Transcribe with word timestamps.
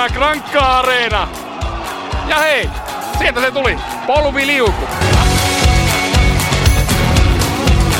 Täyttää 0.00 0.18
Grankka 0.18 0.78
Areena. 0.78 1.28
Ja 2.28 2.38
hei, 2.38 2.70
sieltä 3.18 3.40
se 3.40 3.50
tuli. 3.50 3.76
Polvi 4.06 4.46
liuku. 4.46 4.84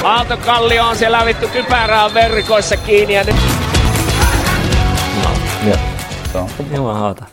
Aaltokallio 0.04 0.84
on 0.84 0.96
siellä 0.96 1.24
vittu 1.24 1.48
kypärää 1.48 2.14
verkoissa 2.14 2.76
kiinni 2.76 3.14
ja 3.14 3.24
nyt... 3.24 3.36
Ja, 5.66 5.78
se 6.32 6.38
on. 6.38 6.48
Jumalauta. 6.74 7.24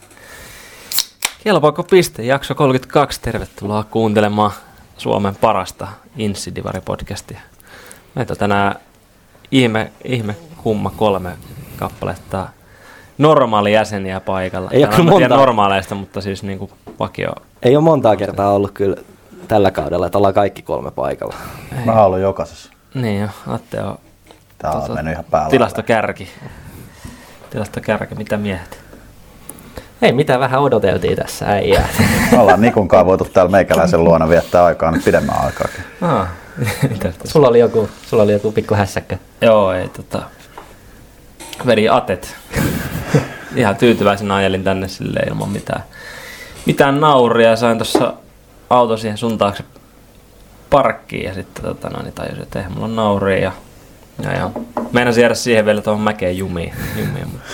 Kelpaako 1.43 1.83
piste? 1.83 2.23
Jakso 2.23 2.55
32. 2.55 3.21
Tervetuloa 3.21 3.83
kuuntelemaan 3.83 4.51
Suomen 4.97 5.35
parasta 5.35 5.87
Insidivari-podcastia. 6.17 7.39
Meitä 8.15 8.33
on 8.33 8.37
tänään 8.37 8.75
ihme, 9.51 9.91
ihme 10.03 10.35
kumma 10.57 10.89
kolme 10.89 11.37
kappaletta 11.77 12.47
normaali 13.17 13.73
jäseniä 13.73 14.19
paikalla. 14.19 14.69
Ei 14.73 14.83
ole 14.85 14.93
kyllä 14.95 15.09
monta. 15.11 15.27
normaaleista, 15.35 15.95
mutta 15.95 16.21
siis 16.21 16.43
niinku 16.43 16.69
vakio. 16.99 17.31
Ei 17.63 17.75
ole 17.75 17.83
montaa 17.83 18.15
kertaa 18.15 18.51
ollut 18.51 18.71
kyllä 18.71 18.95
tällä 19.47 19.71
kaudella, 19.71 20.05
että 20.05 20.17
ollaan 20.17 20.33
kaikki 20.33 20.61
kolme 20.61 20.91
paikalla. 20.91 21.35
Mä 21.85 21.91
oon 21.93 22.05
ollut 22.05 22.19
jokaisessa. 22.19 22.71
Niin 22.93 23.21
jo, 23.21 23.27
Atte 23.47 23.81
on 23.81 23.97
Tää 24.57 24.71
on 24.71 24.81
Tota, 24.81 24.93
mennyt 24.93 25.11
ihan 25.13 25.25
päällä. 25.31 25.49
tilastokärki. 25.49 26.29
Tilastokärki, 27.49 28.15
mitä 28.15 28.37
miehet? 28.37 28.79
Ei 30.01 30.11
mitään, 30.11 30.39
vähän 30.39 30.61
odoteltiin 30.61 31.17
tässä 31.17 31.45
äijää. 31.45 31.87
Me 32.31 32.39
ollaan 32.39 32.61
Nikun 32.61 32.87
kanssa 32.87 33.05
voitu 33.05 33.25
täällä 33.25 33.51
meikäläisen 33.51 34.03
luona 34.03 34.29
viettää 34.29 34.65
aikaa 34.65 34.91
nyt 34.91 35.03
pidemmän 35.05 35.35
aikaa. 35.45 35.67
Ah, 36.01 36.27
mitä 36.91 37.11
sulla, 37.23 37.47
oli 37.47 37.59
joku, 37.59 37.89
sulla 38.05 38.23
oli 38.23 38.33
joku 38.33 38.51
pikku 38.51 38.75
hässäkkä. 38.75 39.17
Joo, 39.41 39.71
ei 39.73 39.87
tota... 39.89 40.21
Veri 41.65 41.89
atet. 41.89 42.35
Ihan 43.55 43.75
tyytyväisenä 43.75 44.35
ajelin 44.35 44.63
tänne 44.63 44.87
sille 44.87 45.19
ilman 45.19 45.49
mitään, 45.49 45.83
mitään 46.65 46.99
nauria. 46.99 47.55
Sain 47.55 47.77
tuossa 47.77 48.13
auto 48.69 48.97
siihen 48.97 49.17
sun 49.17 49.37
taakse 49.37 49.63
parkkiin 50.69 51.25
ja 51.25 51.33
sitten 51.33 51.63
tota, 51.63 51.89
no, 51.89 52.01
niin 52.03 52.13
tajusin, 52.13 52.41
että 52.41 52.59
eihän 52.59 52.71
mulla 52.71 52.85
on 52.85 52.95
nauria. 52.95 53.39
Ja, 53.39 53.51
ja, 54.23 54.33
ja 54.33 54.49
meinasin 54.91 55.21
jäädä 55.21 55.35
siihen 55.35 55.65
vielä 55.65 55.81
tuohon 55.81 56.01
mäkeen 56.01 56.37
jumiin, 56.37 56.73
jumiin 56.99 57.27
mutta 57.27 57.49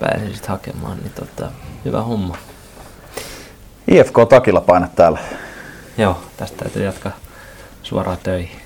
pääsin 0.00 0.34
sitten 0.34 0.50
hakemaan, 0.50 0.98
niin 0.98 1.12
tota, 1.12 1.50
hyvä 1.84 2.02
homma. 2.02 2.36
IFK 3.88 4.14
takilla 4.28 4.60
painat 4.60 4.94
täällä. 4.94 5.18
Joo, 5.98 6.22
tästä 6.36 6.56
täytyy 6.56 6.84
jatkaa 6.84 7.12
suoraan 7.82 8.18
töihin. 8.22 8.59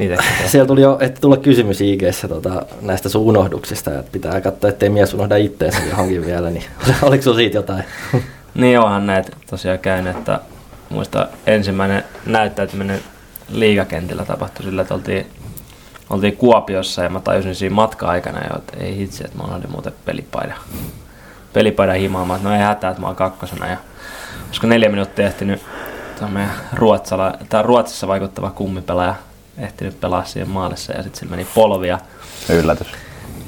Niitä 0.00 0.22
Siellä 0.46 0.66
tuli 0.66 0.80
jo, 0.80 0.98
että 1.00 1.20
tulla 1.20 1.36
kysymys 1.36 1.80
ig 1.80 2.02
tota, 2.28 2.66
näistä 2.80 3.08
sun 3.08 3.22
unohduksista, 3.22 3.98
että 3.98 4.12
pitää 4.12 4.40
katsoa, 4.40 4.70
ettei 4.70 4.88
mies 4.88 5.14
unohda 5.14 5.36
itteensä 5.36 5.78
johonkin 5.90 6.26
vielä, 6.26 6.50
niin 6.50 6.64
oliko 7.02 7.22
sulla 7.22 7.36
siitä 7.36 7.56
jotain? 7.56 7.84
Niin 8.54 8.80
onhan 8.80 9.06
näitä 9.06 9.36
tosiaan 9.50 9.78
käynyt, 9.78 10.16
että 10.16 10.40
muista 10.88 11.28
ensimmäinen 11.46 12.04
näyttäytyminen 12.26 13.00
liigakentillä 13.48 14.24
tapahtui 14.24 14.64
sillä, 14.64 14.82
että 14.82 14.94
oltiin, 14.94 15.26
oltiin 16.10 16.36
Kuopiossa 16.36 17.02
ja 17.02 17.08
mä 17.08 17.20
tajusin 17.20 17.54
siinä 17.54 17.74
matka-aikana 17.74 18.40
jo, 18.50 18.58
että 18.58 18.76
ei 18.76 18.96
hitsi, 18.96 19.24
että 19.24 19.38
mä 19.38 19.54
olin 19.54 19.70
muuten 19.70 19.92
pelipaida, 20.04 20.54
pelipaida 21.52 21.92
himaamaan, 21.92 22.38
että 22.38 22.48
no 22.48 22.54
ei 22.54 22.62
hätää, 22.62 22.90
että 22.90 23.00
mä 23.00 23.06
oon 23.06 23.16
kakkosena 23.16 23.66
ja 23.66 23.76
olisiko 24.46 24.66
neljä 24.66 24.88
minuuttia 24.88 25.26
ehtinyt 25.26 25.62
meidän 26.28 26.54
Ruotsala, 26.72 27.34
tai 27.48 27.62
Ruotsissa 27.62 28.08
vaikuttava 28.08 28.50
kummipelaaja 28.50 29.14
ehtinyt 29.60 30.00
pelaa 30.00 30.24
siihen 30.24 30.48
maalissa 30.48 30.92
ja 30.92 31.02
sitten 31.02 31.20
sillä 31.20 31.30
meni 31.30 31.46
polvia 31.54 31.98
Yllätys. 32.48 32.86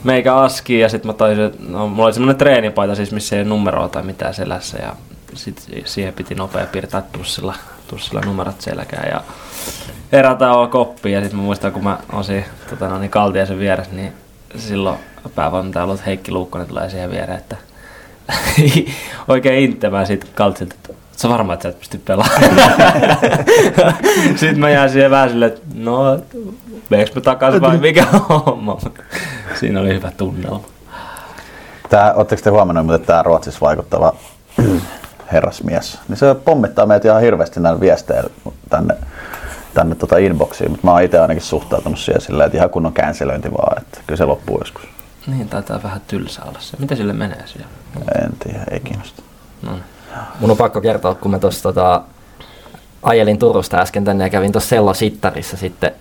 meikä 0.04 0.36
aski 0.36 0.78
ja 0.78 0.88
sitten 0.88 1.06
mä 1.06 1.12
taisin, 1.12 1.44
että 1.44 1.58
no, 1.68 1.88
mulla 1.88 2.04
oli 2.04 2.12
semmoinen 2.12 2.36
treenipaita 2.36 2.94
siis, 2.94 3.12
missä 3.12 3.36
ei 3.36 3.42
ole 3.42 3.48
numeroa 3.48 3.88
tai 3.88 4.02
mitään 4.02 4.34
selässä 4.34 4.78
ja 4.78 4.96
sit 5.34 5.66
siihen 5.84 6.14
piti 6.14 6.34
nopea 6.34 6.66
piirtää 6.66 7.02
tussilla, 7.12 7.54
tussilla 7.88 8.20
numerot 8.20 8.60
selkään 8.60 9.08
ja 9.10 9.20
erätauolla 10.12 10.68
koppiin 10.68 11.14
ja 11.14 11.20
sitten 11.20 11.38
mä 11.38 11.44
muistan 11.44 11.72
kun 11.72 11.84
mä 11.84 11.98
osin 12.12 12.44
tota, 12.70 12.88
no, 12.88 12.98
niin 12.98 13.10
Kaltiaisen 13.10 13.58
vieressä, 13.58 13.92
niin 13.92 14.12
silloin 14.56 14.98
päävalmentaja 15.34 15.84
ollut 15.84 16.06
Heikki 16.06 16.32
Luukkonen 16.32 16.66
tulee 16.66 16.90
siihen 16.90 17.10
viereen, 17.10 17.38
että 17.38 17.56
oikein 19.28 19.64
inttämään 19.64 20.06
siitä 20.06 20.26
Kaltsilta, 20.34 20.74
että 20.74 21.01
sä 21.16 21.28
varma, 21.28 21.52
että 21.52 21.62
sä 21.62 21.68
et 21.68 21.78
pysty 21.78 21.98
pelaamaan. 21.98 22.42
Sitten 24.36 24.58
mä 24.58 24.70
jään 24.70 24.90
siihen 24.90 25.10
vähän 25.10 25.30
silleen, 25.30 25.52
että 25.52 25.62
no, 25.74 26.18
meneekö 26.90 27.12
mä 27.14 27.20
takaisin 27.20 27.60
vai 27.60 27.78
mikä 27.78 28.06
on 28.12 28.42
homma. 28.46 28.78
Siinä 29.60 29.80
oli 29.80 29.88
hyvä 29.88 30.12
tunnelma. 30.16 30.60
Tää, 31.90 32.14
ootteko 32.14 32.42
te 32.42 32.50
huomannut, 32.50 32.94
että 32.94 33.06
tämä 33.06 33.22
Ruotsissa 33.22 33.60
vaikuttava 33.60 34.14
herrasmies, 35.32 35.98
niin 36.08 36.16
se 36.16 36.34
pommittaa 36.34 36.86
meitä 36.86 37.08
ihan 37.08 37.22
hirveästi 37.22 37.60
näillä 37.60 37.80
viesteillä 37.80 38.30
tänne, 38.70 38.94
tänne 39.74 39.94
tota 39.94 40.18
inboxiin, 40.18 40.70
mutta 40.70 40.86
mä 40.86 40.92
oon 40.92 41.02
itse 41.02 41.18
ainakin 41.18 41.42
suhtautunut 41.42 41.98
siihen 41.98 42.20
silleen, 42.20 42.46
että 42.46 42.58
ihan 42.58 42.70
kunnon 42.70 42.92
cancelöinti 42.92 43.52
vaan, 43.52 43.82
että 43.82 44.00
kyllä 44.06 44.18
se 44.18 44.24
loppuu 44.24 44.58
joskus. 44.58 44.82
Niin, 45.26 45.48
taitaa 45.48 45.82
vähän 45.82 46.00
tylsä 46.06 46.42
olla 46.44 46.60
se. 46.60 46.76
Mitä 46.78 46.96
sille 46.96 47.12
menee 47.12 47.46
siellä? 47.46 47.68
En 48.24 48.32
tiedä, 48.38 48.64
ei 48.70 48.80
kiinnosta. 48.80 49.22
No, 49.62 49.72
niin. 49.72 49.84
Mun 50.40 50.50
on 50.50 50.56
pakko 50.56 50.80
kertoa, 50.80 51.14
kun 51.14 51.30
mä 51.30 51.38
tuossa 51.38 51.62
tota, 51.62 52.02
ajelin 53.02 53.38
Turusta 53.38 53.78
äsken 53.78 54.04
tänne 54.04 54.24
ja 54.24 54.30
kävin 54.30 54.52
tuossa 54.52 54.68
Sello 54.68 54.94
Sittarissa 54.94 55.56
sitten 55.56 55.92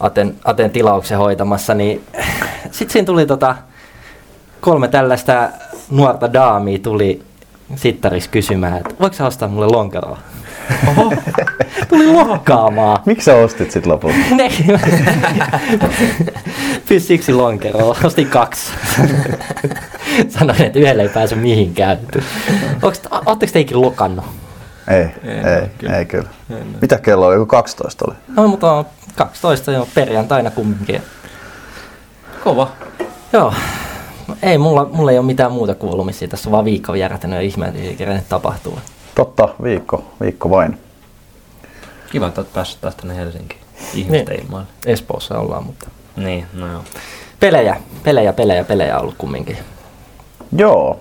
Aten, 0.00 0.36
Aten 0.44 0.70
tilauksen 0.70 1.18
hoitamassa, 1.18 1.74
niin 1.74 2.04
sitten 2.70 2.90
siinä 2.90 3.06
tuli 3.06 3.26
tota, 3.26 3.56
kolme 4.60 4.88
tällaista 4.88 5.48
nuorta 5.90 6.32
daamia 6.32 6.78
tuli 6.78 7.22
Sittarissa 7.76 8.30
kysymään, 8.30 8.76
että 8.76 8.94
voiko 9.00 9.16
sä 9.16 9.26
ostaa 9.26 9.48
mulle 9.48 9.66
lonkeroa? 9.66 10.18
Oho, 10.88 11.12
tuli 11.88 12.06
lokkaamaan. 12.06 12.98
Miksi 13.06 13.24
sä 13.24 13.34
ostit 13.36 13.70
sit 13.70 13.86
lopulta? 13.86 14.16
Ne. 14.36 14.50
Siksi 16.98 17.32
lonkeroa. 17.32 17.96
Ostin 18.04 18.26
kaksi. 18.26 18.70
Sanoin, 20.28 20.62
että 20.62 20.78
yhdelle 20.78 21.02
ei 21.02 21.08
pääse 21.08 21.34
mihinkään. 21.34 21.98
Oletteko 23.26 23.52
teikin 23.52 23.80
lokannut? 23.80 24.24
Ei, 24.88 25.02
En 25.24 25.46
ei, 25.48 25.68
kyllä. 25.78 25.96
ei 25.98 26.04
kyllä. 26.04 26.28
Mitä 26.80 26.98
kello 26.98 27.26
oli? 27.26 27.34
Joku 27.34 27.46
12 27.46 28.04
oli. 28.08 28.14
No, 28.36 28.48
mutta 28.48 28.72
on 28.72 28.84
12 29.16 29.72
jo 29.72 29.88
perjantaina 29.94 30.50
kumminkin. 30.50 31.02
Kova. 32.44 32.68
Joo. 33.32 33.54
No, 34.28 34.36
ei, 34.42 34.58
mulla, 34.58 34.90
mulla 34.92 35.10
ei 35.12 35.18
ole 35.18 35.26
mitään 35.26 35.52
muuta 35.52 35.74
kuulumisia. 35.74 36.28
Tässä 36.28 36.48
on 36.48 36.52
vaan 36.52 36.64
viikko 36.64 36.94
järätänyt 36.94 37.36
ja 37.36 37.42
ihme, 37.42 37.66
että 37.68 37.80
ei 37.80 37.96
kerran 37.96 38.20
tapahtuu. 38.28 38.78
Totta, 39.14 39.48
viikko, 39.62 40.04
viikko 40.20 40.50
vain. 40.50 40.78
Kiva, 42.12 42.26
että 42.28 42.40
oot 42.40 42.52
päässyt 42.52 42.80
taas 42.80 42.94
tänne 42.96 43.16
Helsinkiin. 43.16 43.60
Ihmisten 43.94 44.36
Niin. 44.36 44.44
ilmoille. 44.44 44.66
Espoossa 44.86 45.38
ollaan, 45.38 45.64
mutta 45.64 45.88
Niin, 46.16 46.46
no 46.52 46.66
joo. 46.72 46.84
pelejä, 47.40 47.76
pelejä, 48.02 48.32
pelejä, 48.32 48.64
pelejä 48.64 48.96
on 48.96 49.02
ollut 49.02 49.14
kumminkin. 49.18 49.58
Joo, 50.56 51.00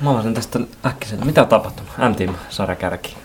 Mä 0.00 0.10
olisin 0.10 0.34
tästä 0.34 0.58
äkkiseltä. 0.86 1.24
Mitä 1.24 1.42
on 1.42 1.48
tapahtunut? 1.48 1.92
M-Team 1.98 2.34
sarjakärki. 2.48 3.16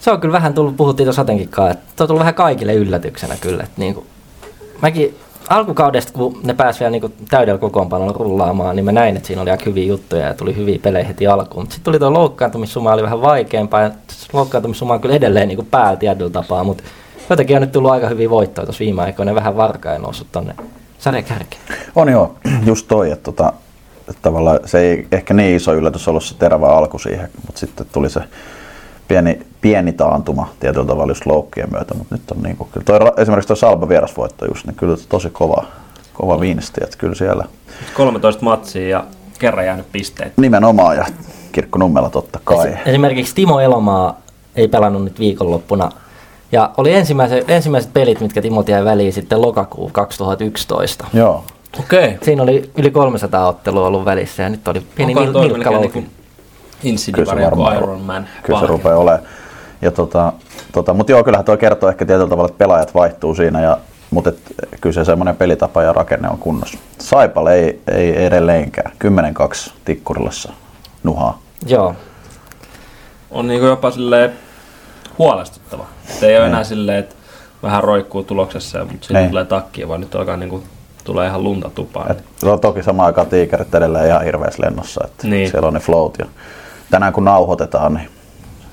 Se 0.00 0.10
on 0.10 0.20
kyllä 0.20 0.32
vähän 0.32 0.54
tullut, 0.54 0.76
puhuttiin 0.76 1.06
tuossa 1.06 1.24
kanssa, 1.50 1.70
että 1.70 1.92
se 1.96 2.02
on 2.02 2.06
tullut 2.08 2.18
vähän 2.20 2.34
kaikille 2.34 2.74
yllätyksenä 2.74 3.36
kyllä. 3.40 3.62
Että 3.62 3.80
niin 3.80 3.94
kuin, 3.94 4.06
mäkin 4.82 5.18
alkukaudesta, 5.52 6.12
kun 6.12 6.40
ne 6.42 6.54
pääsivät 6.54 6.80
vielä 6.80 6.90
niin 6.90 7.00
kuin 7.00 7.12
täydellä 7.30 7.58
kokoonpanolla 7.58 8.12
rullaamaan, 8.12 8.76
niin 8.76 8.84
mä 8.84 8.92
näin, 8.92 9.16
että 9.16 9.26
siinä 9.26 9.42
oli 9.42 9.50
aika 9.50 9.64
hyviä 9.66 9.84
juttuja 9.84 10.26
ja 10.26 10.34
tuli 10.34 10.56
hyviä 10.56 10.78
pelejä 10.82 11.04
heti 11.04 11.26
alkuun. 11.26 11.64
Sitten 11.64 11.84
tuli 11.84 11.98
tuo 11.98 12.12
loukkaantumissuma, 12.12 12.92
oli 12.92 13.02
vähän 13.02 13.22
vaikeampaa 13.22 13.80
ja 13.80 13.90
loukkaantumissuma 14.32 14.94
on 14.94 15.00
kyllä 15.00 15.14
edelleen 15.14 15.48
niin 15.48 15.66
päällä 15.70 15.96
tietyllä 15.96 16.30
tapaa, 16.30 16.64
mutta 16.64 16.84
jotenkin 17.30 17.56
on 17.56 17.62
nyt 17.62 17.72
tullut 17.72 17.90
aika 17.90 18.08
hyviä 18.08 18.30
voittoja 18.30 18.66
tuossa 18.66 18.84
viime 18.84 19.02
aikoina, 19.02 19.34
vähän 19.34 19.56
varkaa 19.56 19.92
ja 19.92 19.98
noussut 19.98 20.26
tonne 20.32 20.54
sarjakärkeen. 20.98 21.62
on 21.94 22.08
joo. 22.08 22.34
Just 22.66 22.88
toi, 22.88 23.10
että, 23.10 23.24
tota, 23.24 23.52
että 24.00 24.22
tavallaan 24.22 24.58
se 24.64 24.80
ei 24.80 25.06
ehkä 25.12 25.34
niin 25.34 25.56
iso 25.56 25.74
yllätys 25.74 26.08
ollut 26.08 26.24
se 26.24 26.34
terävä 26.38 26.66
alku 26.66 26.98
siihen, 26.98 27.28
mutta 27.46 27.60
sitten 27.60 27.86
tuli 27.92 28.10
se 28.10 28.20
pieni, 29.08 29.38
pieni 29.60 29.92
taantuma 29.92 30.48
tietyllä 30.60 30.86
tavalla 30.86 31.10
just 31.10 31.26
loukkien 31.26 31.70
myötä, 31.70 31.94
mutta 31.94 32.14
nyt 32.14 32.30
on 32.30 32.42
niin 32.42 32.56
kuin, 32.56 32.68
kyllä 32.72 32.84
toi, 32.84 33.12
esimerkiksi 33.16 33.46
tuo 33.46 33.56
Salba 33.56 33.88
vierasvoitto 33.88 34.46
just, 34.46 34.66
niin 34.66 34.76
kyllä 34.76 34.96
tosi 35.08 35.30
kova, 35.30 35.64
kova 36.14 36.40
vinsti, 36.40 36.80
että 36.84 36.96
kyllä 36.96 37.14
siellä 37.14 37.44
13 37.94 38.42
matsia 38.44 38.88
ja 38.88 39.04
kerran 39.38 39.66
jäänyt 39.66 39.92
pisteet. 39.92 40.32
nimenomaan 40.36 40.96
ja 40.96 41.06
Kirkko 41.52 41.78
Nummela 41.78 42.10
totta 42.10 42.40
kai. 42.44 42.74
Esimerkiksi 42.86 43.34
Timo 43.34 43.60
Elomaa 43.60 44.20
ei 44.56 44.68
pelannut 44.68 45.04
nyt 45.04 45.18
viikonloppuna. 45.18 45.90
Ja 46.52 46.70
oli 46.76 46.94
ensimmäiset, 46.94 47.50
ensimmäiset 47.50 47.92
pelit, 47.92 48.20
mitkä 48.20 48.42
Timo 48.42 48.64
jäi 48.68 48.84
väliin 48.84 49.12
sitten 49.12 49.42
lokakuu 49.42 49.90
2011. 49.92 51.06
Joo, 51.12 51.44
Okei. 51.80 52.04
Okay. 52.04 52.18
Siinä 52.22 52.42
oli 52.42 52.70
yli 52.76 52.90
300 52.90 53.48
ottelua 53.48 53.86
ollut 53.86 54.04
välissä 54.04 54.42
ja 54.42 54.48
nyt 54.48 54.68
oli 54.68 54.82
pieni 54.94 55.14
nil- 55.14 55.40
nilkka 55.40 55.70
melkein 56.84 56.94
louki. 56.94 57.12
kyllä 57.12 57.26
se 57.26 57.32
Insidivari 57.32 57.42
joku 57.42 57.56
varmaan 57.64 57.76
Iron 57.76 58.00
Man. 58.00 58.28
Kyllä 58.42 58.60
se 58.60 58.66
rupeaa 58.66 58.96
olemaan. 58.98 59.22
Ja 59.82 59.90
tota, 59.90 60.32
tota, 60.72 60.94
mutta 60.94 61.12
joo, 61.12 61.24
kyllähän 61.24 61.44
tuo 61.44 61.56
kertoo 61.56 61.88
ehkä 61.88 62.04
tietyllä 62.06 62.28
tavalla, 62.28 62.48
että 62.48 62.58
pelaajat 62.58 62.94
vaihtuu 62.94 63.34
siinä, 63.34 63.60
ja, 63.60 63.78
mutta 64.10 64.30
et, 64.30 64.38
kyllä 64.80 64.94
se 64.94 65.04
semmoinen 65.04 65.36
pelitapa 65.36 65.82
ja 65.82 65.92
rakenne 65.92 66.28
on 66.28 66.38
kunnossa. 66.38 66.78
Saipal 66.98 67.46
ei, 67.46 67.82
ei 67.92 68.24
edelleenkään. 68.24 68.92
10-2 69.68 69.72
Tikkurilassa 69.84 70.52
nuhaa. 71.02 71.38
Joo, 71.66 71.94
On 73.30 73.46
niinku 73.48 73.66
jopa 73.66 73.90
silleen 73.90 74.32
huolestuttava. 75.18 75.84
Et 76.16 76.22
ei 76.22 76.36
ole 76.36 76.44
Niin. 76.44 76.52
enää 76.52 76.64
silleen, 76.64 76.98
että 76.98 77.14
vähän 77.62 77.84
roikkuu 77.84 78.22
tuloksessa, 78.22 78.78
mutta 78.78 78.92
sitten 78.92 79.16
Niin. 79.16 79.30
tulee 79.30 79.44
takkia, 79.44 79.88
vaan 79.88 80.00
nyt 80.00 80.14
alkaa 80.14 80.36
niinku, 80.36 80.62
tulee 81.04 81.28
ihan 81.28 81.44
lunta 81.44 81.70
tupaan. 81.74 82.10
Et 82.10 82.24
se 82.38 82.48
on 82.50 82.60
toki 82.60 82.82
samaan 82.82 83.06
aikaan 83.06 83.26
tiikerit 83.26 83.74
edelleen 83.74 84.06
ihan 84.06 84.24
hirveässä 84.24 84.62
lennossa, 84.62 85.04
että 85.04 85.26
Niin. 85.26 85.50
siellä 85.50 85.66
on 85.68 85.74
ne 85.74 85.80
float. 85.80 86.18
Ja 86.18 86.26
tänään 86.92 87.12
kun 87.12 87.24
nauhoitetaan, 87.24 87.94
niin, 87.94 88.10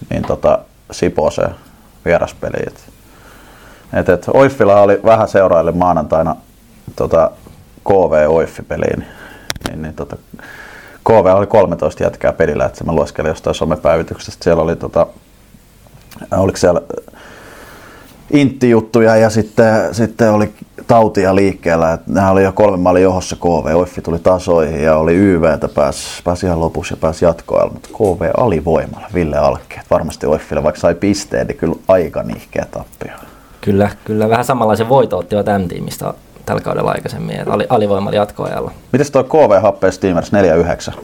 niin 0.09 0.23
tota, 0.23 0.59
Siposeen 0.91 1.55
vieraspeli. 2.05 2.63
Et, 2.67 2.83
et, 3.93 4.09
et 4.09 4.25
Oiffilla 4.33 4.81
oli 4.81 4.99
vähän 5.05 5.27
seuraille 5.27 5.71
maanantaina 5.71 6.35
tota, 6.95 7.31
KV 7.87 8.27
Oiffi-peliin. 8.29 9.03
Niin, 9.69 9.81
niin, 9.81 9.93
tota, 9.93 10.17
KV 11.03 11.25
oli 11.35 11.47
13 11.47 12.03
jätkää 12.03 12.33
pelillä, 12.33 12.65
että 12.65 12.83
mä 12.83 12.91
lueskelin 12.91 13.29
jostain 13.29 13.55
somepäivityksestä. 13.55 14.43
Siellä 14.43 14.63
oli 14.63 14.75
tota, 14.75 15.07
oliko 16.31 16.57
siellä 16.57 16.81
intti-juttuja 18.31 19.15
ja 19.15 19.29
sitten, 19.29 19.95
sitten 19.95 20.31
oli 20.31 20.51
tautia 20.87 21.35
liikkeellä. 21.35 21.93
Et 21.93 22.07
Nämä 22.07 22.31
oli 22.31 22.43
jo 22.43 22.51
kolme 22.51 22.77
maalin 22.77 23.03
johossa 23.03 23.35
KV. 23.35 23.75
Oiffi 23.75 24.01
tuli 24.01 24.19
tasoihin 24.19 24.83
ja 24.83 24.97
oli 24.97 25.15
YVtä, 25.15 25.67
pääsi, 25.67 26.23
pääsi 26.23 26.45
ihan 26.45 26.59
lopussa 26.59 26.93
ja 26.93 26.97
pääsi 26.97 27.25
jatkoajalle. 27.25 27.73
Mutta 27.73 27.89
KV 27.93 28.29
alivoimalla, 28.37 29.07
Ville 29.13 29.37
Alkke. 29.37 29.75
Et 29.75 29.89
varmasti 29.89 30.27
Oiffille, 30.27 30.63
vaikka 30.63 30.81
sai 30.81 30.95
pisteen, 30.95 31.47
niin 31.47 31.57
kyllä 31.57 31.75
aika 31.87 32.23
nihkeä 32.23 32.65
tappio. 32.71 33.13
kyllä, 33.61 33.89
kyllä 34.05 34.29
vähän 34.29 34.45
samanlaisen 34.45 34.89
voito 34.89 35.17
ottivat 35.17 35.45
M-tiimistä 35.45 36.13
tällä 36.45 36.61
kaudella 36.61 36.91
aikaisemmin, 36.91 37.35
että 37.39 37.53
ali, 37.53 37.65
alivoimalla 37.69 38.15
jatkoajalla. 38.17 38.71
Mites 38.91 39.11
toi 39.11 39.23
KV 39.23 39.61
Happea 39.61 39.91
Steamers 39.91 40.31
4-9? 40.91 40.99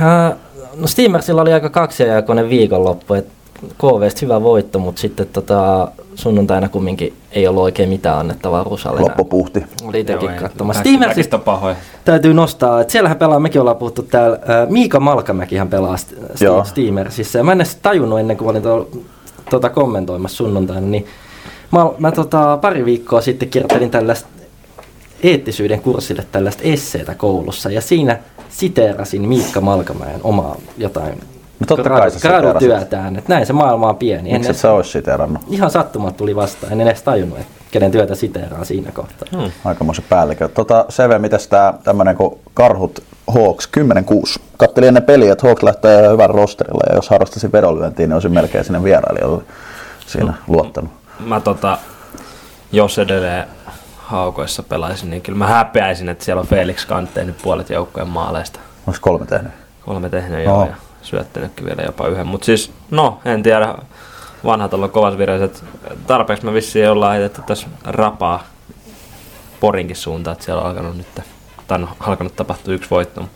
Ää, 0.00 0.36
No 0.76 0.86
Steamersilla 0.86 1.42
oli 1.42 1.52
aika 1.52 1.70
kaksijakoinen 1.70 2.48
viikonloppu, 2.48 3.14
että 3.14 3.32
KVstä 3.78 4.20
hyvä 4.22 4.42
voitto, 4.42 4.78
mutta 4.78 5.00
sitten 5.00 5.26
tota, 5.32 5.88
sunnuntaina 6.14 6.68
kumminkin 6.68 7.14
ei 7.32 7.46
ollut 7.48 7.62
oikein 7.62 7.88
mitään 7.88 8.18
annettavaa 8.18 8.64
Rusalle. 8.64 9.00
Loppupuhti. 9.00 9.64
Oli 9.84 10.00
itsekin 10.00 10.30
katsomassa. 10.30 10.80
Steamersista 10.80 11.38
pahoja. 11.38 11.76
täytyy 12.04 12.34
nostaa, 12.34 12.80
että 12.80 12.92
siellähän 12.92 13.18
pelaa, 13.18 13.40
mekin 13.40 13.60
ollaan 13.60 13.76
puhuttu 13.76 14.02
täällä, 14.02 14.38
ää, 14.46 14.66
Miika 14.66 15.00
Malkamäkihän 15.00 15.68
pelaa 15.68 15.96
St- 15.96 16.44
Joo. 16.44 16.62
St- 16.62 16.66
Steamersissa. 16.66 17.38
Ja 17.38 17.44
mä 17.44 17.52
en 17.52 17.60
edes 17.60 17.76
tajunnut 17.76 18.20
ennen 18.20 18.36
kuin 18.36 18.48
olin 18.50 18.62
tuolla, 18.62 18.86
tota, 19.50 19.68
kommentoimassa 19.70 20.36
sunnuntaina, 20.36 20.86
niin 20.86 21.06
mä, 21.72 21.86
mä 21.98 22.12
tota, 22.12 22.56
pari 22.60 22.84
viikkoa 22.84 23.20
sitten 23.20 23.48
kirjoittelin 23.48 23.90
tällaista 23.90 24.28
eettisyyden 25.22 25.80
kurssille 25.80 26.26
tällaista 26.32 26.62
esseetä 26.62 27.14
koulussa 27.14 27.70
ja 27.70 27.80
siinä 27.80 28.18
siteerasin 28.48 29.28
Miikka 29.28 29.60
Malkamäen 29.60 30.20
omaa 30.24 30.56
jotain 30.78 31.20
No 31.60 31.66
totta 31.66 31.88
kai 31.88 32.00
gradu- 32.00 32.10
sä 32.10 32.18
siteerasit. 32.18 32.50
gradutyötään, 32.50 33.16
että 33.16 33.34
näin 33.34 33.46
se 33.46 33.52
maailma 33.52 33.88
on 33.88 33.96
pieni. 33.96 34.32
En 34.34 34.40
Miksi 34.40 34.60
sä 34.60 34.72
ois 34.72 34.92
siteerannut? 34.92 35.42
ihan 35.48 35.70
sattumat 35.70 36.16
tuli 36.16 36.36
vastaan, 36.36 36.72
en 36.72 36.80
edes 36.80 37.02
tajunnut, 37.02 37.38
että 37.38 37.52
kenen 37.70 37.90
työtä 37.90 38.14
siteeraan 38.14 38.66
siinä 38.66 38.92
kohtaa. 38.92 39.28
Hmm. 39.42 39.50
Aikamoisen 39.64 40.04
päällikö. 40.08 40.48
Tota, 40.48 40.84
Seve, 40.88 41.18
mitäs 41.18 41.46
tää 41.48 41.74
tämmönen 41.84 42.16
kuin 42.16 42.38
Karhut 42.54 43.02
Hawks 43.26 43.68
10-6? 44.36 44.40
Kattelin 44.56 44.88
ennen 44.88 45.02
peliä, 45.02 45.32
että 45.32 45.46
Hawks 45.46 45.62
lähtee 45.62 46.00
ihan 46.00 46.12
hyvän 46.12 46.30
rosterilla 46.30 46.82
ja 46.88 46.94
jos 46.96 47.08
harrastaisi 47.10 47.52
vedonlyöntiin, 47.52 48.08
niin 48.08 48.14
olisin 48.14 48.32
melkein 48.32 48.64
sinne 48.64 48.82
vierailijalle 48.82 49.42
siinä 50.06 50.34
luottanut. 50.48 50.90
Mä 51.20 51.40
tota, 51.40 51.78
jos 52.72 52.98
edelleen 52.98 53.46
haukoissa 53.96 54.62
pelaisin, 54.62 55.10
niin 55.10 55.22
kyllä 55.22 55.38
mä 55.38 55.46
häpeäisin, 55.46 56.08
että 56.08 56.24
siellä 56.24 56.40
on 56.40 56.46
Felix 56.46 56.86
Kant 56.86 57.14
tehnyt 57.14 57.36
puolet 57.42 57.70
joukkojen 57.70 58.08
maaleista. 58.08 58.60
Onko 58.86 58.98
kolme 59.02 59.26
tehnyt? 59.26 59.52
Kolme 59.86 60.08
tehnyt 60.08 60.48
Oho. 60.48 60.62
jo 60.62 60.66
ja 60.70 60.74
syöttänytkin 61.02 61.66
vielä 61.66 61.82
jopa 61.82 62.08
yhden. 62.08 62.26
Mutta 62.26 62.44
siis, 62.44 62.72
no, 62.90 63.18
en 63.24 63.42
tiedä. 63.42 63.74
Vanhat 64.44 64.74
olla 64.74 64.88
kovasviraiset. 64.88 65.64
Tarpeeksi 66.06 66.46
me 66.46 66.52
vissiin 66.52 66.90
ollaan 66.90 67.12
heitetty 67.12 67.42
tässä 67.46 67.66
rapaa 67.84 68.44
Porinkin 69.60 69.96
suuntaan, 69.96 70.32
että 70.32 70.44
siellä 70.44 70.62
on 70.62 70.68
alkanut 70.68 70.96
nyt, 70.96 71.06
tai 71.66 71.78
on 71.82 71.88
alkanut 72.00 72.36
tapahtua 72.36 72.74
yksi 72.74 72.90
voitto. 72.90 73.28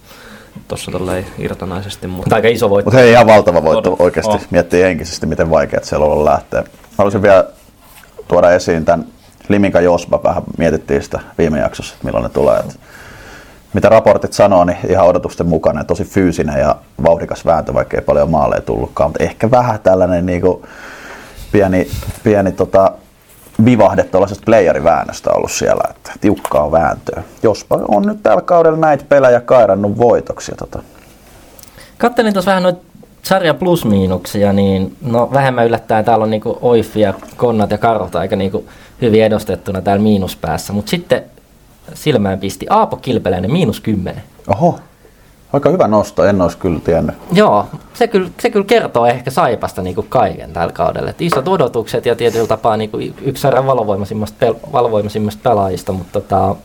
Tuossa 0.68 0.90
tolleen 0.90 1.26
irtonaisesti, 1.38 2.06
mutta 2.06 2.34
Aika 2.34 2.48
iso 2.48 2.70
voitto. 2.70 2.90
Mutta 2.90 2.98
hei, 3.00 3.10
ihan 3.10 3.26
valtava 3.26 3.62
voitto 3.62 3.90
On. 3.90 3.96
oikeasti. 3.98 4.32
On. 4.32 4.40
Miettii 4.50 4.82
henkisesti, 4.82 5.26
miten 5.26 5.50
vaikeat 5.50 5.84
siellä 5.84 6.06
on 6.06 6.12
ollut 6.12 6.24
lähteä. 6.24 6.64
Haluaisin 6.98 7.22
vielä 7.22 7.44
tuoda 8.28 8.50
esiin 8.50 8.84
tämän 8.84 9.06
Liminka 9.48 9.80
Josba. 9.80 10.20
Vähän 10.24 10.42
mietittiin 10.58 11.02
sitä 11.02 11.20
viime 11.38 11.58
jaksossa, 11.58 11.94
että 11.94 12.04
milloin 12.04 12.22
ne 12.22 12.28
tulee. 12.28 12.58
Et 12.58 12.80
mitä 13.74 13.88
raportit 13.88 14.32
sanoo, 14.32 14.64
niin 14.64 14.78
ihan 14.88 15.06
odotusten 15.06 15.46
mukainen. 15.46 15.86
Tosi 15.86 16.04
fyysinen 16.04 16.60
ja 16.60 16.76
vauhdikas 17.04 17.46
vääntö, 17.46 17.74
vaikka 17.74 17.96
ei 17.96 18.02
paljon 18.02 18.30
maaleja 18.30 18.62
tullutkaan. 18.62 19.10
Mutta 19.10 19.24
ehkä 19.24 19.50
vähän 19.50 19.80
tällainen 19.80 20.26
niinku 20.26 20.66
pieni, 21.52 21.90
pieni 22.22 22.52
tota, 22.52 22.92
vivahde 23.64 24.04
tuollaisesta 24.04 24.44
playeriväännöstä 24.44 25.30
ollut 25.32 25.52
siellä, 25.52 25.84
että 25.90 26.12
tiukkaa 26.20 26.72
vääntöä. 26.72 27.22
Jospa 27.42 27.80
on 27.88 28.02
nyt 28.02 28.22
tällä 28.22 28.42
kaudella 28.42 28.78
näitä 28.78 29.04
pelejä 29.08 29.40
kairannut 29.40 29.98
voitoksi. 29.98 30.52
ja 30.52 30.56
Tota. 30.56 30.82
Kattelin 31.98 32.32
tuossa 32.32 32.50
vähän 32.50 32.62
noita 32.62 32.80
sarjan 33.22 33.56
plus-miinuksia, 33.56 34.52
niin 34.52 34.96
no 35.02 35.30
vähemmän 35.32 35.66
yllättäen 35.66 36.04
täällä 36.04 36.22
on 36.22 36.30
niinku 36.30 36.58
Oiffi 36.60 37.00
ja 37.00 37.14
Konnat 37.36 37.70
ja 37.70 37.78
Karot 37.78 38.16
aika 38.16 38.36
niinku 38.36 38.64
hyvin 39.02 39.24
edustettuna 39.24 39.82
täällä 39.82 40.02
miinuspäässä, 40.02 40.72
mutta 40.72 40.90
sitten 40.90 41.24
silmään 41.94 42.38
pisti 42.38 42.66
Aapo 42.70 42.96
Kilpeläinen 42.96 43.52
miinus 43.52 43.80
10. 43.80 44.22
Oho, 44.48 44.78
aika 45.52 45.70
hyvä 45.70 45.88
nosto, 45.88 46.24
en 46.24 46.42
olisi 46.42 46.58
kyllä 46.58 46.80
tiennyt. 46.84 47.14
Joo, 47.32 47.66
se 47.94 48.08
kyllä, 48.08 48.30
se 48.40 48.50
kyllä 48.50 48.66
kertoo 48.66 49.06
ehkä 49.06 49.30
Saipasta 49.30 49.82
niinku 49.82 50.06
kaiken 50.08 50.52
tällä 50.52 50.72
kaudella. 50.72 51.10
Et 51.10 51.22
isot 51.22 51.48
odotukset 51.48 52.06
ja 52.06 52.16
tietyllä 52.16 52.46
tapaa 52.46 52.76
niinku 52.76 52.98
y- 52.98 53.14
yksi 53.22 53.40
sarjan 53.40 53.66
valovoimaisimmasta, 53.66 54.46
pel- 54.46 54.72
valovoimaisimmasta 54.72 55.50
pelaajista, 55.50 55.92
mutta 55.92 56.20
tota, 56.20 56.56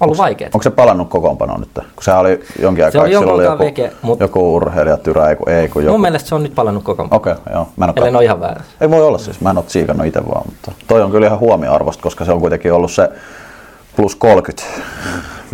ollut 0.00 0.18
vaikeaa. 0.18 0.50
Onko 0.54 0.62
se 0.62 0.70
palannut 0.70 1.08
kokoonpanoon 1.08 1.60
nyt? 1.60 1.70
Kun 1.74 2.02
sehän 2.02 2.20
oli 2.20 2.40
jonkin 2.62 2.82
Se 2.82 2.86
aikaa, 2.86 3.02
oli 3.02 3.12
jonkun 3.12 3.32
sillä 3.32 3.50
aikaa 3.50 3.52
joku, 3.52 3.64
veke, 3.64 3.92
mut- 4.02 4.20
joku 4.20 4.54
urheilijatyrä, 4.54 5.28
ei 5.28 5.36
kun, 5.36 5.48
ei 5.48 5.68
kun 5.68 5.82
joku. 5.82 5.92
Mun 5.92 6.00
mielestä 6.00 6.28
se 6.28 6.34
on 6.34 6.42
nyt 6.42 6.54
palannut 6.54 6.84
koko 6.84 7.08
Okei, 7.10 7.32
okay, 7.32 7.52
joo. 7.52 7.68
Mä 7.76 7.84
en 7.84 7.90
ole 7.96 8.08
Ellen 8.08 8.22
ihan 8.22 8.40
väärässä. 8.40 8.72
Ei 8.80 8.90
voi 8.90 9.06
olla 9.06 9.18
siis, 9.18 9.40
mä 9.40 9.50
en 9.50 9.56
ole 9.56 9.64
tsiikannut 9.64 10.06
itse 10.06 10.26
vaan, 10.28 10.42
mutta 10.46 10.72
toi 10.86 11.02
on 11.02 11.10
kyllä 11.10 11.26
ihan 11.26 11.38
huomioarvosta, 11.38 12.02
koska 12.02 12.24
se 12.24 12.32
on 12.32 12.40
kuitenkin 12.40 12.72
ollut 12.72 12.92
se 12.92 13.08
plus 13.96 14.16
30 14.16 14.62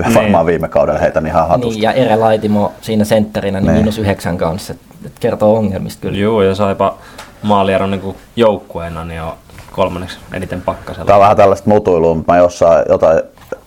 Niin. 0.05 0.15
varmaan 0.15 0.47
viime 0.47 0.69
kaudella 0.69 1.01
heitän 1.01 1.27
ihan 1.27 1.49
hatusta. 1.49 1.73
Niin, 1.75 1.83
ja 1.83 1.93
Ere 1.93 2.17
Laitimo 2.17 2.73
siinä 2.81 3.05
sentterinä 3.05 3.61
niin 3.61 3.67
Niin. 3.67 3.77
miinus 3.77 3.99
yhdeksän 3.99 4.39
kanssa. 4.39 4.73
Et, 5.07 5.13
kertoo 5.21 5.57
ongelmista 5.57 6.01
kyllä. 6.03 6.19
Joo, 6.19 6.43
ja 6.43 6.55
saipa 6.55 6.95
maaliero 7.43 7.87
niin 7.87 8.15
joukkueena, 8.37 9.05
niin 9.05 9.23
on 9.23 9.33
kolmanneksi 9.73 10.19
eniten 10.33 10.63
pakkasella. 10.63 11.07
Tää 11.07 11.17
on 11.17 11.21
vähän 11.23 11.37
tällaista 11.37 11.71
mutuilua, 11.71 12.15
mutta 12.15 12.33
mä 12.33 12.39
jossain 12.39 12.85
jotain 12.89 13.21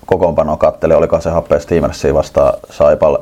kokoonpanoa 0.06 0.58
kattelin, 0.58 0.98
oliko 0.98 1.22
se 1.22 1.30
happea 1.30 1.60
Steamersia 1.60 2.13
vastaan 2.13 2.53
Saipalle. 2.70 3.20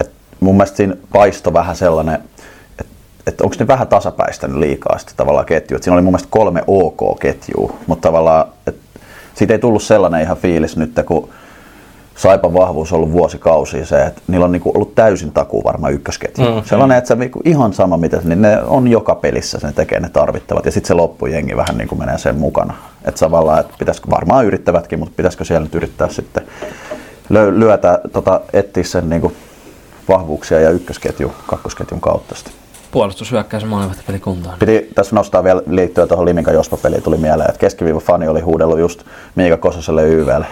Et 0.00 0.10
mun 0.40 0.54
mielestä 0.56 0.76
siinä 0.76 0.94
paisto 1.12 1.52
vähän 1.52 1.76
sellainen, 1.76 2.14
että 2.14 2.84
et 3.26 3.40
onko 3.40 3.56
ne 3.58 3.66
vähän 3.66 3.88
tasapäistänyt 3.88 4.56
liikaa 4.56 4.98
sitten 4.98 5.16
tavallaan 5.16 5.46
ketju. 5.46 5.76
Et 5.76 5.82
siinä 5.82 5.94
oli 5.94 6.02
mun 6.02 6.12
mielestä 6.12 6.28
kolme 6.30 6.62
OK-ketjua, 6.66 7.72
mutta 7.86 8.08
tavallaan 8.08 8.46
et 8.66 8.76
siitä 9.38 9.54
ei 9.54 9.58
tullut 9.58 9.82
sellainen 9.82 10.22
ihan 10.22 10.36
fiilis 10.36 10.76
nyt, 10.76 10.92
kun 11.06 11.28
Saipan 12.18 12.54
vahvuus 12.54 12.92
on 12.92 12.96
ollut 12.96 13.12
vuosikausia 13.12 13.86
se, 13.86 14.02
että 14.02 14.22
niillä 14.26 14.44
on 14.44 14.52
niinku 14.52 14.72
ollut 14.74 14.94
täysin 14.94 15.32
takuu 15.32 15.64
varma 15.64 15.88
ykkösketju. 15.88 16.44
Mm, 16.44 16.62
Sellainen, 16.64 16.98
että 16.98 17.08
se 17.08 17.14
niinku 17.14 17.40
ihan 17.44 17.72
sama 17.72 17.96
mitä, 17.96 18.20
niin 18.24 18.42
ne 18.42 18.62
on 18.62 18.88
joka 18.88 19.14
pelissä, 19.14 19.58
ne 19.62 19.72
tekee 19.72 20.00
ne 20.00 20.08
tarvittavat 20.08 20.64
ja 20.64 20.70
sitten 20.70 20.88
se 20.88 20.94
loppujengi 20.94 21.56
vähän 21.56 21.78
niinku 21.78 21.94
menee 21.94 22.18
sen 22.18 22.36
mukana. 22.36 22.74
Että 23.04 23.18
tavallaan, 23.18 23.60
että 23.60 23.74
pitäisikö, 23.78 24.10
varmaan 24.10 24.46
yrittävätkin, 24.46 24.98
mutta 24.98 25.14
pitäisikö 25.16 25.44
siellä 25.44 25.64
nyt 25.64 25.74
yrittää 25.74 26.08
sitten 26.08 26.44
lö, 27.28 27.58
lyötä, 27.58 28.00
tota, 28.12 28.40
etsiä 28.52 28.84
sen 28.84 29.08
niinku 29.08 29.32
vahvuuksia 30.08 30.60
ja 30.60 30.70
ykkösketju, 30.70 31.32
kakkosketjun 31.46 32.00
kautta 32.00 32.34
sitten. 32.34 32.52
Puolustushyökkäys 32.98 33.64
maalivahtipeli 33.64 34.18
kuntoon. 34.18 34.58
Piti 34.58 34.90
tässä 34.94 35.16
nostaa 35.16 35.44
vielä 35.44 35.62
liittyen 35.66 36.08
tuohon 36.08 36.26
Liminka 36.26 36.52
Jospa-peliin 36.52 37.02
tuli 37.02 37.16
mieleen, 37.16 37.50
että 37.50 37.60
keskiviiva 37.60 38.00
fani 38.00 38.28
oli 38.28 38.40
huudellut 38.40 38.78
just 38.78 39.02
Miika 39.34 39.56
Kososelle 39.56 40.04
YVlle 40.04 40.46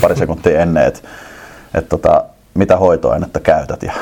pari 0.00 0.16
sekuntia 0.16 0.60
ennen, 0.60 0.86
että, 0.86 1.00
että 1.74 1.88
tota, 1.88 2.24
mitä 2.54 2.76
hoitoainetta 2.76 3.40
käytät 3.40 3.82
ja 3.82 3.92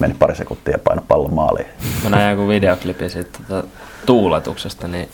meni 0.00 0.14
pari 0.14 0.36
sekuntia 0.36 0.74
ja 0.74 0.78
paino 0.78 1.02
pallon 1.08 1.34
maaliin. 1.34 1.66
Mä 2.04 2.10
näin 2.10 2.30
joku 2.30 2.48
videoklipi 2.48 3.10
siitä 3.10 3.38
tota, 3.48 3.68
tuuletuksesta, 4.06 4.88
niin 4.88 5.08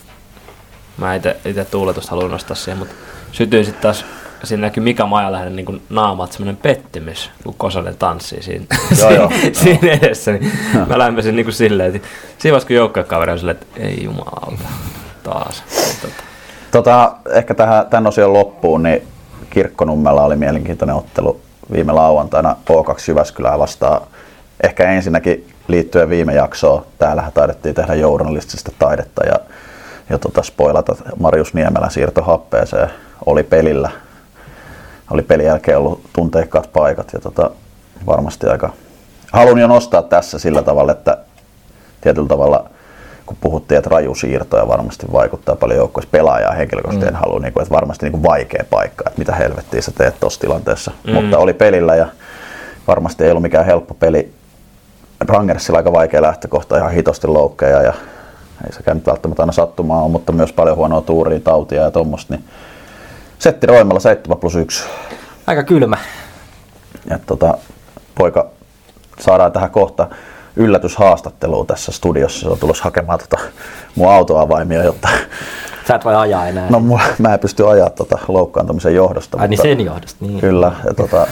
mä 0.96 1.14
ite 1.14 1.64
tuuletusta 1.70 2.10
haluan 2.10 2.30
nostaa 2.30 2.56
siihen, 2.56 2.78
mutta 2.78 2.94
sytyin 3.32 3.64
sitten 3.64 3.82
taas, 3.82 4.04
siinä 4.46 4.60
näkyy 4.60 4.82
Mika 4.82 5.06
Majalähden 5.06 5.56
niin 5.56 5.82
naamat 5.90 6.32
semmoinen 6.32 6.56
pettymys, 6.56 7.30
kun 7.44 7.54
Kosonen 7.58 7.96
tanssii 7.96 8.42
siinä, 8.42 8.64
Joo, 9.00 9.10
joo. 9.10 9.30
siinä 9.52 9.92
edessä, 9.92 10.32
niin 10.32 10.52
mä 10.88 10.98
lämpäsin 10.98 11.36
niin 11.36 11.46
kuin 11.46 11.54
silleen, 11.54 11.96
että 11.96 12.08
siinä 12.38 12.52
vaiheessa 12.52 12.66
kun 12.66 12.76
joukkuekaveri 12.76 13.32
on 13.32 13.38
silleen, 13.38 13.58
että 13.60 13.80
ei 13.80 14.04
jumalauta, 14.04 14.68
taas. 15.22 15.62
Tota, 16.02 16.22
Tota, 16.70 17.12
ehkä 17.30 17.54
tähän, 17.54 17.86
tämän 17.86 18.06
osion 18.06 18.32
loppuun, 18.32 18.82
niin 18.82 19.02
Kirkkonummella 19.50 20.24
oli 20.24 20.36
mielenkiintoinen 20.36 20.96
ottelu 20.96 21.40
viime 21.72 21.92
lauantaina 21.92 22.56
O2 22.70 23.08
Jyväskylää 23.08 23.58
vastaan. 23.58 24.02
Ehkä 24.62 24.90
ensinnäkin 24.90 25.48
liittyen 25.68 26.10
viime 26.10 26.34
jaksoon. 26.34 26.86
Täällähän 26.98 27.32
taidettiin 27.32 27.74
tehdä 27.74 27.94
journalistista 27.94 28.72
taidetta 28.78 29.26
ja, 29.26 29.40
ja 30.10 30.18
tota, 30.18 30.42
spoilata 30.42 30.96
Marius 31.18 31.54
Niemelän 31.54 31.90
siirto 31.90 32.22
happeeseen. 32.22 32.90
Oli 33.26 33.42
pelillä. 33.42 33.90
Oli 35.10 35.22
pelin 35.22 35.46
jälkeen 35.46 35.78
ollut 35.78 36.00
tunteikkaat 36.12 36.72
paikat 36.72 37.12
ja 37.12 37.20
tota, 37.20 37.50
varmasti 38.06 38.46
aika... 38.46 38.72
Haluan 39.32 39.58
jo 39.58 39.66
nostaa 39.66 40.02
tässä 40.02 40.38
sillä 40.38 40.62
tavalla, 40.62 40.92
että 40.92 41.18
tietyllä 42.00 42.28
tavalla 42.28 42.70
kun 43.26 43.36
puhuttiin, 43.40 43.78
että 43.78 43.90
raju 43.90 44.14
siirtoja 44.14 44.68
varmasti 44.68 45.06
vaikuttaa 45.12 45.56
paljon 45.56 45.78
joukkueessa 45.78 46.10
pelaajaa 46.10 46.52
henkilökohtaisesti 46.52 47.10
mm. 47.10 47.16
en 47.16 47.20
halua, 47.20 47.40
niin 47.40 47.52
kuin, 47.52 47.62
että 47.62 47.74
varmasti 47.74 48.06
niin 48.06 48.12
kuin 48.12 48.22
vaikea 48.22 48.64
paikka, 48.70 49.04
että 49.06 49.18
mitä 49.18 49.34
helvettiä 49.34 49.80
sä 49.80 49.92
teet 49.98 50.20
tuossa 50.20 50.40
tilanteessa. 50.40 50.90
Mm. 51.06 51.12
Mutta 51.14 51.38
oli 51.38 51.52
pelillä 51.52 51.96
ja 51.96 52.06
varmasti 52.86 53.24
ei 53.24 53.30
ollut 53.30 53.42
mikään 53.42 53.66
helppo 53.66 53.94
peli. 53.94 54.32
Rangersilla 55.20 55.78
aika 55.78 55.92
vaikea 55.92 56.22
lähtökohta, 56.22 56.76
ihan 56.76 56.92
hitosti 56.92 57.26
loukkeja 57.26 57.82
ja 57.82 57.92
ei 58.66 58.72
sekään 58.72 58.96
nyt 58.96 59.06
välttämättä 59.06 59.42
aina 59.42 59.52
sattumaa 59.52 60.02
ole, 60.02 60.10
mutta 60.10 60.32
myös 60.32 60.52
paljon 60.52 60.76
huonoa 60.76 61.00
tuuria, 61.00 61.40
tautia 61.40 61.82
ja 61.82 61.90
tuommoista. 61.90 62.34
Niin 62.34 62.44
setti 63.38 63.66
Roimalla 63.66 64.00
7 64.00 64.38
plus 64.38 64.54
1. 64.56 64.84
Aika 65.46 65.62
kylmä. 65.62 65.96
Ja 67.10 67.18
tota, 67.26 67.58
poika 68.14 68.46
saadaan 69.20 69.52
tähän 69.52 69.70
kohta 69.70 70.08
yllätyshaastatteluun 70.56 71.66
tässä 71.66 71.92
studiossa. 71.92 72.40
Se 72.40 72.48
on 72.48 72.58
tulossa 72.58 72.84
hakemaan 72.84 73.18
tota 73.18 73.38
mun 73.94 74.12
autoavaimia, 74.12 74.84
jotta 74.84 75.08
Sä 75.88 75.94
et 75.94 76.04
voi 76.04 76.14
ajaa 76.14 76.48
enää. 76.48 76.70
No 76.70 76.80
mulla, 76.80 77.02
mä 77.18 77.34
en 77.34 77.40
pysty 77.40 77.68
ajaa 77.68 77.90
tota 77.90 78.18
loukkaantumisen 78.28 78.94
johdosta. 78.94 79.38
Ai 79.40 79.48
niin 79.48 79.62
sen 79.62 79.80
johdosta, 79.80 80.24
niin. 80.24 80.40
Kyllä, 80.40 80.72
ja 80.84 80.94
tota, 80.94 81.26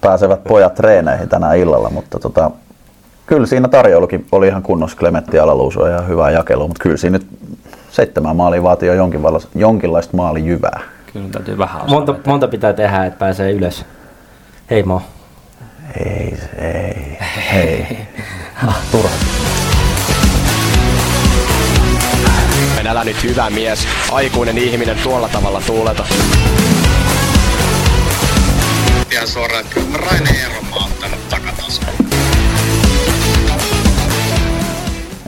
pääsevät 0.00 0.44
pojat 0.44 0.74
treeneihin 0.74 1.28
tänään 1.28 1.58
illalla, 1.58 1.90
mutta 1.90 2.18
tota, 2.18 2.50
kyllä 3.26 3.46
siinä 3.46 3.68
tarjoulukin 3.68 4.26
oli 4.32 4.48
ihan 4.48 4.62
kunnossa. 4.62 4.96
Klemetti 4.96 5.38
Alaluuso 5.38 5.86
ja 5.86 6.00
hyvää 6.00 6.30
jakelua, 6.30 6.68
mutta 6.68 6.82
kyllä 6.82 6.96
siinä 6.96 7.18
nyt 7.18 7.26
seitsemän 7.92 8.36
maalia 8.36 8.62
vaatii 8.62 8.86
jo 8.86 8.94
jonkinlaista, 8.94 9.48
jonkinlaista 9.54 10.16
maalijyvää. 10.16 10.80
Kyllä 11.12 11.28
täytyy 11.32 11.58
vähän 11.58 11.90
Monta, 11.90 12.14
monta 12.26 12.48
pitää 12.48 12.72
tehdä, 12.72 13.04
että 13.04 13.18
pääsee 13.18 13.52
ylös. 13.52 13.84
Hei 14.70 14.82
Mo. 14.82 15.02
Ei, 16.00 16.38
ei, 16.58 17.18
ei. 17.52 17.98
Turha. 18.92 19.10
En 22.80 22.86
älä 22.86 23.04
nyt 23.04 23.22
hyvä 23.22 23.50
mies, 23.50 23.86
aikuinen 24.12 24.58
ihminen 24.58 24.96
tuolla 25.02 25.28
tavalla 25.28 25.60
tuuleta. 25.66 26.04
ihan 29.12 29.28
suoraan, 29.28 29.64
että 29.64 29.80
Raine 29.94 30.30
Eeron 30.42 30.64
mä 30.70 30.76
oon 30.76 30.84
ottanut 30.84 31.28
takataskuun. 31.28 32.08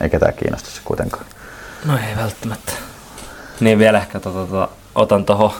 Ei 0.00 0.10
ketään 0.10 0.34
kiinnosta 0.34 0.70
se 0.70 0.80
kuitenkaan. 0.84 1.24
No 1.84 1.96
ei 1.96 2.16
välttämättä. 2.16 2.72
Niin 3.60 3.78
vielä 3.78 3.98
ehkä 3.98 4.20
tota, 4.20 4.46
tota, 4.46 4.68
otan 4.94 5.24
tuohon 5.24 5.50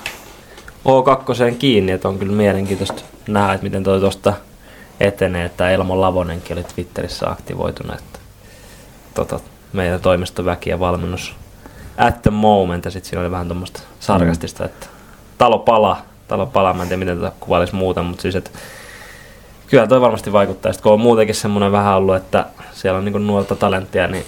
O2 0.85 1.54
kiinni, 1.59 1.93
että 1.93 2.09
on 2.09 2.19
kyllä 2.19 2.33
mielenkiintoista 2.33 3.02
nähdä, 3.28 3.52
että 3.52 3.64
miten 3.64 3.85
toi 3.85 4.00
tuosta 4.00 4.33
etenee, 5.00 5.45
että 5.45 5.71
Elmo 5.71 6.00
Lavonenkin 6.00 6.57
oli 6.57 6.64
Twitterissä 6.64 7.31
aktivoituna, 7.31 7.95
että 7.95 8.19
tota, 9.14 9.40
meidän 9.73 10.00
toimistoväki 10.00 10.71
ja 10.71 10.81
valmennus 10.81 11.35
at 11.97 12.23
the 12.23 12.31
moment, 12.31 12.85
ja 12.85 12.90
sitten 12.90 13.11
siinä 13.11 13.21
oli 13.21 13.31
vähän 13.31 13.49
tuommoista 13.49 13.81
sarkastista, 14.00 14.64
että 14.64 14.87
talo 15.38 15.59
palaa, 15.59 16.02
talo 16.28 16.47
palaa, 16.47 16.73
mä 16.75 16.83
en 16.83 16.88
tiedä 16.88 16.99
miten 16.99 17.21
tätä 17.21 17.33
kuvailisi 17.40 17.75
muuta, 17.75 18.02
mutta 18.02 18.23
siis, 18.23 18.37
että 18.37 18.50
kyllä 19.66 19.87
toi 19.87 20.00
varmasti 20.00 20.33
vaikuttaa, 20.33 20.73
sitten 20.73 20.83
kun 20.83 20.93
on 20.93 21.00
muutenkin 21.00 21.35
semmoinen 21.35 21.73
vähän 21.73 21.97
ollut, 21.97 22.16
että 22.16 22.47
siellä 22.73 22.99
on 22.99 23.04
niin 23.04 23.26
nuorta 23.26 23.57
talenttia, 23.57 24.07
niin 24.07 24.26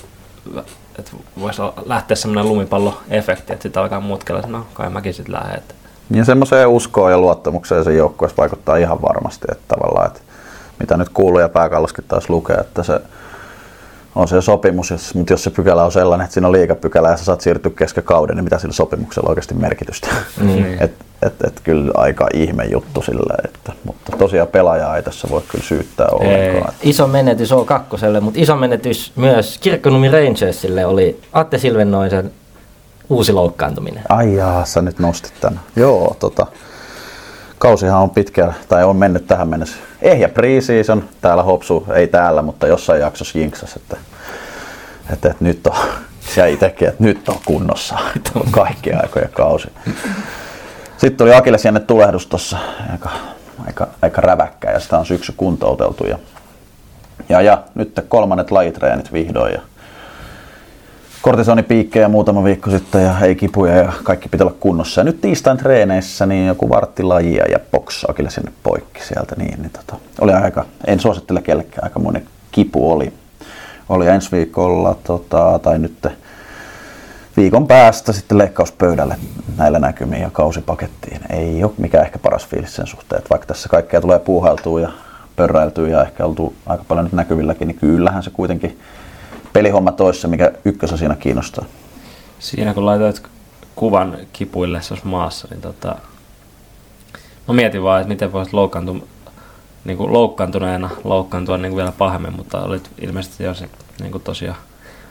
että 0.99 1.13
voisi 1.41 1.63
lähteä 1.85 2.17
semmoinen 2.17 2.49
lumipalloefekti, 2.49 3.53
että 3.53 3.63
sitten 3.63 3.83
alkaa 3.83 4.01
muut 4.01 4.25
kelaa, 4.25 4.47
no 4.47 4.67
kai 4.75 4.91
mäkin 4.91 5.15
sitten 5.15 5.35
lähden. 5.35 5.59
Että. 5.59 5.75
Ja 6.11 6.25
semmoiseen 6.25 6.69
uskoon 6.69 7.11
ja 7.11 7.19
luottamukseen 7.19 7.85
sen 7.85 7.97
joukkueessa 7.97 8.37
vaikuttaa 8.37 8.77
ihan 8.77 9.03
varmasti, 9.03 9.47
että 9.51 9.65
tavallaan, 9.69 10.07
että 10.07 10.21
mitä 10.81 10.97
nyt 10.97 11.09
kuuluu 11.09 11.41
ja 11.41 11.49
pääkalloskin 11.49 12.05
taas 12.09 12.31
lukee, 12.31 12.57
että 12.57 12.83
se 12.83 13.01
on 14.17 14.29
se 14.29 14.41
sopimus, 14.41 14.91
jos, 14.91 15.15
mutta 15.15 15.33
jos 15.33 15.45
se 15.45 15.51
pykälä 15.51 15.85
on 15.85 15.93
sellainen, 15.93 16.25
että 16.25 16.35
siinä 16.35 16.47
on 16.47 16.53
liikapykälä 16.53 17.11
ja 17.11 17.17
sä 17.17 17.25
saat 17.25 17.41
siirtyä 17.41 17.73
kesken 17.77 18.05
kauden, 18.05 18.37
niin 18.37 18.45
mitä 18.45 18.59
sillä 18.59 18.73
sopimuksella 18.73 19.29
oikeasti 19.29 19.55
merkitystä? 19.55 20.09
Mm. 20.41 20.65
et, 20.81 20.93
et, 21.23 21.35
et, 21.47 21.61
kyllä 21.65 21.93
aika 21.95 22.27
ihme 22.35 22.65
juttu 22.65 23.03
sillä, 23.03 23.35
että, 23.45 23.73
mutta 23.85 24.17
tosiaan 24.19 24.49
pelaajaa 24.49 24.97
ei 24.97 25.03
tässä 25.03 25.29
voi 25.31 25.43
kyllä 25.49 25.65
syyttää 25.65 26.07
ollenkaan. 26.13 26.75
Iso 26.83 27.07
menetys 27.07 27.53
on 27.53 27.67
kakkoselle, 27.67 28.21
mutta 28.21 28.41
iso 28.41 28.57
menetys 28.57 29.13
myös 29.17 29.59
Kirkkonumi 29.59 30.09
Rangersille 30.09 30.87
oli 30.87 31.21
Atte 31.33 31.59
Silvennoisen 31.59 32.33
uusi 33.09 33.33
loukkaantuminen. 33.33 34.03
Ai 34.09 34.35
jaa, 34.35 34.65
sä 34.65 34.83
nyt 34.83 34.99
nostit 34.99 35.33
tämän. 35.41 35.61
Joo, 35.77 36.17
tota, 36.19 36.47
kausihan 37.59 38.03
on 38.03 38.11
pitkä, 38.11 38.53
tai 38.69 38.85
on 38.85 38.97
mennyt 38.97 39.27
tähän 39.27 39.49
mennessä. 39.49 39.77
Ehjä 40.03 40.29
preseason, 40.29 41.05
täällä 41.21 41.43
Hopsu, 41.43 41.87
ei 41.95 42.09
täällä, 42.09 42.43
mutta 42.43 42.67
jossain 42.67 43.01
jaksossa 43.01 43.39
jinksas, 43.39 43.77
että, 43.77 43.97
että, 45.13 45.31
että 45.31 45.45
nyt 45.45 45.67
on, 45.67 45.77
se 46.21 46.51
itsekin, 46.51 46.89
että 46.89 47.05
nyt 47.05 47.29
on 47.29 47.39
kunnossa, 47.45 47.99
että 48.17 48.31
on 48.35 48.51
kaikki 48.51 48.93
aikoja 48.93 49.29
kausi. 49.29 49.69
Sitten 50.97 51.17
tuli 51.17 51.35
Akilles 51.35 51.65
jänne 51.65 51.81
tulehdus 51.81 52.27
tuossa 52.27 52.59
aika, 52.93 53.11
aika, 53.67 53.89
aika 54.03 54.21
räväkkä 54.21 54.71
ja 54.71 54.81
sitä 54.81 54.99
on 54.99 55.07
syksy 55.07 55.35
kuntouteltu. 55.37 56.07
Ja, 56.07 56.19
ja, 57.29 57.43
ja 57.43 57.63
nyt 57.75 58.01
kolmannet 58.09 58.51
lajitreenit 58.51 59.13
vihdoin 59.13 59.53
ja 59.53 59.61
kortisonipiikkejä 61.27 62.09
muutama 62.09 62.45
viikko 62.45 62.71
sitten 62.71 63.05
ja 63.05 63.15
ei 63.21 63.35
kipuja 63.35 63.77
ja 63.77 63.93
kaikki 64.03 64.29
pitää 64.29 64.47
olla 64.47 64.57
kunnossa. 64.61 65.01
Ja 65.01 65.05
nyt 65.05 65.21
tiistain 65.21 65.59
treeneissä 65.59 66.27
niin 66.27 66.47
joku 66.47 66.69
varttilajia 66.69 67.45
ja 67.51 67.59
box 67.71 68.05
Akilles 68.09 68.35
sinne 68.35 68.53
poikki 68.63 69.05
sieltä. 69.05 69.35
Niin, 69.39 69.63
niin 69.63 69.71
tota, 69.71 69.97
oli 70.21 70.33
aika, 70.33 70.65
en 70.87 71.01
suosittele 71.01 71.43
kellekään, 71.43 71.85
aika 71.85 71.99
monen 71.99 72.27
kipu 72.51 72.91
oli. 72.91 73.13
Oli 73.89 74.07
ensi 74.07 74.33
viikolla 74.33 74.97
tota, 75.05 75.61
tai 75.63 75.79
nyt 75.79 76.07
viikon 77.37 77.67
päästä 77.67 78.13
sitten 78.13 78.39
leikkauspöydälle 78.39 79.17
näillä 79.57 79.79
näkymiin 79.79 80.23
ja 80.23 80.31
kausipakettiin. 80.31 81.21
Ei 81.31 81.65
ole 81.65 81.73
mikään 81.79 82.05
ehkä 82.05 82.19
paras 82.19 82.47
fiilis 82.47 82.77
sen 82.77 82.87
suhteen, 82.87 83.19
että 83.19 83.31
vaikka 83.31 83.47
tässä 83.47 83.69
kaikkea 83.69 84.01
tulee 84.01 84.19
puuhailtua 84.19 84.81
ja 84.81 84.89
pörräiltyä 85.37 85.89
ja 85.89 86.03
ehkä 86.03 86.25
oltu 86.25 86.55
aika 86.67 86.85
paljon 86.89 87.05
nyt 87.05 87.13
näkyvilläkin, 87.13 87.69
niin 87.69 87.79
kyllähän 87.79 88.23
se 88.23 88.31
kuitenkin 88.31 88.79
pelihomma 89.57 89.93
toissa, 89.93 90.29
mikä 90.29 90.53
ykkössä 90.65 90.97
siinä 90.97 91.15
kiinnostaa. 91.15 91.65
Siinä 92.39 92.75
kun 92.75 92.87
laitoit 92.87 93.23
kuvan 93.77 94.19
kipuille 94.33 94.81
maassa, 95.05 95.49
niin 95.51 95.61
tota, 95.61 95.97
mä 97.49 97.55
mietin 97.55 97.83
vaan, 97.83 98.01
että 98.01 98.09
miten 98.09 98.33
voisit 98.33 98.55
loukkaantua 98.55 98.97
niin 99.85 99.97
kuin 99.97 100.13
loukkaantuneena 100.13 100.91
loukkaantua 101.05 101.59
niin 101.59 101.71
kuin 101.71 101.77
vielä 101.77 101.93
pahemmin, 101.93 102.37
mutta 102.37 102.63
olit 102.63 102.91
ilmeisesti 102.99 103.45
jo 103.45 103.55
se, 103.55 103.69
niin 104.01 104.13
kuin 104.13 104.23
tosiaan 104.23 104.59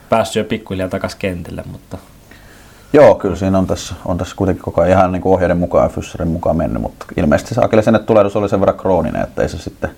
päässyt 0.10 0.36
jo 0.36 0.50
pikkuhiljaa 0.50 0.90
takaisin 0.90 1.20
kentille, 1.20 1.64
mutta 1.72 1.98
Joo, 2.94 3.16
kyllä 3.16 3.36
siinä 3.36 3.58
on 3.58 3.68
tässä, 3.68 3.96
on 4.06 4.18
tässä 4.18 4.36
kuitenkin 4.36 4.64
koko 4.64 4.82
ajan 4.82 5.00
ihan 5.00 5.12
niin 5.12 5.22
kuin 5.22 5.34
ohjeiden 5.34 5.58
mukaan 5.58 5.86
ja 5.86 5.90
Fysserin 5.90 6.28
mukaan 6.28 6.58
mennyt, 6.58 6.82
mutta 6.82 7.06
ilmeisesti 7.18 7.56
se 7.56 7.62
Akilesen 7.64 8.00
tulehdus 8.06 8.36
oli 8.36 8.50
sen 8.50 8.60
verran 8.60 8.78
krooninen, 8.78 9.22
että 9.22 9.42
ei 9.42 9.50
se 9.50 9.58
sitten, 9.58 9.92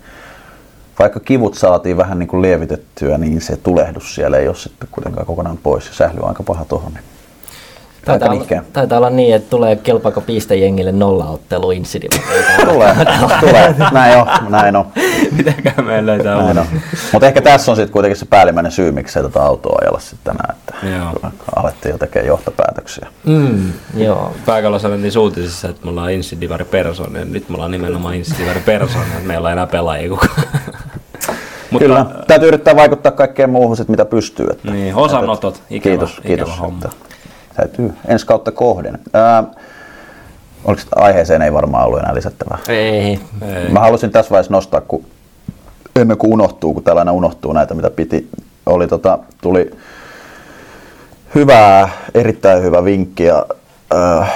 vaikka 0.98 1.20
kivut 1.20 1.54
saatiin 1.54 1.96
vähän 1.96 2.18
niin 2.18 2.28
kuin 2.28 2.42
lievitettyä, 2.42 3.18
niin 3.18 3.40
se 3.40 3.56
tulehdus 3.56 4.14
siellä 4.14 4.36
ei 4.38 4.48
ole 4.48 4.56
sitten 4.56 4.88
kuitenkaan 4.90 5.26
kokonaan 5.26 5.58
pois 5.62 5.86
ja 5.86 5.94
sähly 5.94 6.20
on 6.20 6.28
aika 6.28 6.42
paha 6.42 6.64
tuohon. 6.64 6.92
Niin 6.92 7.04
Taitaa 8.08 8.30
olla, 8.30 8.62
taitaa 8.72 8.98
olla 8.98 9.10
niin, 9.10 9.34
että 9.34 9.50
tulee 9.50 9.76
kelpaako 9.76 10.20
pistejengille 10.20 10.92
nollaottelu 10.92 11.70
Insidiva. 11.70 12.22
tulee, 12.64 12.94
tulee, 13.40 13.74
näin 13.92 14.18
on, 14.18 14.26
näin 14.48 14.76
on. 14.76 14.86
Mitäkään 15.32 15.84
meillä 15.84 16.12
löytää 16.12 16.42
näin 16.42 16.58
on. 16.58 16.66
Mutta 17.12 17.26
ehkä 17.26 17.40
tässä 17.40 17.72
on 17.72 17.76
sitten 17.76 17.92
kuitenkin 17.92 18.16
se 18.16 18.26
päällimmäinen 18.26 18.72
syy, 18.72 18.92
miksi 18.92 19.18
ei 19.18 19.22
tätä 19.22 19.42
autoa 19.42 19.78
ajalla 19.82 20.00
sitten 20.00 20.36
tänään, 20.36 20.56
että 20.58 20.96
Joo. 20.98 21.32
alettiin 21.56 21.92
jo 21.92 21.98
tekemään 21.98 22.26
johtopäätöksiä. 22.26 23.06
Mm, 23.26 23.72
joo. 23.96 24.32
Pääkallossa 24.46 24.88
sanottiin 24.88 25.12
suutisissa, 25.12 25.68
että 25.68 25.84
me 25.84 25.90
ollaan 25.90 26.12
Insidivari 26.12 26.64
Person, 26.64 27.14
ja 27.14 27.24
nyt 27.24 27.48
me 27.48 27.54
ollaan 27.54 27.70
nimenomaan 27.70 28.14
Insidivari 28.14 28.60
Person, 28.60 29.02
että 29.02 29.26
meillä 29.26 29.48
ei 29.48 29.52
enää 29.52 29.66
pelaajia 29.66 30.08
kukaan. 30.08 30.42
Mutta, 31.70 31.84
Kyllä, 31.84 32.06
täytyy 32.26 32.48
yrittää 32.48 32.76
vaikuttaa 32.76 33.12
kaikkeen 33.12 33.50
muuhun, 33.50 33.76
sit, 33.76 33.88
mitä 33.88 34.04
pystyy. 34.04 34.46
Että, 34.50 34.70
niin, 34.70 34.94
osanotot, 34.94 35.62
ikävä, 35.70 35.90
kiitos, 35.90 36.10
ikävä 36.10 36.26
kiitos, 36.26 36.60
homma. 36.60 36.78
Että, 36.84 36.96
täytyy 37.56 37.92
ensi 38.08 38.26
kautta 38.26 38.52
kohden. 38.52 38.98
Ää, 39.12 39.44
oliko 40.64 40.82
aiheeseen 40.96 41.42
ei 41.42 41.52
varmaan 41.52 41.86
ollut 41.86 41.98
enää 41.98 42.14
lisättävää? 42.14 42.58
Ei. 42.68 43.20
Ei. 43.42 43.68
Mä 43.70 43.80
halusin 43.80 44.10
tässä 44.10 44.30
vaiheessa 44.30 44.52
nostaa, 44.52 44.80
kun 44.80 45.04
ennen 45.96 46.18
kuin 46.18 46.32
unohtuu, 46.32 46.74
kun 46.74 46.84
täällä 46.84 47.00
aina 47.00 47.12
unohtuu 47.12 47.52
näitä, 47.52 47.74
mitä 47.74 47.90
piti, 47.90 48.28
oli 48.66 48.88
tota, 48.88 49.18
tuli 49.40 49.70
hyvää, 51.34 51.88
erittäin 52.14 52.62
hyvä 52.62 52.84
vinkki 52.84 53.24
ja 53.24 53.46
äh, 53.94 54.32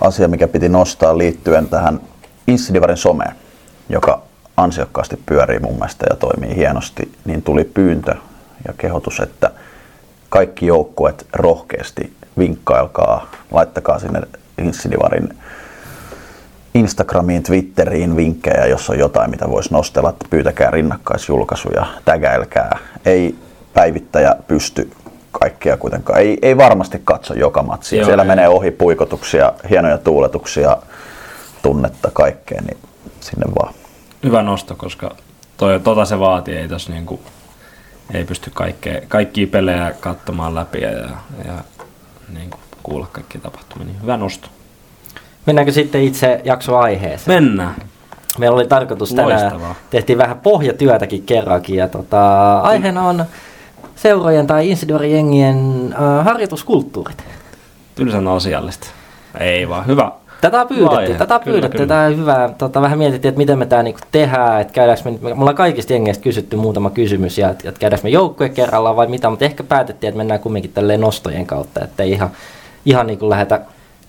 asia, 0.00 0.28
mikä 0.28 0.48
piti 0.48 0.68
nostaa 0.68 1.18
liittyen 1.18 1.68
tähän 1.68 2.00
Insidivarin 2.46 2.96
someen, 2.96 3.34
joka 3.88 4.22
ansiokkaasti 4.56 5.18
pyörii 5.26 5.58
mun 5.58 5.74
mielestä 5.74 6.06
ja 6.10 6.16
toimii 6.16 6.56
hienosti, 6.56 7.12
niin 7.24 7.42
tuli 7.42 7.64
pyyntö 7.64 8.14
ja 8.68 8.74
kehotus, 8.78 9.20
että 9.20 9.50
kaikki 10.28 10.66
joukkueet 10.66 11.26
rohkeasti 11.32 12.12
vinkkailkaa, 12.38 13.30
laittakaa 13.50 13.98
sinne 13.98 14.20
Insidivarin 14.58 15.28
Instagramiin, 16.74 17.42
Twitteriin 17.42 18.16
vinkkejä, 18.16 18.66
jos 18.66 18.90
on 18.90 18.98
jotain, 18.98 19.30
mitä 19.30 19.50
voisi 19.50 19.72
nostella, 19.72 20.10
että 20.10 20.26
pyytäkää 20.30 20.70
rinnakkaisjulkaisuja, 20.70 21.86
tägäilkää. 22.04 22.78
Ei 23.04 23.34
päivittäjä 23.74 24.36
pysty 24.48 24.90
kaikkea 25.32 25.76
kuitenkaan. 25.76 26.20
Ei, 26.20 26.38
ei 26.42 26.56
varmasti 26.56 27.00
katso 27.04 27.34
joka 27.34 27.62
matsia. 27.62 27.98
Joo, 27.98 28.06
Siellä 28.06 28.22
ei. 28.22 28.28
menee 28.28 28.48
ohi 28.48 28.70
puikotuksia, 28.70 29.52
hienoja 29.70 29.98
tuuletuksia, 29.98 30.76
tunnetta, 31.62 32.10
kaikkea, 32.12 32.60
niin 32.60 32.78
sinne 33.20 33.46
vaan. 33.60 33.74
Hyvä 34.24 34.42
nosto, 34.42 34.74
koska 34.74 35.14
toi, 35.56 35.80
tota 35.80 36.04
se 36.04 36.18
vaatii, 36.18 36.56
ei 36.56 36.68
tos 36.68 36.88
niinku, 36.88 37.20
ei 38.14 38.24
pysty 38.24 38.50
kaikkea, 38.54 39.00
kaikkia 39.08 39.46
pelejä 39.46 39.94
katsomaan 40.00 40.54
läpi 40.54 40.80
ja, 40.80 40.90
ja, 40.90 41.54
niinku, 42.34 42.58
kuulla 42.82 43.06
kaikkia 43.12 43.40
tapahtumia. 43.40 43.86
Niin 43.86 44.02
hyvä 44.02 44.16
nosto. 44.16 44.48
Mennäänkö 45.46 45.72
sitten 45.72 46.02
itse 46.02 46.40
jaksoaiheeseen? 46.44 47.44
Mennään. 47.44 47.74
Meillä 48.38 48.54
oli 48.54 48.66
tarkoitus 48.66 49.14
tänään, 49.14 49.40
Loistavaa. 49.40 49.74
tehtiin 49.90 50.18
vähän 50.18 50.40
pohjatyötäkin 50.40 51.22
kerrankin 51.22 51.76
ja 51.76 51.88
tota, 51.88 52.58
aiheena 52.58 53.08
on 53.08 53.24
seurojen 53.96 54.46
tai 54.46 54.70
Insidorin-jengien 54.70 55.92
äh, 55.92 56.24
harjoituskulttuurit. 56.24 57.24
Tylsän 57.94 58.28
asiallista. 58.28 58.86
Ei 59.40 59.68
vaan, 59.68 59.86
hyvä. 59.86 60.12
Tätä 60.50 60.66
Vaihe. 60.84 61.14
tätä 61.14 61.38
Kyllä, 61.38 61.68
kyllä. 61.68 61.86
tätä 61.86 62.00
on 62.00 62.16
hyvä. 62.16 62.50
Tota, 62.58 62.80
vähän 62.80 62.98
mietittiin, 62.98 63.28
että 63.28 63.38
miten 63.38 63.58
me 63.58 63.66
tämä 63.66 63.82
niinku 63.82 64.00
tehdään, 64.12 64.60
että 64.60 64.72
käydäänkö 64.72 65.10
me, 65.10 65.34
me 65.34 65.40
ollaan 65.40 65.56
kaikista 65.56 65.92
jengeistä 65.92 66.22
kysytty 66.22 66.56
muutama 66.56 66.90
kysymys 66.90 67.38
ja 67.38 67.50
että, 67.50 67.72
käydäänkö 67.72 68.04
me 68.04 68.10
joukkue 68.10 68.48
kerrallaan 68.48 68.96
vai 68.96 69.06
mitä, 69.06 69.30
mutta 69.30 69.44
ehkä 69.44 69.64
päätettiin, 69.64 70.08
että 70.08 70.16
mennään 70.16 70.40
kumminkin 70.40 70.72
tälleen 70.72 71.00
nostojen 71.00 71.46
kautta, 71.46 71.84
että 71.84 72.02
ei 72.02 72.12
ihan, 72.12 72.30
ihan 72.84 73.06
niin 73.06 73.18
kuin 73.18 73.30
lähdetä 73.30 73.60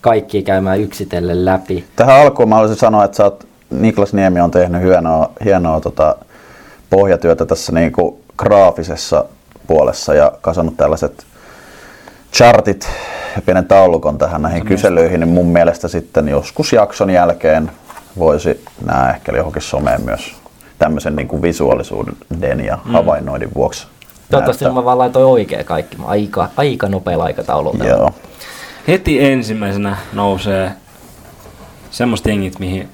kaikkia 0.01 0.41
käymään 0.41 0.79
yksitellen 0.79 1.45
läpi. 1.45 1.83
Tähän 1.95 2.21
alkuun 2.21 2.49
mä 2.49 2.55
haluaisin 2.55 2.79
sanoa, 2.79 3.03
että 3.03 3.17
sä 3.17 3.23
oot, 3.23 3.47
Niklas 3.69 4.13
Niemi 4.13 4.41
on 4.41 4.51
tehnyt 4.51 4.83
hienoa, 4.83 5.31
hienoa 5.45 5.79
tota, 5.79 6.15
pohjatyötä 6.89 7.45
tässä 7.45 7.71
niinku 7.71 8.19
graafisessa 8.37 9.25
puolessa 9.67 10.13
ja 10.13 10.31
kasannut 10.41 10.77
tällaiset 10.77 11.25
chartit 12.33 12.89
ja 13.35 13.41
pienen 13.41 13.65
taulukon 13.65 14.17
tähän 14.17 14.41
näihin 14.41 14.65
kyselyihin, 14.65 15.19
niin 15.19 15.29
mun 15.29 15.47
mielestä 15.47 15.87
sitten 15.87 16.27
joskus 16.27 16.73
jakson 16.73 17.09
jälkeen 17.09 17.71
voisi 18.17 18.65
nämä 18.85 19.09
ehkä 19.09 19.31
johonkin 19.31 19.61
someen 19.61 20.01
myös 20.01 20.35
tämmöisen 20.79 21.15
niin 21.15 21.27
kuin 21.27 21.41
visuaalisuuden 21.41 22.65
ja 22.65 22.77
havainnoinnin 22.83 23.53
vuoksi. 23.55 23.87
Toivottavasti 24.31 24.65
näyttää. 24.65 24.81
mä 24.81 24.85
vaan 24.85 24.97
laitoin 24.97 25.25
oikein 25.25 25.65
kaikki. 25.65 25.97
Mä 25.97 26.05
aika, 26.05 26.49
aika 26.57 26.89
nopealla 26.89 27.23
aikataululla. 27.23 27.85
Joo. 27.85 28.11
Heti 28.87 29.25
ensimmäisenä 29.25 29.97
nousee 30.13 30.71
semmoista 31.91 32.29
jengit, 32.29 32.59
mihin 32.59 32.89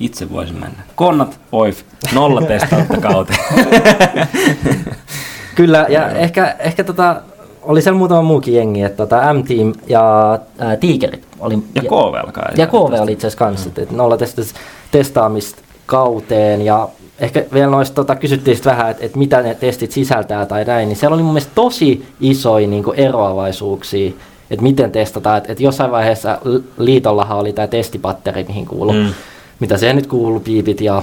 itse 0.00 0.30
voisin 0.30 0.60
mennä. 0.60 0.82
Konnat, 0.94 1.40
oif, 1.52 1.82
nolla 2.14 2.42
testausta 2.42 3.00
kauteen. 3.10 3.38
Kyllä, 5.54 5.86
ja 5.88 6.08
ehkä, 6.08 6.56
ehkä 6.58 6.84
tota, 6.84 7.22
oli 7.62 7.82
siellä 7.82 7.98
muutama 7.98 8.22
muukin 8.22 8.54
jengi, 8.54 8.82
että 8.82 8.96
tota 8.96 9.34
M-Team 9.34 9.72
ja 9.86 10.38
ää, 10.58 10.76
Tigerit 10.76 11.26
oli... 11.40 11.58
Ja 11.74 11.82
KV 11.82 12.24
alkaa. 12.24 12.48
Ja 12.56 12.66
KV 12.66 12.74
oli 12.74 13.12
itse 13.12 13.26
asiassa 13.26 13.44
kanssa, 13.44 13.70
että 13.76 13.96
nolla 13.96 14.16
testas, 14.16 14.54
testaamista 14.90 15.62
kauteen 15.86 16.62
ja 16.62 16.88
ehkä 17.20 17.44
vielä 17.52 17.70
noista 17.70 17.94
tota, 17.94 18.16
kysyttiin 18.16 18.56
sit 18.56 18.66
vähän, 18.66 18.90
että, 18.90 19.04
että 19.04 19.18
mitä 19.18 19.42
ne 19.42 19.54
testit 19.54 19.92
sisältää 19.92 20.46
tai 20.46 20.64
näin, 20.64 20.88
niin 20.88 20.96
siellä 20.96 21.14
oli 21.14 21.22
mun 21.22 21.32
mielestä 21.32 21.52
tosi 21.54 22.06
isoja 22.20 22.66
niin 22.68 22.84
eroavaisuuksia, 22.96 24.12
että 24.50 24.62
miten 24.62 24.92
testataan, 24.92 25.38
että, 25.38 25.52
että 25.52 25.64
jossain 25.64 25.90
vaiheessa 25.90 26.38
liitollahan 26.78 27.38
oli 27.38 27.52
tämä 27.52 27.68
testipatteri, 27.68 28.44
mihin 28.44 28.66
kuuluu, 28.66 28.92
Mm. 28.92 28.98
mm. 28.98 29.12
mitä 29.60 29.76
siihen 29.76 29.96
nyt 29.96 30.06
kuuluu, 30.06 30.40
piipit 30.40 30.80
ja 30.80 31.02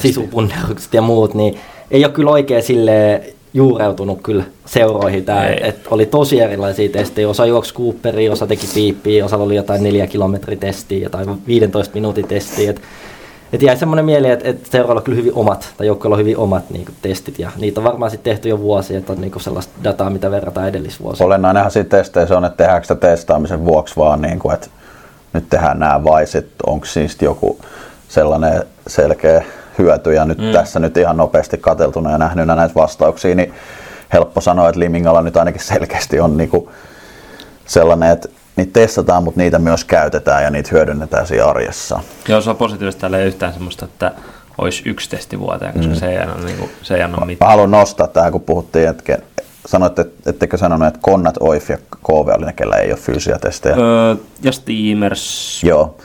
sisupunnerukset 0.00 0.94
ja 0.94 1.02
muut, 1.02 1.34
niin 1.34 1.58
ei 1.90 2.04
ole 2.04 2.12
kyllä 2.12 2.30
oikein 2.30 2.62
sille 2.62 3.22
juureutunut 3.56 4.18
kyllä 4.22 4.44
seuroihin 4.66 5.24
tämä, 5.24 5.46
että 5.46 5.66
et 5.66 5.86
oli 5.90 6.06
tosi 6.06 6.40
erilaisia 6.40 6.88
testejä, 6.88 7.28
osa 7.28 7.46
juoksi 7.46 7.74
Cooperia, 7.74 8.32
osa 8.32 8.46
teki 8.46 8.66
piippiä, 8.74 9.24
osa 9.24 9.36
oli 9.36 9.56
jotain 9.56 9.82
neljä 9.82 10.06
kilometrin 10.06 10.58
testiä, 10.58 10.98
jotain 11.02 11.28
15 11.46 11.94
minuutin 11.94 12.28
testiä, 12.28 12.70
että 12.70 12.82
et 13.52 13.62
jäi 13.62 13.76
semmoinen 13.76 14.04
mieli, 14.04 14.30
että 14.30 14.48
et 14.48 14.66
seuroilla 14.66 15.00
on 15.00 15.04
kyllä 15.04 15.16
hyvin 15.16 15.34
omat, 15.34 15.74
tai 15.76 15.86
joukkoilla 15.86 16.14
on 16.14 16.20
hyvin 16.20 16.36
omat 16.36 16.70
niinku, 16.70 16.92
testit, 17.02 17.38
ja 17.38 17.50
niitä 17.56 17.80
on 17.80 17.84
varmaan 17.84 18.10
sitten 18.10 18.32
tehty 18.32 18.48
jo 18.48 18.58
vuosia, 18.58 18.98
että 18.98 19.12
on 19.12 19.20
niinku 19.20 19.38
sellaista 19.38 19.72
dataa, 19.84 20.10
mitä 20.10 20.30
verrataan 20.30 20.68
edellisvuosiin. 20.68 21.26
Olennainenhan 21.26 21.70
siinä 21.70 21.88
testeissä 21.88 22.36
on, 22.36 22.44
että 22.44 22.56
tehdäänkö 22.56 22.84
sitä 22.84 22.94
testaamisen 22.94 23.64
vuoksi 23.64 23.96
vaan 23.96 24.22
niin 24.22 24.38
kuin, 24.38 24.54
että 24.54 24.66
nyt 25.32 25.50
tehdään 25.50 25.78
nämä 25.78 26.04
vai 26.04 26.26
sit 26.26 26.46
onko 26.66 26.86
siis 26.86 27.16
joku 27.22 27.58
sellainen 28.08 28.62
selkeä 28.86 29.44
hyöty 29.78 30.14
ja 30.14 30.24
nyt 30.24 30.38
mm. 30.38 30.52
tässä 30.52 30.80
nyt 30.80 30.96
ihan 30.96 31.16
nopeasti 31.16 31.58
kateltuna 31.58 32.10
ja 32.10 32.18
nähneenä 32.18 32.54
näitä 32.54 32.74
vastauksia, 32.74 33.34
niin 33.34 33.54
helppo 34.12 34.40
sanoa, 34.40 34.68
että 34.68 34.80
Limingalla 34.80 35.22
nyt 35.22 35.36
ainakin 35.36 35.60
selkeästi 35.60 36.20
on 36.20 36.36
niin 36.36 36.48
kuin 36.48 36.68
sellainen, 37.66 38.10
että 38.10 38.28
niitä 38.56 38.72
testataan, 38.72 39.24
mutta 39.24 39.40
niitä 39.40 39.58
myös 39.58 39.84
käytetään 39.84 40.42
ja 40.42 40.50
niitä 40.50 40.68
hyödynnetään 40.72 41.26
siinä 41.26 41.44
arjessa. 41.44 42.00
Joo, 42.28 42.40
se 42.40 42.50
on 42.50 42.56
positiivista, 42.56 43.00
täällä 43.00 43.18
ei 43.18 43.26
yhtään 43.26 43.52
semmoista, 43.52 43.84
että 43.84 44.12
olisi 44.58 44.82
yksi 44.86 45.10
testi 45.10 45.40
vuoteen, 45.40 45.72
koska 45.72 45.92
mm. 45.92 45.98
se, 45.98 46.06
ei 46.06 46.18
anna, 46.18 46.34
niin 46.44 46.58
kuin, 46.58 46.70
se 46.82 46.94
ei 46.94 47.02
anna 47.02 47.18
Mä 47.18 47.26
mitään. 47.26 47.50
haluan 47.50 47.70
nostaa 47.70 48.06
tähän, 48.06 48.32
kun 48.32 48.40
puhuttiin, 48.40 48.88
että 48.88 49.18
sanoitte, 49.66 50.06
ettekö 50.26 50.56
sanonut, 50.56 50.88
että 50.88 51.00
Konnat, 51.02 51.34
OIF 51.40 51.70
ja 51.70 51.78
KV 51.78 52.28
oli 52.38 52.46
ne, 52.46 52.52
kellä 52.52 52.76
ei 52.76 52.90
ole 52.90 52.98
fyysisiä 52.98 53.38
testejä. 53.38 53.76
Öö, 53.76 54.14
ja 54.42 54.52
Steamers. 54.52 55.64
Joo. 55.64 55.96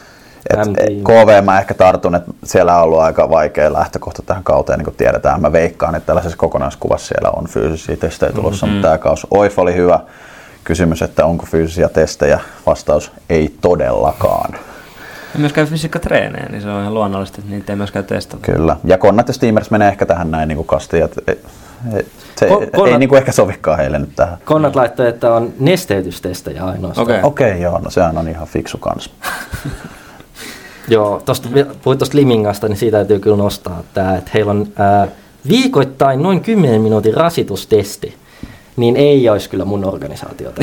Et, 0.60 1.04
KV 1.04 1.44
mä 1.44 1.60
ehkä 1.60 1.74
tartun, 1.74 2.16
että 2.16 2.32
siellä 2.44 2.76
on 2.78 2.84
ollut 2.84 3.00
aika 3.00 3.30
vaikea 3.30 3.74
lähtökohta 3.74 4.22
tähän 4.26 4.44
kauteen, 4.44 4.80
niin 4.80 4.86
kuin 4.86 4.96
tiedetään. 4.96 5.42
Mä 5.42 5.52
veikkaan, 5.52 5.96
että 5.96 6.08
tällaisessa 6.08 6.38
kokonaiskuvassa 6.38 7.08
siellä 7.08 7.30
on 7.30 7.48
fyysisiä 7.48 7.98
testejä 7.98 8.32
tulossa, 8.32 8.66
mm-hmm. 8.66 8.76
mutta 8.76 8.88
tämä 8.88 8.98
kausi 8.98 9.28
OIF 9.32 9.60
oli 9.60 9.76
hyvä 9.76 10.00
kysymys, 10.64 11.02
että 11.02 11.26
onko 11.26 11.46
fyysisiä 11.46 11.90
testejä. 11.90 12.40
Vastaus 12.66 13.12
ei 13.30 13.56
todellakaan. 13.62 14.54
Ja 15.34 15.40
myöskään 15.40 15.68
fysiikkatreenejä, 15.68 16.46
niin 16.50 16.62
se 16.62 16.70
on 16.70 16.82
ihan 16.82 16.94
luonnollista, 16.94 17.38
että 17.40 17.52
niitä 17.52 17.74
ei 17.74 17.78
myöskään 17.78 18.06
testata. 18.06 18.52
Kyllä. 18.52 18.78
Ja 18.84 18.98
Konnat 18.98 19.28
ja 19.28 19.34
Steamers 19.34 19.72
menee 19.72 19.88
ehkä 19.88 20.06
tähän 20.06 20.32
näin 20.32 20.48
niin 20.48 20.56
kuin 20.56 20.68
kastiin, 20.68 21.04
että 21.04 21.22
se 22.36 22.50
Ko- 22.50 22.62
ei, 22.62 22.68
Konnat- 22.68 22.88
ei 22.88 23.00
niin 23.00 23.10
kuin 23.10 23.20
ehkä 23.20 23.32
sovikaan 23.32 23.78
heille 23.78 24.00
nyt 24.00 24.16
tähän. 24.16 24.38
Konnat 24.46 24.76
laittoi, 24.76 25.08
että 25.08 25.34
on 25.34 25.54
nesteytystestejä 25.60 26.66
ainoastaan. 26.66 27.04
Okei. 27.04 27.20
Okei, 27.24 27.50
okay, 27.50 27.62
joo, 27.62 27.80
no 27.80 27.90
sehän 27.90 28.18
on 28.18 28.28
ihan 28.28 28.48
fiksu 28.48 28.78
kans. 28.78 29.10
Joo, 30.91 31.21
tosta, 31.25 31.49
puhuit 31.84 31.99
tuosta 31.99 32.17
Limingasta, 32.17 32.67
niin 32.67 32.77
siitä 32.77 32.97
täytyy 32.97 33.19
kyllä 33.19 33.38
nostaa 33.38 33.84
tämä, 33.93 34.17
että 34.17 34.32
heillä 34.34 34.51
on 34.51 34.67
ää, 34.75 35.08
viikoittain 35.49 36.23
noin 36.23 36.41
10 36.41 36.82
minuutin 36.82 37.13
rasitustesti, 37.13 38.15
niin 38.77 38.95
ei 38.95 39.30
olisi 39.30 39.49
kyllä 39.49 39.65
mun 39.65 39.86
organisaatiota. 39.86 40.62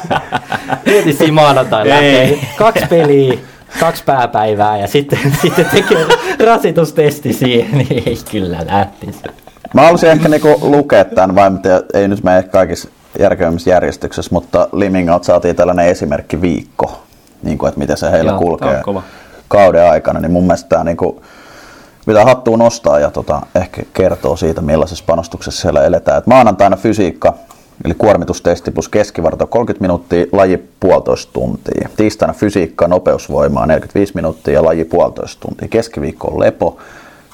Mieti 0.86 1.12
siinä 1.12 1.32
maanantai 1.32 1.88
lähtee 1.88 2.38
kaksi 2.56 2.86
peliä, 2.86 3.38
kaksi 3.80 4.04
pääpäivää 4.04 4.78
ja 4.78 4.86
sitten, 4.86 5.18
sitten 5.42 5.66
tekee 5.66 6.06
rasitustesti 6.44 7.32
siihen, 7.32 7.78
niin 7.78 8.02
ei 8.06 8.18
kyllä 8.30 8.58
lähtisi. 8.66 9.20
Mä 9.74 9.80
haluaisin 9.80 10.10
ehkä 10.10 10.28
niinku 10.28 10.58
lukea 10.62 11.04
tämän, 11.04 11.34
vai 11.34 11.50
mitä, 11.50 11.82
ei 11.94 12.08
nyt 12.08 12.22
mene 12.22 12.42
kaikissa 12.42 12.88
järkevimmissä 13.18 13.70
järjestyksessä, 13.70 14.30
mutta 14.32 14.68
Limingalta 14.72 15.24
saatiin 15.24 15.56
tällainen 15.56 15.86
esimerkki 15.86 16.40
viikko, 16.40 17.02
niin 17.42 17.58
kuin, 17.58 17.68
että 17.68 17.80
miten 17.80 17.96
se 17.96 18.10
heillä 18.10 18.30
Joo, 18.30 18.38
kulkee 18.38 18.76
on 18.76 18.82
kova. 18.82 19.02
Kauden 19.50 19.90
aikana, 19.90 20.20
niin 20.20 20.32
mun 20.32 20.44
mielestä 20.44 20.68
tämä 20.68 20.84
niinku, 20.84 21.22
pitää 22.06 22.24
hattua 22.24 22.56
nostaa 22.56 22.98
ja 22.98 23.10
tota, 23.10 23.40
ehkä 23.54 23.82
kertoo 23.94 24.36
siitä, 24.36 24.60
millaisessa 24.60 25.04
panostuksessa 25.06 25.62
siellä 25.62 25.84
eletään. 25.84 26.18
Et 26.18 26.26
maanantaina 26.26 26.76
fysiikka, 26.76 27.34
eli 27.84 27.94
kuormitustesti 27.94 28.70
plus 28.70 28.88
keskivarto 28.88 29.46
30 29.46 29.82
minuuttia, 29.82 30.26
laji 30.32 30.68
puolitoista 30.80 31.32
tuntia. 31.32 31.88
Tiistaina 31.96 32.34
fysiikka, 32.34 32.88
nopeusvoimaa 32.88 33.66
45 33.66 34.12
minuuttia 34.14 34.54
ja 34.54 34.64
laji 34.64 34.84
puolitoista 34.84 35.40
tuntia. 35.40 35.68
Keskiviikko 35.68 36.28
on 36.28 36.40
lepo, 36.40 36.78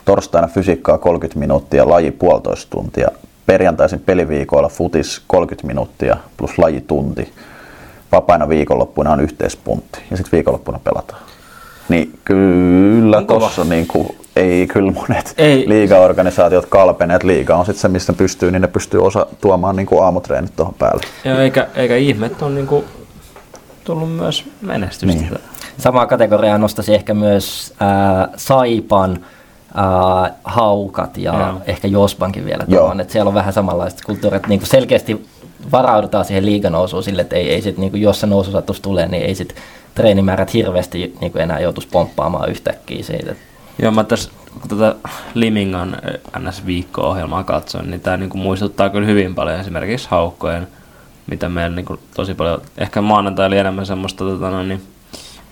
torstaina 0.05 0.49
fysiikkaa 0.49 0.99
30 0.99 1.39
minuuttia, 1.39 1.89
laji 1.89 2.11
puolitoista 2.11 2.71
tuntia. 2.71 3.09
Perjantaisin 3.47 4.01
peliviikoilla 4.01 4.69
futis 4.69 5.23
30 5.27 5.67
minuuttia 5.67 6.17
plus 6.37 6.59
lajitunti. 6.59 7.33
Vapaina 8.13 8.49
viikonloppuna 8.49 9.13
on 9.13 9.21
yhteispuntti 9.21 10.01
ja 10.11 10.17
sitten 10.17 10.33
viikonloppuna 10.33 10.81
pelataan. 10.85 11.36
Niin 11.89 12.19
kyllä 12.25 13.23
tuossa 13.23 13.65
niin 13.65 13.87
kuin, 13.87 14.09
ei 14.37 14.67
kyllä 14.67 14.93
monet 14.93 15.35
Ei. 15.39 15.69
liigaorganisaatiot 15.69 16.67
kalpeneet. 16.67 17.25
Liiga 17.25 17.57
on 17.57 17.67
sitten 17.67 17.81
se, 17.81 17.89
missä 17.89 18.13
pystyy, 18.13 18.51
niin 18.51 18.63
ne 18.63 18.69
pystyy 18.69 19.03
osa 19.03 19.27
tuomaan 19.41 19.77
niin 19.77 19.87
kuin 19.87 20.05
aamutreenit 20.05 20.57
tuohon 20.57 20.75
päälle. 20.75 21.03
Ja 21.25 21.43
eikä, 21.43 21.67
eikä 21.75 21.97
ihme, 21.97 22.27
että 22.27 22.47
on 22.47 22.55
niinku 22.55 22.85
tullut 23.85 24.17
myös 24.17 24.45
menestystä. 24.61 25.21
Niin. 25.21 25.39
Samaa 25.79 26.07
kategoriaa 26.07 26.59
nostaisin 26.59 26.95
ehkä 26.95 27.15
myös 27.15 27.75
ää, 27.81 28.29
Saipan 28.37 29.25
ää, 29.75 30.35
haukat 30.45 31.17
ja 31.17 31.35
Joo. 31.35 31.61
ehkä 31.67 31.89
Jospankin 31.89 32.45
vielä 32.45 32.65
Joo. 32.69 32.81
tuohon. 32.81 33.01
Että 33.01 33.13
siellä 33.13 33.29
on 33.29 33.35
vähän 33.35 33.53
samanlaiset 33.53 34.01
kulttuurit, 34.07 34.37
että 34.37 34.49
niin 34.49 34.67
selkeästi 34.67 35.27
varaudutaan 35.73 36.25
siihen 36.25 36.47
liiganousuun 36.47 37.03
sille, 37.03 37.23
että 37.23 37.37
ei, 37.37 37.51
ei 37.51 37.63
sit, 37.63 37.79
niin 37.79 38.01
jos 38.01 38.21
se 38.21 38.27
nousu 38.27 38.51
sattuisi 38.51 38.83
tulee, 38.83 39.09
niin 39.09 39.23
ei 39.23 39.35
sit 39.35 39.55
treenimäärät 39.95 40.55
hirveästi 40.55 41.15
niin 41.21 41.39
enää 41.39 41.61
joutuisi 41.61 41.89
pomppaamaan 41.89 42.51
yhtäkkiä 42.51 43.03
siitä. 43.03 43.35
Joo, 43.79 43.93
mä 43.93 44.05
tässä 44.05 44.31
kun 44.61 44.69
tätä 44.69 44.95
Limingan 45.35 45.97
NS-viikko-ohjelmaa 46.39 47.45
katsoin, 47.45 47.91
niin 47.91 48.01
tämä 48.01 48.17
niinku 48.17 48.39
muistuttaa 48.39 48.91
kyllä 48.91 49.07
hyvin 49.07 49.35
paljon 49.35 49.61
esimerkiksi 49.61 50.09
haukkojen, 50.11 50.69
mitä 51.27 51.49
meillä 51.49 51.77
niinku 51.77 51.99
tosi 52.15 52.35
paljon, 52.35 52.63
ehkä 52.79 53.01
maanantai 53.01 53.47
oli 53.47 53.59
enemmän 53.59 53.87
semmoista 53.87 54.25
tota, 54.25 54.51
noin, 54.51 54.69
niin, 54.69 54.83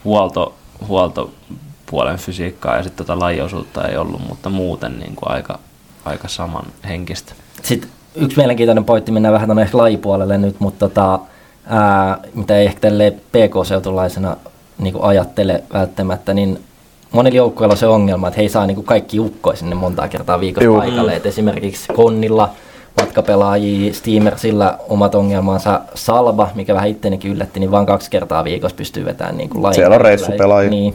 huolto, 0.05 0.55
huoltopuolen 0.89 2.19
fysiikkaa 2.19 2.77
ja 2.77 2.83
sitten 2.83 3.07
tota 3.07 3.19
lajiosuutta 3.19 3.89
ei 3.89 3.97
ollut, 3.97 4.29
mutta 4.29 4.51
muuten 4.51 4.99
niinku 4.99 5.21
aika, 5.29 5.59
aika 6.05 6.29
saman 6.29 6.67
henkistä. 6.89 7.33
Sitten 7.63 7.91
yksi 8.15 8.37
mielenkiintoinen 8.37 8.85
pointti, 8.85 9.13
mennään 9.13 9.35
vähän 9.35 9.49
tuonne 9.49 9.63
ehkä 9.63 9.79
lajipuolelle 9.79 10.39
nyt, 10.39 10.57
mutta 10.59 10.89
tota, 10.89 11.19
ää, 11.67 12.19
mitä 12.35 12.59
ei 12.59 12.67
ehkä 12.67 12.81
tälleen 12.81 13.13
PK-seutulaisena 13.13 14.37
niin 14.79 14.95
ajattele 15.01 15.63
välttämättä, 15.73 16.35
niin 16.35 16.61
monilla 17.13 17.37
joukkueilla 17.37 17.73
on 17.73 17.79
se 17.79 17.87
ongelma, 17.87 18.29
että 18.29 18.37
he 18.37 18.43
ei 18.43 18.49
saa 18.49 18.67
niin 18.67 18.85
kaikki 18.85 19.21
ukkoja 19.21 19.57
sinne 19.57 19.75
montaa 19.75 20.09
kertaa 20.09 20.41
viikossa 20.41 20.65
Juu. 20.65 20.77
paikalle. 20.77 21.17
Et 21.17 21.27
esimerkiksi 21.27 21.93
Konnilla 21.93 22.51
matkapelaajia, 23.01 23.95
Steamersillä 23.95 24.79
omat 24.89 25.15
ongelmansa, 25.15 25.81
Salba, 25.95 26.51
mikä 26.55 26.75
vähän 26.75 26.89
ittenikin 26.89 27.33
yllätti, 27.33 27.61
niin 27.61 27.71
vain 27.71 27.87
kaksi 27.87 28.11
kertaa 28.11 28.45
viikossa 28.45 28.77
pystyy 28.77 29.05
vetämään 29.05 29.37
niin 29.37 29.49
kuin 29.49 29.75
Siellä 29.75 29.95
on 29.95 30.01
reissupelaajia. 30.01 30.71
Niin, 30.71 30.95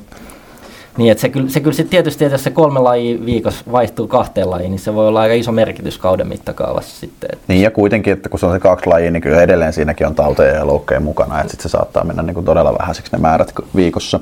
niin, 0.98 1.12
että 1.12 1.22
se 1.22 1.30
kyllä, 1.30 1.50
se 1.50 1.60
kyllä 1.60 1.76
sit 1.76 1.90
tietysti, 1.90 2.26
että 2.26 2.34
jos 2.34 2.44
se 2.44 2.52
kolme 2.52 2.80
lajia 2.80 3.26
viikossa 3.26 3.66
vaihtuu 3.72 4.08
kahteen 4.08 4.50
lajiin, 4.50 4.72
niin 4.72 4.80
se 4.80 4.94
voi 4.96 5.08
olla 5.08 5.22
aika 5.22 5.34
iso 5.34 5.52
merkitys 5.52 5.98
kauden 5.98 6.28
mittakaavassa 6.28 7.00
sitten. 7.00 7.30
Et 7.34 7.40
Niin 7.48 7.62
ja 7.62 7.72
kuitenkin, 7.72 8.14
että 8.14 8.30
kun 8.30 8.40
se 8.40 8.46
on 8.46 8.54
se 8.54 8.60
kaksi 8.60 8.86
lajia, 8.86 9.12
niin 9.12 9.22
kyllä 9.22 9.42
edelleen 9.42 9.74
siinäkin 9.74 10.08
on 10.08 10.16
tauteja 10.16 10.56
ja 10.56 10.68
loukkeja 10.68 11.00
mukana, 11.00 11.40
että 11.42 11.52
sitten 11.52 11.70
se 11.70 11.72
saattaa 11.72 12.04
mennä 12.04 12.24
niin 12.24 12.34
kuin 12.34 12.46
todella 12.46 12.78
vähäiseksi 12.80 13.12
ne 13.12 13.18
määrät 13.18 13.54
viikossa. 13.76 14.20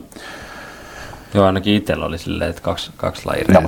Joo, 1.34 1.46
ainakin 1.46 1.74
itsellä 1.76 2.06
oli 2.06 2.18
silleen, 2.18 2.50
että 2.50 2.62
kaksi, 2.62 2.92
kaksi 2.98 3.22
lajia 3.26 3.46
No, 3.48 3.62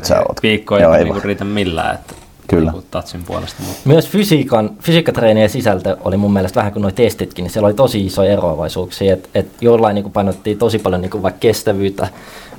viikkoa 0.44 0.78
ei 0.78 0.84
Joo, 0.84 0.94
ei 0.94 1.04
niinku 1.04 1.14
vaan. 1.14 1.26
riitä 1.26 1.46
millään, 1.46 1.96
että 1.96 2.16
Kyllä. 2.50 2.72
niinku 2.72 2.88
tatsin 2.92 3.24
puolesta. 3.24 3.64
Mutta 3.64 3.82
Myös 3.86 4.10
fysiikan, 4.10 4.70
fysiikkatreenien 4.82 5.50
sisältö 5.50 5.98
oli 6.04 6.18
mun 6.18 6.34
mielestä 6.34 6.58
vähän 6.58 6.74
kuin 6.74 6.82
nuo 6.82 6.92
testitkin, 6.92 7.44
niin 7.44 7.52
siellä 7.52 7.68
oli 7.68 7.74
tosi 7.74 8.06
iso 8.06 8.24
eroavaisuuksia, 8.24 9.14
että 9.14 9.30
et 9.36 9.48
jollain 9.62 9.96
niin 9.96 10.12
painottiin 10.12 10.58
tosi 10.58 10.80
paljon 10.80 11.02
niin 11.02 11.24
vaikka 11.24 11.40
kestävyyttä. 11.40 12.08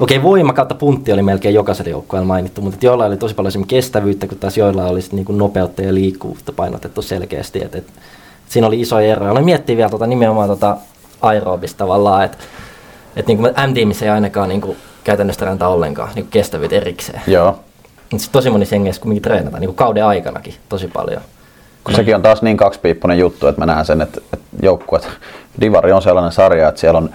Okei, 0.00 0.22
voima 0.22 0.52
kautta 0.52 0.74
puntti 0.74 1.12
oli 1.12 1.22
melkein 1.22 1.54
jokaisella 1.54 1.90
joukkueella 1.90 2.26
mainittu, 2.26 2.62
mutta 2.62 2.86
jollain 2.86 3.08
oli 3.08 3.16
tosi 3.16 3.34
paljon 3.34 3.48
esimerkiksi 3.48 3.76
kestävyyttä, 3.76 4.26
kun 4.26 4.38
taas 4.38 4.56
joillain 4.56 4.90
oli 4.90 5.00
niin 5.12 5.26
nopeutta 5.28 5.82
ja 5.82 5.94
liikkuvuutta 5.94 6.52
painotettu 6.52 7.02
selkeästi. 7.02 7.64
Et, 7.64 7.74
et, 7.74 7.86
siinä 8.48 8.66
oli 8.66 8.80
iso 8.80 9.00
ero. 9.00 9.26
Ja 9.26 9.42
miettii 9.42 9.76
vielä 9.76 9.90
tota, 9.90 10.06
nimenomaan 10.06 10.48
tota 10.48 10.76
aerobista 11.22 11.78
tavallaan, 11.78 12.24
että 12.24 12.38
et, 13.16 13.26
niin 13.26 13.38
M-tiimissä 13.40 14.04
ei 14.04 14.10
ainakaan 14.10 14.48
niin 14.48 14.60
kuin, 14.60 14.76
käytännössä 15.04 15.38
treenata 15.38 15.68
ollenkaan 15.68 16.08
niin 16.14 16.24
kuin 16.24 16.30
kestävyyttä 16.30 16.76
erikseen. 16.76 17.22
Joo. 17.26 17.58
Mutta 18.12 18.24
sit 18.24 18.32
tosi 18.32 18.50
monissa 18.50 18.74
jengeissä 18.74 19.02
kuitenkin 19.02 19.22
treenataan 19.22 19.60
niin 19.60 19.68
kuin 19.68 19.76
kauden 19.76 20.04
aikanakin 20.04 20.54
tosi 20.68 20.88
paljon. 20.88 21.22
Kun 21.84 21.94
sekin 21.94 22.14
on 22.14 22.22
taas 22.22 22.42
niin 22.42 22.56
kaksipiippunen 22.56 23.18
juttu, 23.18 23.46
että 23.46 23.60
mä 23.60 23.66
näen 23.66 23.84
sen, 23.84 24.00
että, 24.00 24.20
että 24.32 24.46
joukkueet, 24.62 25.08
Divari 25.60 25.92
on 25.92 26.02
sellainen 26.02 26.32
sarja, 26.32 26.68
että 26.68 26.80
siellä 26.80 26.98
on 26.98 27.10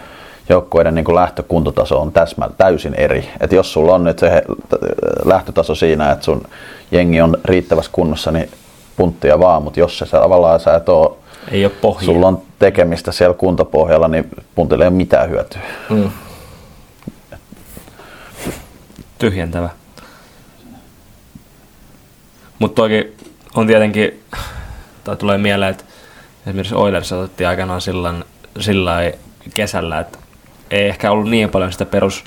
joukkueiden 0.49 0.95
niin 0.95 1.05
kuin 1.05 1.15
lähtökuntotaso 1.15 2.01
on 2.01 2.11
täsmä, 2.11 2.49
täysin 2.57 2.93
eri. 2.93 3.29
Että 3.39 3.55
jos 3.55 3.73
sulla 3.73 3.95
on 3.95 4.03
nyt 4.03 4.19
se 4.19 4.43
lähtötaso 5.25 5.75
siinä, 5.75 6.11
että 6.11 6.25
sun 6.25 6.41
jengi 6.91 7.21
on 7.21 7.37
riittävässä 7.45 7.91
kunnossa, 7.93 8.31
niin 8.31 8.49
punttia 8.97 9.39
vaan, 9.39 9.63
mutta 9.63 9.79
jos 9.79 9.97
se 9.97 10.05
tavallaan 10.05 10.59
sä 10.59 10.75
et 10.75 10.89
oo, 10.89 11.17
ei 11.51 11.65
ole 11.65 11.73
pohjaa. 11.81 12.05
sulla 12.05 12.27
on 12.27 12.41
tekemistä 12.59 13.11
siellä 13.11 13.33
kuntopohjalla, 13.33 14.07
niin 14.07 14.29
puntille 14.55 14.83
ei 14.83 14.87
ole 14.87 14.95
mitään 14.95 15.29
hyötyä. 15.29 15.61
Mm. 15.89 16.09
tyhjentävä. 19.17 19.69
Mutta 22.59 22.81
toki 22.81 23.15
on 23.55 23.67
tietenkin, 23.67 24.23
tai 25.03 25.15
tulee 25.15 25.37
mieleen, 25.37 25.71
että 25.71 25.83
esimerkiksi 26.47 26.75
Oilers 26.75 27.11
otettiin 27.11 27.47
aikanaan 27.47 27.81
sillä, 27.81 28.13
sillä 28.59 29.11
kesällä, 29.53 29.99
että 29.99 30.19
ei 30.71 30.87
ehkä 30.87 31.11
ollut 31.11 31.29
niin 31.29 31.49
paljon 31.49 31.71
sitä 31.71 31.85
perus 31.85 32.23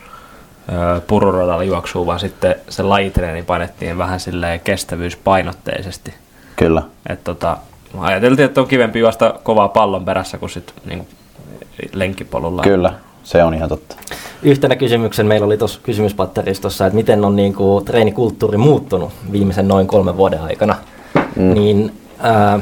pururadalla 1.06 1.64
juoksua, 1.64 2.06
vaan 2.06 2.20
sitten 2.20 2.54
se 2.68 2.82
lajitreeni 2.82 3.42
painettiin 3.42 3.98
vähän 3.98 4.20
silleen 4.20 4.60
kestävyyspainotteisesti. 4.60 6.14
Kyllä. 6.56 6.82
Et 7.08 7.24
tota, 7.24 7.56
ajateltiin, 7.98 8.46
että 8.46 8.60
on 8.60 8.68
kivempi 8.68 8.98
juosta 8.98 9.34
kovaa 9.42 9.68
pallon 9.68 10.04
perässä 10.04 10.38
kuin 10.38 10.50
sit 10.50 10.74
niinku 10.84 11.08
lenkkipolulla. 11.92 12.62
Kyllä, 12.62 12.92
se 13.28 13.44
on 13.44 13.54
ihan 13.54 13.68
totta. 13.68 13.96
Yhtenä 14.42 14.76
kysymyksen 14.76 15.26
meillä 15.26 15.46
oli 15.46 15.56
tuossa 15.56 15.80
kysymyspatteristossa, 15.82 16.86
että 16.86 16.96
miten 16.96 17.24
on 17.24 17.36
niin 17.36 17.54
kuin, 17.54 17.84
treenikulttuuri 17.84 18.58
muuttunut 18.58 19.12
viimeisen 19.32 19.68
noin 19.68 19.86
kolmen 19.86 20.16
vuoden 20.16 20.40
aikana. 20.40 20.76
Mm. 21.36 21.54
Niin 21.54 21.92
ää, 22.18 22.60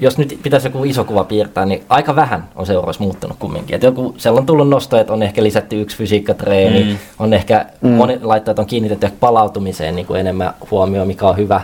jos 0.00 0.18
nyt 0.18 0.38
pitäisi 0.42 0.66
joku 0.66 0.84
iso 0.84 1.04
kuva 1.04 1.24
piirtää, 1.24 1.66
niin 1.66 1.82
aika 1.88 2.16
vähän 2.16 2.48
on 2.56 2.66
seuroissa 2.66 3.02
muuttunut 3.02 3.36
kumminkin. 3.38 3.76
Et 3.76 3.82
joku, 3.82 4.14
siellä 4.18 4.38
on 4.38 4.46
tullut 4.46 4.68
nosto, 4.68 4.96
että 4.96 5.12
on 5.12 5.22
ehkä 5.22 5.42
lisätty 5.42 5.80
yksi 5.80 5.96
fysiikkatreeni, 5.96 6.84
mm. 6.84 6.98
on 7.18 7.32
ehkä 7.32 7.66
mm. 7.80 7.90
moni 7.90 8.18
laitteet 8.22 8.58
on 8.58 8.66
kiinnitetty 8.66 9.08
palautumiseen 9.20 9.96
niin 9.96 10.06
kuin 10.06 10.20
enemmän 10.20 10.54
huomioon, 10.70 11.06
mikä 11.06 11.26
on 11.26 11.36
hyvä. 11.36 11.60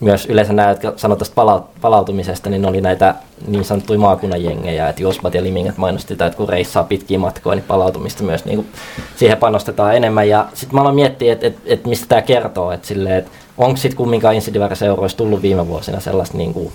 Myös 0.00 0.26
yleensä 0.26 0.52
nämä, 0.52 0.68
jotka 0.68 0.92
sanovat 0.96 1.18
tästä 1.18 1.34
pala- 1.34 1.68
palautumisesta, 1.80 2.50
niin 2.50 2.62
ne 2.62 2.68
oli 2.68 2.80
näitä 2.80 3.14
niin 3.46 3.64
sanottuja 3.64 3.98
maakunnan 3.98 4.42
jengejä, 4.42 4.88
että 4.88 5.02
Jospat 5.02 5.34
ja 5.34 5.42
Limingat 5.42 5.76
mainosti 5.76 6.12
että 6.12 6.30
kun 6.30 6.48
reissaa 6.48 6.84
pitkiä 6.84 7.18
matkoja, 7.18 7.56
niin 7.56 7.64
palautumista 7.68 8.22
myös 8.22 8.44
niin 8.44 8.56
kuin, 8.56 8.68
siihen 9.16 9.38
panostetaan 9.38 9.96
enemmän. 9.96 10.28
Ja 10.28 10.46
sitten 10.54 10.74
mä 10.74 10.80
aloin 10.80 10.94
miettiä, 10.94 11.32
että, 11.32 11.46
että, 11.46 11.60
että 11.66 11.88
mistä 11.88 12.06
tämä 12.08 12.22
kertoo, 12.22 12.72
että, 12.72 12.94
että 13.16 13.30
onko 13.58 13.76
sitten 13.76 13.96
kumminkaan 13.96 14.34
Insidivar-seuroissa 14.34 15.18
tullut 15.18 15.42
viime 15.42 15.68
vuosina 15.68 16.00
sellaista 16.00 16.38
niin 16.38 16.54
kuin, 16.54 16.72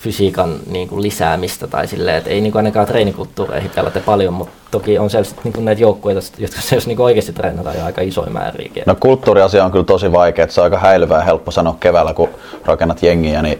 fysiikan 0.00 0.56
niin 0.66 0.88
kuin 0.88 1.02
lisäämistä 1.02 1.66
tai 1.66 1.86
silleen, 1.86 2.16
että 2.16 2.30
ei 2.30 2.40
niin 2.40 2.52
kuin 2.52 2.60
ainakaan 2.60 2.86
treenikulttuureihin 2.86 3.70
pelata 3.74 4.00
paljon, 4.00 4.34
mutta 4.34 4.52
toki 4.70 4.98
on 4.98 5.10
siellä 5.10 5.24
sit, 5.24 5.44
niin 5.44 5.52
kuin 5.52 5.64
näitä 5.64 5.82
joukkueita, 5.82 6.20
jotka 6.38 6.60
se 6.60 6.74
jos 6.74 6.86
niin 6.86 6.96
kuin 6.96 7.04
oikeasti 7.04 7.32
treenataan 7.32 7.76
jo 7.76 7.84
aika 7.84 8.00
isoja 8.00 8.30
määriä. 8.30 8.82
No 8.86 8.94
kulttuuriasia 9.00 9.64
on 9.64 9.70
kyllä 9.70 9.84
tosi 9.84 10.12
vaikea, 10.12 10.42
että 10.42 10.54
se 10.54 10.60
on 10.60 10.64
aika 10.64 10.78
häilyvää 10.78 11.18
ja 11.18 11.24
helppo 11.24 11.50
sanoa 11.50 11.76
keväällä, 11.80 12.14
kun 12.14 12.28
rakennat 12.64 13.02
jengiä, 13.02 13.42
niin 13.42 13.58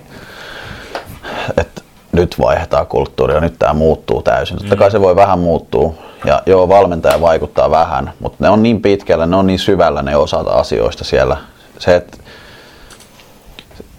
että 1.58 1.82
nyt 2.12 2.36
vaihdetaan 2.40 2.86
kulttuuria, 2.86 3.40
nyt 3.40 3.58
tämä 3.58 3.72
muuttuu 3.72 4.22
täysin. 4.22 4.58
Totta 4.58 4.76
kai 4.76 4.90
se 4.90 5.00
voi 5.00 5.16
vähän 5.16 5.38
muuttua 5.38 5.94
ja 6.24 6.42
joo, 6.46 6.68
valmentaja 6.68 7.20
vaikuttaa 7.20 7.70
vähän, 7.70 8.12
mutta 8.20 8.36
ne 8.40 8.50
on 8.50 8.62
niin 8.62 8.82
pitkällä, 8.82 9.26
ne 9.26 9.36
on 9.36 9.46
niin 9.46 9.58
syvällä 9.58 10.02
ne 10.02 10.16
osat 10.16 10.46
asioista 10.48 11.04
siellä. 11.04 11.36
Se, 11.78 11.96
että 11.96 12.18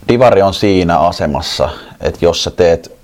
Divari 0.08 0.42
on 0.42 0.54
siinä 0.54 0.98
asemassa, 0.98 1.68
että 2.00 2.24
jos 2.24 2.44
sä 2.44 2.50
teet 2.50 2.96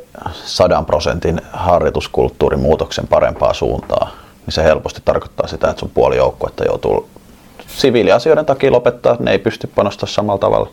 sadan 0.44 0.86
prosentin 0.86 1.40
harjoituskulttuurimuutoksen 1.52 3.06
parempaa 3.06 3.54
suuntaa, 3.54 4.10
niin 4.46 4.54
se 4.54 4.64
helposti 4.64 5.02
tarkoittaa 5.04 5.46
sitä, 5.46 5.70
että 5.70 5.80
sun 5.80 5.90
puoli 5.94 6.16
joukkuetta 6.16 6.64
joutuu 6.64 7.08
siviiliasioiden 7.66 8.46
takia 8.46 8.72
lopettaa, 8.72 9.16
ne 9.20 9.30
ei 9.30 9.38
pysty 9.38 9.66
panostamaan 9.66 10.14
samalla 10.14 10.38
tavalla. 10.38 10.70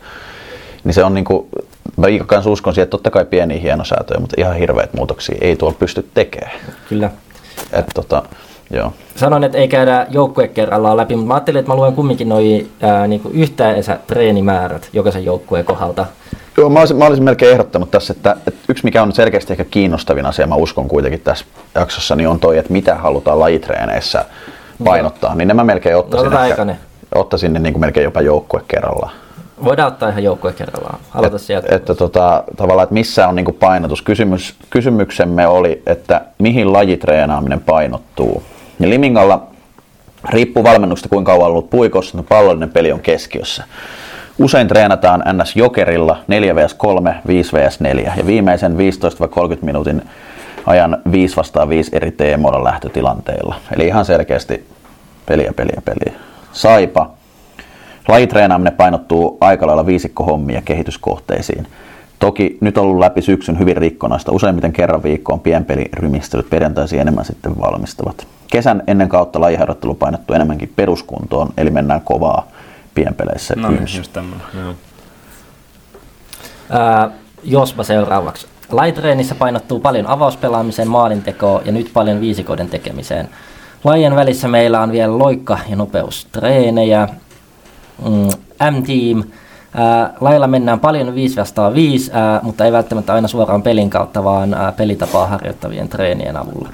Niin 0.84 0.94
se 0.94 1.04
on 1.04 1.14
niinku, 1.14 1.48
mä 1.96 2.06
kanssa 2.26 2.50
uskon 2.50 2.74
siihen, 2.74 2.84
että 2.84 2.90
totta 2.90 3.10
kai 3.10 3.24
pieniä 3.24 3.60
hienosäätöjä, 3.60 4.20
mutta 4.20 4.36
ihan 4.38 4.56
hirveät 4.56 4.94
muutoksia 4.94 5.38
ei 5.40 5.56
tuolla 5.56 5.76
pysty 5.78 6.08
tekemään. 6.14 6.60
Kyllä. 6.88 7.10
Et 7.72 7.86
tota, 7.94 8.22
joo. 8.70 8.92
Sanoin, 9.16 9.44
että 9.44 9.58
ei 9.58 9.68
käydä 9.68 10.06
joukkue 10.10 10.48
kerrallaan 10.48 10.96
läpi, 10.96 11.16
mutta 11.16 11.28
mä 11.28 11.34
ajattelin, 11.34 11.58
että 11.58 11.72
mä 11.72 11.76
luen 11.76 11.92
kumminkin 11.92 12.28
noin 12.28 12.70
niin 13.08 13.22
treenimäärät 14.06 14.88
jokaisen 14.92 15.24
joukkueen 15.24 15.64
kohdalta. 15.64 16.06
Joo, 16.56 16.70
mä 16.70 16.78
olisin, 16.78 16.96
mä 16.96 17.06
olisin 17.06 17.24
melkein 17.24 17.52
ehdottanut 17.52 17.90
tässä, 17.90 18.12
että, 18.12 18.36
että 18.46 18.60
yksi 18.68 18.84
mikä 18.84 19.02
on 19.02 19.12
selkeästi 19.12 19.52
ehkä 19.52 19.64
kiinnostavin 19.64 20.26
asia, 20.26 20.46
mä 20.46 20.54
uskon 20.54 20.88
kuitenkin 20.88 21.20
tässä 21.20 21.44
jaksossa, 21.74 22.16
niin 22.16 22.28
on 22.28 22.40
toi, 22.40 22.58
että 22.58 22.72
mitä 22.72 22.94
halutaan 22.94 23.40
lajitreeneissä 23.40 24.24
painottaa. 24.84 25.34
Niin 25.34 25.48
nämä 25.48 25.64
melkein 25.64 25.96
ottaisin, 25.96 26.26
otetaan 26.26 26.48
ehkä, 26.48 26.76
ottaisin 27.14 27.52
ne 27.52 27.58
niin 27.58 27.72
kuin 27.72 27.80
melkein 27.80 28.04
jopa 28.04 28.20
joukkue 28.20 28.60
kerrallaan. 28.68 29.12
Voidaan 29.64 29.88
ottaa 29.88 30.08
ihan 30.08 30.24
joukkue 30.24 30.52
kerrallaan. 30.52 30.98
Aloita 31.14 31.38
sieltä. 31.38 31.74
Että 31.74 31.94
tota, 31.94 32.44
tavallaan, 32.56 32.84
että 32.84 32.94
missä 32.94 33.28
on 33.28 33.36
niin 33.36 33.44
kuin 33.44 33.56
painotus. 33.60 34.02
Kysymys, 34.02 34.54
kysymyksemme 34.70 35.46
oli, 35.46 35.82
että 35.86 36.20
mihin 36.38 36.72
lajitreenaaminen 36.72 37.60
painottuu. 37.60 38.42
Ja 38.80 38.90
Limingalla 38.90 39.46
riippuu 40.28 40.64
valmennuksesta, 40.64 41.08
kuinka 41.08 41.32
kauan 41.32 41.46
on 41.46 41.50
ollut 41.50 41.70
puikossa, 41.70 42.18
että 42.18 42.28
pallollinen 42.28 42.70
peli 42.70 42.92
on 42.92 43.00
keskiössä. 43.00 43.64
Usein 44.38 44.68
treenataan 44.68 45.22
NS 45.32 45.56
Jokerilla 45.56 46.18
4 46.26 46.56
vs 46.56 46.74
3, 46.74 47.14
5 47.26 47.52
vs 47.52 47.80
4 47.80 48.12
ja 48.16 48.26
viimeisen 48.26 48.72
15-30 48.72 48.76
minuutin 49.62 50.02
ajan 50.66 50.98
5 51.12 51.36
vastaan 51.36 51.68
5 51.68 51.90
eri 51.96 52.10
teemoilla 52.10 52.64
lähtötilanteilla. 52.64 53.54
Eli 53.76 53.86
ihan 53.86 54.04
selkeästi 54.04 54.68
peliä, 55.26 55.52
peliä, 55.52 55.82
peliä. 55.84 56.20
Saipa 56.52 57.10
Lajitreenaaminen 58.08 58.72
painottuu 58.72 59.38
aika 59.40 59.66
lailla 59.66 59.86
viisikkohommiin 59.86 60.54
ja 60.54 60.62
kehityskohteisiin. 60.62 61.66
Toki 62.18 62.58
nyt 62.60 62.78
on 62.78 62.84
ollut 62.84 62.98
läpi 62.98 63.22
syksyn 63.22 63.58
hyvin 63.58 63.76
rikkonaista. 63.76 64.32
Useimmiten 64.32 64.72
kerran 64.72 65.02
viikkoon 65.02 65.40
pienpelirymistelyt 65.40 66.50
perjantaisin 66.50 67.00
enemmän 67.00 67.24
sitten 67.24 67.60
valmistavat. 67.60 68.26
Kesän 68.50 68.82
ennen 68.86 69.08
kautta 69.08 69.40
lajiharjoittelu 69.40 69.94
painottuu 69.94 70.36
enemmänkin 70.36 70.72
peruskuntoon, 70.76 71.48
eli 71.56 71.70
mennään 71.70 72.00
kovaa 72.00 72.48
pienpeleissä 72.94 73.54
No 73.56 73.70
niin, 73.70 73.86
just 73.96 74.12
tämmönen. 74.12 74.46
Joo. 74.54 74.74
Ää, 76.70 77.10
jospa 77.44 77.82
seuraavaksi. 77.82 78.46
Lajitreenissä 78.70 79.34
painottuu 79.34 79.80
paljon 79.80 80.06
avauspelaamiseen, 80.06 80.88
maalintekoon 80.88 81.62
ja 81.64 81.72
nyt 81.72 81.90
paljon 81.92 82.20
viisikoiden 82.20 82.68
tekemiseen. 82.68 83.28
Lajien 83.84 84.16
välissä 84.16 84.48
meillä 84.48 84.80
on 84.80 84.92
vielä 84.92 85.18
loikka- 85.18 85.58
ja 85.68 85.76
nopeustreenejä. 85.76 87.08
Mm, 88.04 88.28
M-Team. 88.70 89.24
Ää, 89.78 90.12
lailla 90.20 90.46
mennään 90.46 90.80
paljon 90.80 91.14
5 91.14 91.36
vastaan 91.36 91.74
5, 91.74 92.10
ää, 92.14 92.40
mutta 92.42 92.64
ei 92.64 92.72
välttämättä 92.72 93.14
aina 93.14 93.28
suoraan 93.28 93.62
pelin 93.62 93.90
kautta, 93.90 94.24
vaan 94.24 94.54
ää, 94.54 94.72
pelitapaa 94.72 95.26
harjoittavien 95.26 95.88
treenien 95.88 96.36
avulla. 96.36 96.68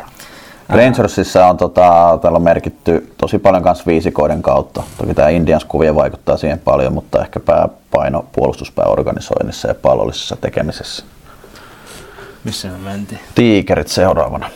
Rangersissa 0.68 1.46
on, 1.46 1.56
tota, 1.56 2.18
täällä 2.22 2.36
on 2.36 2.42
merkitty 2.42 3.12
tosi 3.18 3.38
paljon 3.38 3.62
myös 3.62 3.86
viisikoiden 3.86 4.42
kautta. 4.42 4.82
Toki 4.98 5.14
tämä 5.14 5.28
Indians-kuvia 5.28 5.94
vaikuttaa 5.94 6.36
siihen 6.36 6.58
paljon, 6.58 6.92
mutta 6.92 7.22
ehkä 7.22 7.40
pääpaino 7.40 8.24
puolustuspääorganisoinnissa 8.32 9.68
ja 9.68 9.74
pallollisessa 9.74 10.36
tekemisessä. 10.36 11.04
Missä 12.44 12.68
me 12.68 12.78
mentiin? 12.78 13.20
Tiikerit 13.34 13.88
seuraavana. 13.88 14.50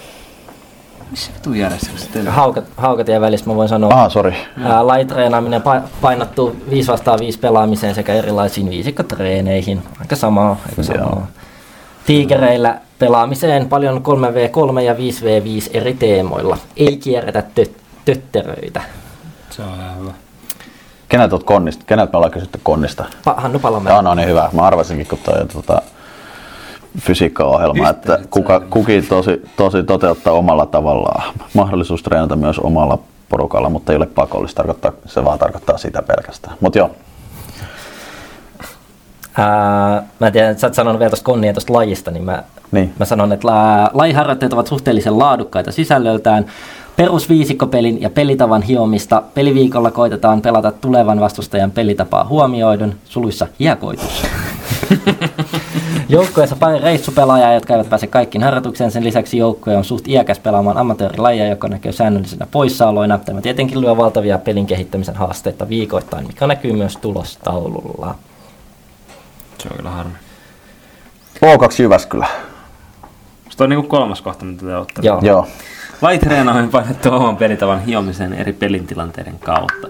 Missä 1.11 1.31
vitu 1.35 1.53
järjestyksessä 1.53 2.11
teillä? 2.12 2.31
Haukat, 2.31 2.64
haukatien 2.77 3.21
välissä 3.21 3.47
mä 3.51 3.57
voin 3.57 3.69
sanoa. 3.69 3.90
Ah, 4.05 4.11
sori. 4.12 4.37
Ää, 4.64 4.87
Lajitreenaaminen 4.87 5.62
pa- 5.62 5.88
painottuu 6.01 6.57
5 6.71 6.88
vastaan 6.92 7.19
5 7.21 7.38
pelaamiseen 7.38 7.95
sekä 7.95 8.14
erilaisiin 8.14 8.71
viisikkotreeneihin. 8.71 9.83
Aika 10.01 10.16
samaa. 10.16 10.57
Aika 10.69 10.83
samaa. 10.83 11.01
Joo. 11.01 11.23
Tiikereillä 12.07 12.81
pelaamiseen 12.99 13.69
paljon 13.69 14.03
3v3 14.03 14.81
ja 14.81 14.95
5v5 14.95 15.71
eri 15.75 15.95
teemoilla. 15.95 16.59
Ei 16.77 16.97
kierretä 16.97 17.42
tö- 17.61 17.71
tötteröitä. 18.05 18.81
Se 19.51 19.62
on 19.62 19.69
ihan 19.85 19.99
hyvä. 20.01 20.12
Keneltä, 21.09 21.37
konnista? 21.45 21.85
Keneltä 21.87 22.12
me 22.12 22.16
ollaan 22.16 22.33
kysytty 22.33 22.61
konnista? 22.62 23.05
Pa- 23.29 23.35
Hannu 23.40 23.59
Palomäki. 23.59 23.92
Joo, 23.95 24.03
no 24.03 24.14
niin 24.14 24.29
hyvä. 24.29 24.49
Mä 24.53 24.62
arvasinkin, 24.62 25.07
kun 25.07 25.19
toi 25.25 25.47
tota, 25.47 25.83
fysiikkaohjelma, 27.00 27.88
että 27.88 28.18
kuka, 28.30 28.61
kukin 28.61 29.06
tosi, 29.09 29.42
tosi 29.56 29.82
toteuttaa 29.82 30.32
omalla 30.32 30.66
tavallaan. 30.66 31.35
Mahdollisuus 31.54 32.02
treenata 32.02 32.37
myös 32.37 32.59
omalla 32.59 32.98
porukalla, 33.28 33.68
mutta 33.68 33.92
ei 33.92 33.96
ole 33.96 34.06
pakollista. 34.06 34.56
Tarkoittaa, 34.56 34.92
se 35.06 35.24
vaan 35.24 35.38
tarkoittaa 35.38 35.78
sitä 35.78 36.02
pelkästään. 36.02 36.56
Mutta 36.61 36.78
joo, 36.78 36.90
Ää, 39.38 40.02
mä 40.20 40.26
en 40.26 40.32
tiedä, 40.32 40.50
että 40.50 40.61
sä 40.61 40.66
oot 40.66 40.74
sanonut 40.74 40.98
vielä 40.98 41.11
tuosta 41.11 41.24
konnia 41.24 41.52
tuosta 41.52 41.72
lajista, 41.72 42.11
niin 42.11 42.24
mä, 42.24 42.42
Niin. 42.72 42.94
mä 42.98 43.04
sanon, 43.04 43.32
että 43.32 43.46
la- 43.48 43.90
lajiharjoitteet 43.92 44.52
ovat 44.52 44.66
suhteellisen 44.66 45.18
laadukkaita 45.18 45.72
sisällöltään. 45.72 46.46
Perusviisikkopelin 46.96 48.02
ja 48.02 48.11
pelitavan 48.11 48.62
hiomista 48.62 49.22
peliviikolla 49.35 49.90
koitetaan 49.90 50.42
pelata 50.42 50.72
tulevan 50.72 51.20
vastustajan 51.20 51.70
pelitapaa 51.70 52.24
huomioidun, 52.24 52.94
suluissa 53.04 53.46
hiekoitus. 53.61 54.22
Joukkueessa 56.09 56.56
pari 56.56 56.78
reissupelaajaa, 56.78 57.54
jotka 57.54 57.74
eivät 57.74 57.90
pääse 57.90 58.06
kaikkiin 58.06 58.44
harjoitukseen. 58.44 58.90
Sen 58.90 59.04
lisäksi 59.04 59.38
joukkue 59.38 59.76
on 59.76 59.85
suht 59.85 60.09
iäkäs 60.09 60.38
pelaamaan 60.38 60.78
amatöörilajia, 60.78 61.46
joka 61.46 61.68
näkyy 61.68 61.92
säännöllisenä 61.92 62.46
poissaoloina. 62.50 63.18
Tämä 63.18 63.40
tietenkin 63.40 63.80
lyö 63.80 63.96
valtavia 63.96 64.38
pelin 64.38 64.66
kehittämisen 64.66 65.16
haasteita 65.16 65.68
viikoittain, 65.68 66.26
mikä 66.26 66.46
näkyy 66.46 66.72
myös 66.72 66.96
tulostaululla. 66.96 68.14
Se 69.59 69.68
on 69.70 69.76
kyllä 69.76 69.90
harmi. 69.90 70.14
O2 71.37 71.82
Jyväskylä. 71.82 72.26
Se 73.50 73.64
on 73.64 73.70
niinku 73.70 73.88
kolmas 73.88 74.22
kohta, 74.22 74.44
mitä 74.44 74.66
te 74.66 74.76
olette. 74.76 75.00
Joo. 75.02 75.20
Joo. 75.22 75.46
Lajitreenaaminen 76.02 76.70
painottuu 76.70 77.12
oman 77.12 77.37
pelitavan 77.37 77.80
hiomiseen 77.80 78.32
eri 78.32 78.52
pelintilanteiden 78.52 79.38
kautta. 79.38 79.88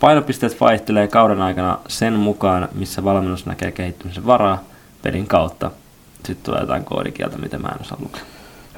Painopisteet 0.00 0.60
vaihtelee 0.60 1.08
kauden 1.08 1.42
aikana 1.42 1.78
sen 1.88 2.12
mukaan, 2.12 2.68
missä 2.74 3.04
valmennus 3.04 3.46
näkee 3.46 3.72
kehittymisen 3.72 4.26
varaa 4.26 4.64
pelin 5.02 5.26
kautta. 5.26 5.70
Sitten 6.16 6.44
tulee 6.44 6.60
jotain 6.60 6.84
koodikieltä, 6.84 7.38
mitä 7.38 7.58
mä 7.58 7.68
en 7.68 7.80
osaa 7.80 7.98
lukea. 8.00 8.22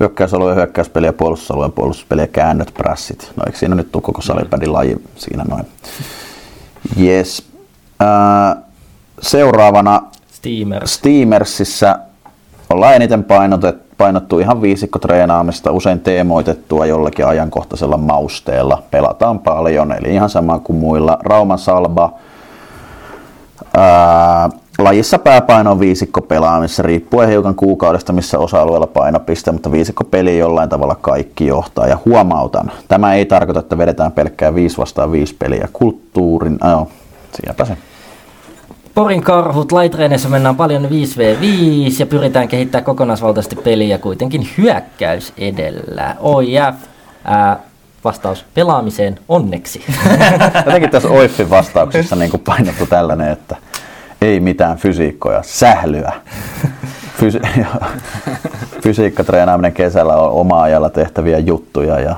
Hyökkäysalueen 0.01 0.57
hyökkäyspeli 0.57 1.07
ja 1.07 1.13
puolustusalueen 1.13 1.73
puolustuspeli 1.73 2.21
ja 2.21 2.27
käännöt, 2.27 2.75
prässit. 2.75 3.33
No 3.37 3.43
eikö 3.47 3.59
siinä 3.59 3.75
nyt 3.75 3.93
tule 3.93 4.03
koko 4.03 4.23
salipädin 4.23 4.73
laji 4.73 4.97
siinä 5.17 5.45
noin? 5.49 5.65
Yes. 7.01 7.51
Äh, 8.03 8.63
seuraavana 9.21 10.03
Steamers. 10.33 10.95
Steamersissa 10.95 11.99
ollaan 12.71 12.95
eniten 12.95 13.25
painotet, 13.25 13.84
painottu 13.99 14.39
ihan 14.39 14.63
viisikkotreenaamista, 14.63 15.73
usein 15.73 16.01
teemoitettua 16.01 16.87
jollakin 16.87 17.27
ajankohtaisella 17.27 17.97
mausteella. 17.97 18.83
Pelataan 18.91 19.39
paljon, 19.39 19.93
eli 19.93 20.15
ihan 20.15 20.31
sama 20.31 20.59
kuin 20.59 20.79
muilla. 20.79 21.19
Rauman 21.23 21.59
salba. 21.59 22.13
Ää, 23.77 24.51
lajissa 24.79 25.19
pääpaino 25.19 25.71
on 25.71 25.81
viisikko 25.81 26.21
pelaamissa, 26.21 26.83
riippuen 26.83 27.29
hiukan 27.29 27.55
kuukaudesta, 27.55 28.13
missä 28.13 28.39
osa-alueella 28.39 28.87
painopiste, 28.87 29.53
mutta 29.53 29.73
viisikko 29.73 30.05
peli 30.05 30.39
jollain 30.39 30.69
tavalla 30.69 30.97
kaikki 31.01 31.47
johtaa. 31.47 31.87
Ja 31.87 31.99
huomautan, 32.05 32.71
tämä 32.89 33.15
ei 33.15 33.25
tarkoita, 33.25 33.61
että 33.61 33.79
vedetään 33.79 34.13
pelkkää 34.13 34.55
5 34.55 34.79
vastaan 34.79 35.13
5 35.13 35.35
peliä. 35.39 35.69
Kulttuurin, 35.73 36.59
no, 36.63 36.89
siinäpä 37.33 37.65
se. 37.65 37.77
Porin 38.95 39.23
karhut, 39.23 39.73
laitreeneissä 39.73 40.29
mennään 40.29 40.57
paljon 40.57 40.85
5v5 40.85 41.97
ja 41.99 42.07
pyritään 42.07 42.49
kehittämään 42.49 42.85
kokonaisvaltaisesti 42.85 43.57
peliä 43.57 43.99
kuitenkin 43.99 44.49
hyökkäys 44.59 45.33
edellä. 45.39 46.17
OIF, 46.21 46.75
ää, 47.25 47.57
vastaus 48.05 48.45
pelaamiseen 48.55 49.19
onneksi. 49.29 49.85
Jotenkin 50.67 50.91
tässä 50.91 51.09
OIFin 51.09 51.51
vastauksessa 51.51 52.17
niin 52.17 52.31
painottu 52.45 52.87
tällainen, 52.87 53.29
että 53.29 53.57
ei 54.23 54.41
mitään 54.41 54.77
fysiikkoja, 54.77 55.43
sählyä. 55.43 56.13
Fysi- 57.19 57.65
Fysiikkatreenaaminen 58.85 59.73
kesällä 59.73 60.17
on 60.17 60.31
oma 60.31 60.63
ajalla 60.63 60.91
tehtäviä 60.91 61.39
juttuja 61.39 62.01
ja 62.01 62.17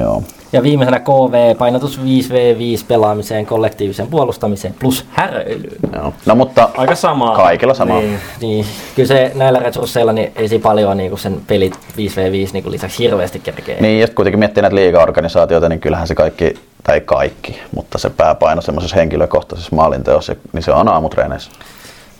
joo. 0.00 0.22
Ja 0.52 0.62
viimeisenä 0.62 1.00
KV, 1.00 1.56
painotus 1.56 2.00
5v5 2.00 2.84
pelaamiseen, 2.88 3.46
kollektiiviseen 3.46 4.08
puolustamiseen 4.08 4.74
plus 4.80 5.04
häröilyyn. 5.10 5.78
joo. 5.94 6.14
No 6.26 6.34
mutta 6.34 6.68
Aika 6.76 6.94
samaa. 6.94 7.36
Kaikilla 7.36 7.74
sama. 7.74 8.00
Niin. 8.00 8.18
Niin, 8.40 8.66
kyllä 8.96 9.06
se 9.06 9.32
näillä 9.34 9.58
resursseilla 9.58 10.12
niin 10.12 10.32
ei 10.36 10.48
siinä 10.48 10.62
paljon 10.62 10.96
niin 10.96 11.10
kuin 11.10 11.20
sen 11.20 11.40
pelit 11.46 11.74
5v5 11.76 12.52
niin 12.52 12.62
kuin 12.62 12.72
lisäksi 12.72 12.98
hirveästi 12.98 13.38
kerkee. 13.38 13.80
niin, 13.80 14.00
ja 14.00 14.08
kuitenkin 14.08 14.38
miettii 14.38 14.62
näitä 14.62 14.76
liiga-organisaatioita, 14.76 15.68
niin 15.68 15.80
kyllähän 15.80 16.06
se 16.08 16.14
kaikki, 16.14 16.54
tai 16.82 17.00
kaikki, 17.00 17.60
mutta 17.74 17.98
se 17.98 18.10
pääpaino 18.10 18.62
semmoisessa 18.62 18.96
henkilökohtaisessa 18.96 19.76
maalinteossa, 19.76 20.36
niin 20.52 20.62
se 20.62 20.72
on 20.72 20.88
aamutreeneissä. 20.88 21.50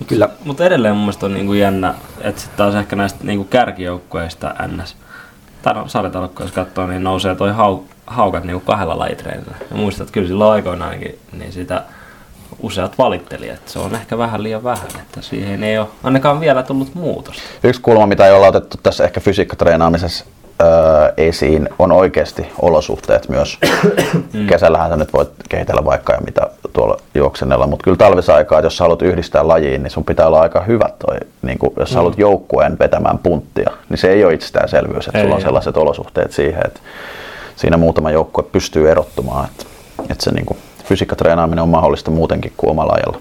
Kyllä. 0.06 0.28
Mutta 0.44 0.64
edelleen 0.64 0.94
mun 0.94 1.02
mielestä 1.04 1.26
on 1.26 1.34
niinku 1.34 1.52
jännä, 1.52 1.94
että 2.20 2.40
sitten 2.40 2.58
taas 2.58 2.74
ehkä 2.74 2.96
näistä 2.96 3.18
niinku 3.22 3.44
kärkijoukkueista 3.44 4.54
NS. 4.66 4.96
Tai 5.62 5.74
no, 5.74 5.88
sarjatalokkoja, 5.88 6.44
jos 6.46 6.52
katsoo, 6.54 6.86
niin 6.86 7.04
nousee 7.04 7.34
toi 7.34 7.52
hau, 7.52 7.78
haukat 8.10 8.44
niinku 8.44 8.60
kahdella 8.60 8.98
lajitreenillä. 8.98 9.54
Ja 9.70 9.76
muistat, 9.76 10.02
että 10.02 10.12
kyllä 10.12 10.28
silloin 10.28 10.52
aikoinaankin, 10.52 11.18
niin 11.32 11.52
sitä 11.52 11.82
useat 12.62 12.98
valitteli, 12.98 13.48
että 13.48 13.70
se 13.70 13.78
on 13.78 13.94
ehkä 13.94 14.18
vähän 14.18 14.42
liian 14.42 14.64
vähän, 14.64 14.86
että 15.00 15.22
siihen 15.22 15.64
ei 15.64 15.78
ole 15.78 15.86
ainakaan 16.02 16.40
vielä 16.40 16.62
tullut 16.62 16.94
muutosta. 16.94 17.42
Yksi 17.64 17.80
kulma, 17.80 18.06
mitä 18.06 18.26
ei 18.26 18.32
olla 18.32 18.46
otettu 18.46 18.76
tässä 18.82 19.04
ehkä 19.04 19.20
fysiikkatreenaamisessa 19.20 20.24
öö, 20.62 20.68
esiin, 21.16 21.68
on 21.78 21.92
oikeasti 21.92 22.46
olosuhteet 22.62 23.28
myös. 23.28 23.58
Kesällähän 24.48 24.90
sä 24.90 24.96
nyt 24.96 25.12
voit 25.12 25.28
kehitellä 25.48 25.84
vaikka 25.84 26.12
ja 26.12 26.20
mitä 26.20 26.46
tuolla 26.72 26.96
juoksennella, 27.14 27.66
mutta 27.66 27.84
kyllä 27.84 27.96
talvisaikaa, 27.96 28.58
että 28.58 28.66
jos 28.66 28.76
sä 28.76 28.84
haluat 28.84 29.02
yhdistää 29.02 29.48
lajiin, 29.48 29.82
niin 29.82 29.90
sun 29.90 30.04
pitää 30.04 30.26
olla 30.26 30.40
aika 30.40 30.60
hyvä 30.60 30.90
toi, 31.06 31.16
niin 31.42 31.58
kun, 31.58 31.72
jos 31.78 31.90
sä 31.90 31.96
haluat 31.96 32.18
joukkueen 32.18 32.78
vetämään 32.78 33.18
punttia, 33.18 33.70
niin 33.88 33.98
se 33.98 34.12
ei 34.12 34.24
ole 34.24 34.34
itsestäänselvyys, 34.34 35.06
että 35.06 35.18
Ei 35.18 35.24
sulla 35.24 35.34
on 35.34 35.42
sellaiset 35.42 35.76
olosuhteet 35.76 36.32
siihen, 36.32 36.62
että 36.66 36.80
siinä 37.60 37.76
muutama 37.76 38.10
joukkue 38.10 38.44
pystyy 38.52 38.90
erottumaan, 38.90 39.44
että, 39.44 39.64
että 40.10 40.24
se 40.24 40.30
niin 40.30 40.46
kuin, 40.46 40.58
fysiikkatreenaaminen 40.84 41.62
on 41.62 41.68
mahdollista 41.68 42.10
muutenkin 42.10 42.52
kuin 42.56 42.70
omalla 42.70 42.92
ajalla. 42.92 43.18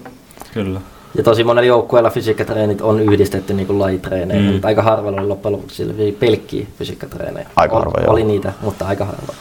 Kyllä. 0.54 0.80
Ja 1.16 1.22
tosi 1.24 1.44
monella 1.44 1.66
joukkueella 1.66 2.10
fysiikkatreenit 2.10 2.80
on 2.80 3.00
yhdistetty 3.00 3.54
niin 3.54 3.66
kuin 3.66 3.78
lajitreeneihin, 3.78 4.46
Mm. 4.46 4.52
mutta 4.52 4.68
aika 4.68 4.82
harvalla 4.82 5.20
oli 5.20 5.28
loppujen 5.28 5.52
lopuksi 5.56 6.16
pelkkiä 6.20 6.66
fysiikkatreenejä. 6.78 7.46
Aika 7.56 7.78
harva, 7.78 8.00
joo. 8.02 8.12
Oli 8.12 8.24
niitä, 8.24 8.52
mutta 8.62 8.86
aika 8.86 9.04
harva. 9.04 9.32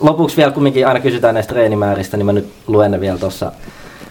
Lopuksi 0.00 0.36
vielä 0.36 0.50
kumminkin 0.52 0.86
aina 0.86 1.00
kysytään 1.00 1.34
näistä 1.34 1.52
treenimääristä, 1.54 2.16
niin 2.16 2.26
mä 2.26 2.32
nyt 2.32 2.48
luen 2.66 2.90
ne 2.90 3.00
vielä 3.00 3.18
tuossa 3.18 3.52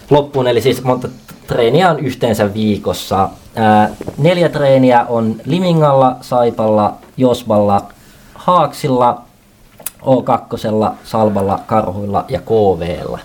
loppuun. 0.10 0.47
Eli 0.47 0.62
siis 0.62 0.84
monta 0.84 1.08
treeniä 1.47 1.89
on 1.89 1.99
yhteensä 1.99 2.54
viikossa. 2.54 3.30
Ää, 3.56 3.89
neljä 4.17 4.49
treeniä 4.49 5.06
on 5.10 5.36
Limingalla, 5.45 6.15
Saipalla, 6.21 6.93
Josballa, 7.17 7.82
Haaksilla, 8.34 9.21
O2, 10.06 10.96
Salballa, 11.04 11.60
Karhuilla 11.68 12.26
ja 12.30 12.39
KVlla. 12.39 13.20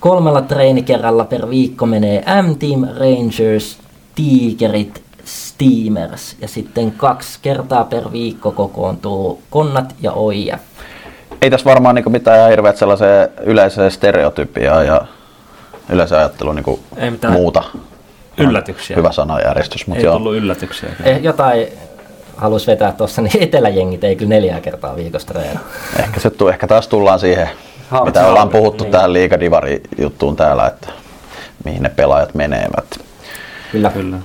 kolmella 0.00 0.42
treenikerralla 0.42 1.24
per 1.24 1.50
viikko 1.50 1.86
menee 1.86 2.24
M-Team, 2.42 2.80
Rangers, 2.98 3.78
Tigerit, 4.14 5.02
Steamers 5.24 6.36
ja 6.40 6.48
sitten 6.48 6.92
kaksi 6.92 7.38
kertaa 7.42 7.84
per 7.84 8.04
viikko 8.12 8.50
kokoontuu 8.52 9.42
Konnat 9.50 9.94
ja 10.00 10.12
OIF. 10.12 10.60
Ei 11.42 11.50
tässä 11.50 11.70
varmaan 11.70 11.94
niinku 11.94 12.10
mitään 12.10 12.50
hirveät 12.50 12.76
sellaiseen 12.76 13.28
yleiseen 13.42 13.90
stereotypiaa 13.90 14.82
ja 14.82 15.00
yleisen 15.88 16.18
ajattelun 16.18 16.54
niinku 16.54 16.80
Ei 16.96 17.10
mitään 17.10 17.32
muuta. 17.32 17.62
Yllätyksiä. 18.38 18.96
Hyvä 18.96 19.12
sanajärjestys, 19.12 19.86
mutta 19.86 19.98
Ei 20.00 20.04
joo. 20.04 20.16
tullut 20.16 20.34
yllätyksiä. 20.34 20.88
Eh, 21.04 21.22
jotain 21.22 21.66
haluaisi 22.36 22.66
vetää 22.66 22.92
tuossa, 22.92 23.22
niin 23.22 23.42
eteläjengit 23.42 24.04
ei 24.04 24.16
kyllä 24.16 24.28
neljää 24.28 24.60
kertaa 24.60 24.96
viikossa 24.96 25.28
treenaa. 25.28 25.62
Ehkä, 25.98 26.20
se 26.20 26.30
tuu, 26.30 26.48
ehkä 26.48 26.66
taas 26.66 26.88
tullaan 26.88 27.18
siihen, 27.20 27.50
Ha- 27.90 28.04
mitä 28.04 28.26
ollaan 28.26 28.48
puhuttu 28.48 28.84
niin. 28.84 28.92
tähän 28.92 29.12
liigadivari 29.12 29.80
juttuun 29.98 30.36
täällä, 30.36 30.66
että 30.66 30.88
mihin 31.64 31.82
ne 31.82 31.88
pelaajat 31.88 32.34
menevät. 32.34 33.00
Kyllä. 33.72 33.90
Kyllä. 33.90 34.16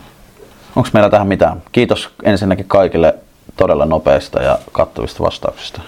Onko 0.75 0.89
meillä 0.93 1.09
tähän 1.09 1.27
mitään? 1.27 1.61
Kiitos 1.71 2.09
ensinnäkin 2.23 2.65
kaikille 2.67 3.15
todella 3.57 3.85
nopeista 3.85 4.41
ja 4.41 4.59
kattavista 4.71 5.23
vastauksista. 5.23 5.81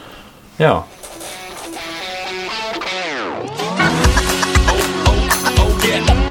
Joo. 0.59 0.85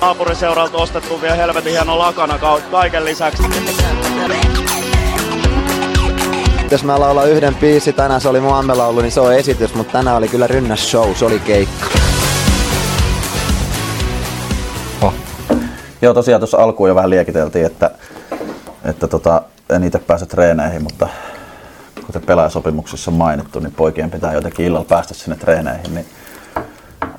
Naapuriseuralta 0.01 0.77
ostettu 0.79 1.23
vielä 1.23 1.35
helvetin 1.35 1.73
hieno 1.73 1.99
lakana 1.99 2.39
ka- 2.39 2.61
kaiken 2.71 3.05
lisäksi. 3.05 3.43
Jos 6.71 6.85
mä 6.85 7.01
laulan 7.01 7.31
yhden 7.31 7.55
biisi, 7.55 7.93
tänään 7.93 8.21
se 8.21 8.29
oli 8.29 8.41
mun 8.41 8.55
ammelaulu, 8.55 9.01
niin 9.01 9.13
se 9.13 9.21
on 9.21 9.35
esitys, 9.35 9.75
mutta 9.75 9.93
tänään 9.93 10.17
oli 10.17 10.29
kyllä 10.29 10.47
rynnäs 10.47 10.91
show, 10.91 11.15
se 11.15 11.25
oli 11.25 11.39
keikka. 11.39 11.87
Joo, 16.03 16.15
tosiaan 16.15 16.41
tuossa 16.41 16.59
alkuun 16.59 16.89
jo 16.89 16.95
vähän 16.95 17.11
liekiteltiin, 17.11 17.67
että, 17.67 17.91
että 18.85 19.09
tota, 19.09 19.43
en 19.71 19.85
itse 19.85 19.99
pääse 19.99 20.27
treeneihin, 20.27 20.83
mutta 20.83 21.09
kuten 22.07 22.23
pelaajasopimuksissa 22.23 23.11
on 23.11 23.17
mainittu, 23.17 23.61
niin 23.61 23.73
poikien 23.73 24.11
pitää 24.11 24.33
jotenkin 24.33 24.67
illalla 24.67 24.87
päästä 24.89 25.15
sinne 25.15 25.37
treeneihin, 25.37 25.95
niin 25.95 26.07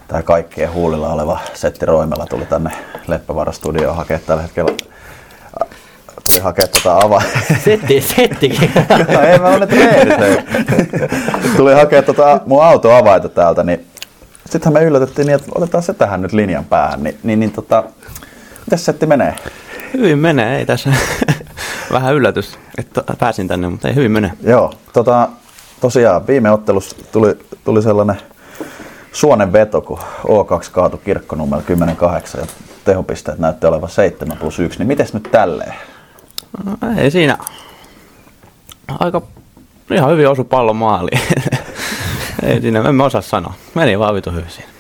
tämä 0.08 0.22
kaikkien 0.22 0.74
huulilla 0.74 1.14
oleva 1.14 1.40
Setti 1.54 1.86
Roimela 1.86 2.26
tuli 2.26 2.46
tänne 2.46 2.72
Leppävaara 3.08 3.52
studioon 3.52 3.96
hakea 3.96 4.20
tällä 4.20 4.42
hetkellä 4.42 4.72
tuli 6.30 6.40
hakea 6.40 6.68
tota 6.68 6.98
ava... 6.98 7.22
Setti, 7.64 8.02
settikin. 8.02 8.72
ei 9.32 9.40
mä 9.40 9.48
ole 9.48 9.68
treenit. 9.68 10.46
Tuli 11.58 11.74
hakea 11.74 12.02
tota 12.02 12.42
mun 12.46 12.64
autoavaita 12.64 13.30
täältä, 13.30 13.64
niin 13.64 13.88
sittenhän 14.50 14.84
me 14.84 14.88
yllätettiin 14.88 15.26
niin, 15.26 15.36
että 15.36 15.52
otetaan 15.56 15.84
se 15.84 15.94
tähän 15.94 16.22
nyt 16.22 16.34
linjan 16.34 16.66
päähän, 16.66 17.04
niin, 17.04 17.20
niin, 17.24 17.40
niin 17.40 17.52
tota, 17.52 17.84
mitäs 18.66 18.86
setti 18.86 19.06
menee? 19.06 19.36
Hyvin 19.94 20.20
menee, 20.20 20.60
ei 20.60 20.66
tässä 20.66 20.94
vähän 21.92 22.16
yllätys, 22.16 22.60
että 22.78 23.04
pääsin 23.20 23.48
tänne, 23.48 23.70
mutta 23.70 23.88
ei 23.88 23.96
hyvin 23.96 24.12
mene. 24.12 24.32
Joo, 24.44 24.74
tota, 24.94 25.30
tosiaan 25.82 26.28
viime 26.28 26.52
ottelussa 26.52 26.96
tuli, 27.12 27.40
tuli 27.66 27.82
sellainen 27.82 28.18
suonen 29.12 29.54
veto, 29.54 29.82
kun 29.82 30.00
O2 30.28 30.72
kaatui 30.72 31.00
kirkkonummella 31.04 31.64
10-8 32.36 32.40
ja 32.40 32.46
tehopisteet 32.86 33.40
näytti 33.40 33.68
olevan 33.68 33.90
7 33.90 34.38
plus 34.38 34.60
1, 34.60 34.80
niin 34.80 34.88
mites 34.88 35.14
nyt 35.14 35.28
tälleen? 35.32 35.74
No, 36.66 36.78
ei 36.98 37.12
siinä. 37.12 37.38
Aika 39.00 39.22
ihan 39.92 40.12
hyvin 40.12 40.30
osu 40.30 40.44
pallo 40.44 40.74
maaliin. 40.74 41.22
ei 42.44 42.62
siinä, 42.62 42.90
en 42.90 42.96
mä 42.96 43.06
osaa 43.06 43.22
sanoa. 43.22 43.54
Meni 43.76 44.00
vaan 44.00 44.16
vitu 44.16 44.32
hyvin 44.32 44.50
siinä. 44.50 44.72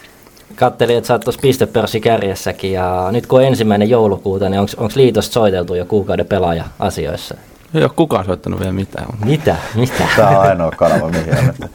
Kattelin, 0.55 0.97
että 0.97 1.07
sä 1.07 1.13
oot 1.13 1.21
tuossa 1.21 1.41
pistepörssi 1.41 2.01
kärjessäkin 2.01 2.73
ja 2.73 3.07
nyt 3.11 3.27
kun 3.27 3.39
on 3.39 3.45
ensimmäinen 3.45 3.89
joulukuuta, 3.89 4.49
niin 4.49 4.59
onko 4.59 4.89
liitosta 4.95 5.33
soiteltu 5.33 5.75
jo 5.75 5.85
kuukauden 5.85 6.25
pelaaja-asioissa? 6.25 7.35
Ei 7.73 7.83
ole 7.83 7.91
kukaan 7.95 8.25
soittanut 8.25 8.59
vielä 8.59 8.73
mitään. 8.73 9.05
Mitä? 9.25 9.55
Mitä? 9.75 10.03
Tämä 10.15 10.29
on 10.29 10.47
ainoa 10.47 10.71
kanava, 10.71 11.07
mihin 11.07 11.37
on 11.37 11.45
nyt, 11.45 11.71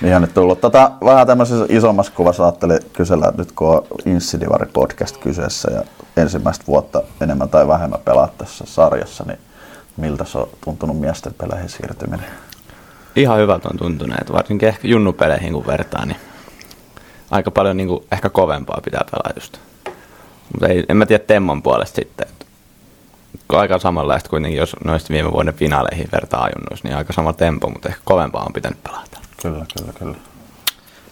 mihin 0.00 0.16
on 0.16 0.22
nyt 0.22 0.34
tullut. 0.34 0.60
Tota, 0.60 0.90
vähän 1.04 1.26
tämmöisessä 1.26 1.66
isommassa 1.68 2.12
kuvassa 2.12 2.44
ajattelin 2.44 2.78
kysellä, 2.92 3.32
nyt 3.38 3.52
kun 3.52 3.68
on 3.68 3.84
Insidivari 4.06 4.66
podcast 4.72 5.16
kyseessä 5.16 5.70
ja 5.72 5.82
ensimmäistä 6.16 6.64
vuotta 6.66 7.02
enemmän 7.20 7.48
tai 7.48 7.68
vähemmän 7.68 8.00
pelaat 8.04 8.38
tässä 8.38 8.64
sarjassa, 8.66 9.24
niin 9.26 9.38
miltä 9.96 10.24
se 10.24 10.38
on 10.38 10.48
tuntunut 10.64 11.00
miesten 11.00 11.34
peleihin 11.34 11.68
siirtyminen? 11.68 12.26
Ihan 13.16 13.38
hyvältä 13.38 13.68
on 13.72 13.78
tuntuneet, 13.78 14.32
varsinkin 14.32 14.68
ehkä 14.68 14.88
junnupeleihin 14.88 15.52
kun 15.52 15.66
vertaa, 15.66 16.06
niin 16.06 16.16
aika 17.30 17.50
paljon 17.50 17.76
niin 17.76 17.88
kuin, 17.88 18.04
ehkä 18.12 18.28
kovempaa 18.28 18.80
pitää 18.84 19.04
pelaa 19.10 19.32
just. 19.36 19.58
Mutta 20.52 20.68
ei, 20.68 20.84
en 20.88 20.96
mä 20.96 21.06
tiedä 21.06 21.24
Temmon 21.26 21.62
puolesta 21.62 21.96
sitten. 21.96 22.28
että 22.28 22.46
aika 23.52 23.78
samanlaista 23.78 24.30
kuitenkin, 24.30 24.58
jos 24.58 24.76
noista 24.84 25.12
viime 25.12 25.32
vuoden 25.32 25.54
finaaleihin 25.54 26.08
vertaa 26.12 26.42
ajunnuissa, 26.42 26.88
niin 26.88 26.96
aika 26.96 27.12
sama 27.12 27.32
tempo, 27.32 27.70
mutta 27.70 27.88
ehkä 27.88 28.00
kovempaa 28.04 28.44
on 28.46 28.52
pitänyt 28.52 28.82
pelata. 28.82 29.18
Kyllä, 29.42 29.66
kyllä, 29.78 29.92
kyllä. 29.98 30.16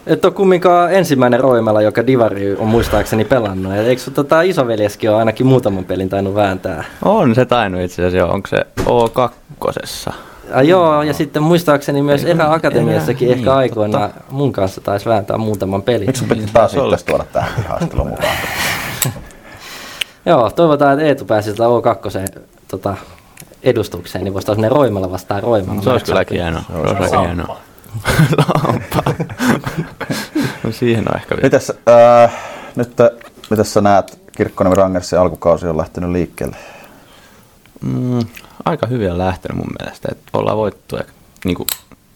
Et 0.07 0.25
ole 0.25 0.33
kumminkaan 0.33 0.93
ensimmäinen 0.93 1.41
Roimela, 1.41 1.83
joka 1.83 2.07
Divari 2.07 2.57
on 2.57 2.67
muistaakseni 2.67 3.25
pelannut. 3.25 3.75
Et 3.75 3.87
eikö 3.87 4.03
sun 4.03 4.15
tota 4.15 4.43
isoveljeskin 4.43 5.11
ole 5.11 5.19
ainakin 5.19 5.47
muutaman 5.47 5.85
pelin 5.85 6.09
tainnut 6.09 6.35
vääntää? 6.35 6.85
On 7.03 7.35
se 7.35 7.45
tainnut 7.45 7.81
itse 7.81 8.03
asiassa 8.03 8.19
jo, 8.19 8.29
onko 8.29 8.49
se 8.49 8.67
O2? 8.81 10.13
Ja 10.51 10.63
joo, 10.63 11.03
ja 11.03 11.15
sitten 11.15 11.43
muistaakseni 11.43 12.03
myös 12.03 12.25
Erä 12.25 12.53
Akatemiassakin 12.53 13.29
Erä, 13.29 13.37
ehkä 13.37 13.51
niin, 13.51 13.59
aikoina 13.59 14.11
mun 14.31 14.53
kanssa 14.53 14.81
taisi 14.81 15.09
vääntää 15.09 15.39
muutaman 15.39 15.83
pelin. 15.83 16.07
Miksi 16.07 16.21
sun 16.21 16.29
piti 16.29 16.51
taas 16.53 16.75
itse 16.75 17.05
tuoda 17.07 17.25
tähän 17.33 17.51
mukaan? 17.97 18.37
Joo, 20.27 20.51
toivotaan, 20.51 20.93
että 20.93 21.07
Eetu 21.07 21.25
pääsi 21.25 21.51
sitä 21.51 21.65
O2 21.65 22.41
tota, 22.69 22.97
edustukseen, 23.63 24.25
niin 24.25 24.35
voisi 24.35 24.47
taas 24.47 24.59
ne 24.59 24.69
Roimella 24.69 25.11
vastaan 25.11 25.43
Roimella. 25.43 25.83
Se 25.83 25.91
olisi 25.91 26.07
kylläkin 26.07 26.41
hienoa. 26.41 26.63
Se 26.67 26.79
olisi 26.79 27.03
aika 27.03 27.21
hienoa. 27.21 27.61
Lampaa. 28.65 29.15
no 30.65 30.73
siihen 30.73 31.09
on 31.09 31.17
ehkä 31.17 31.37
vielä. 31.37 31.47
Mitäs, 31.47 31.73
äh, 31.89 32.33
nyt 32.77 32.93
mitäs 33.51 33.73
sä 33.73 33.81
näet, 33.81 34.19
Kirkkonen 34.37 34.77
Rangersin 34.77 35.19
alkukausi 35.19 35.67
on 35.67 35.77
lähtenyt 35.77 36.11
liikkeelle? 36.11 36.57
Mm, 37.81 38.19
aika 38.65 38.87
hyvin 38.87 39.13
on 39.13 39.19
lähtenyt 39.19 39.57
mun 39.57 39.75
mielestä. 39.81 40.09
Että 40.13 40.31
ollaan 40.33 40.57
voittu 40.57 40.99
niin 41.45 41.57
kuin 41.57 41.67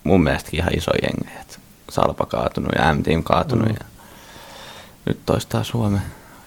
mun 0.04 0.22
mielestäkin 0.22 0.60
ihan 0.60 0.78
iso 0.78 0.90
jengi. 1.02 1.40
Että 1.40 1.58
Salpa 1.90 2.26
kaatunut 2.26 2.72
ja 2.78 2.94
M-Team 2.94 3.22
kaatunut. 3.22 3.68
Mm. 3.68 3.74
Ja 3.80 3.86
nyt 5.06 5.18
toistaa 5.26 5.64
Suomen 5.64 6.02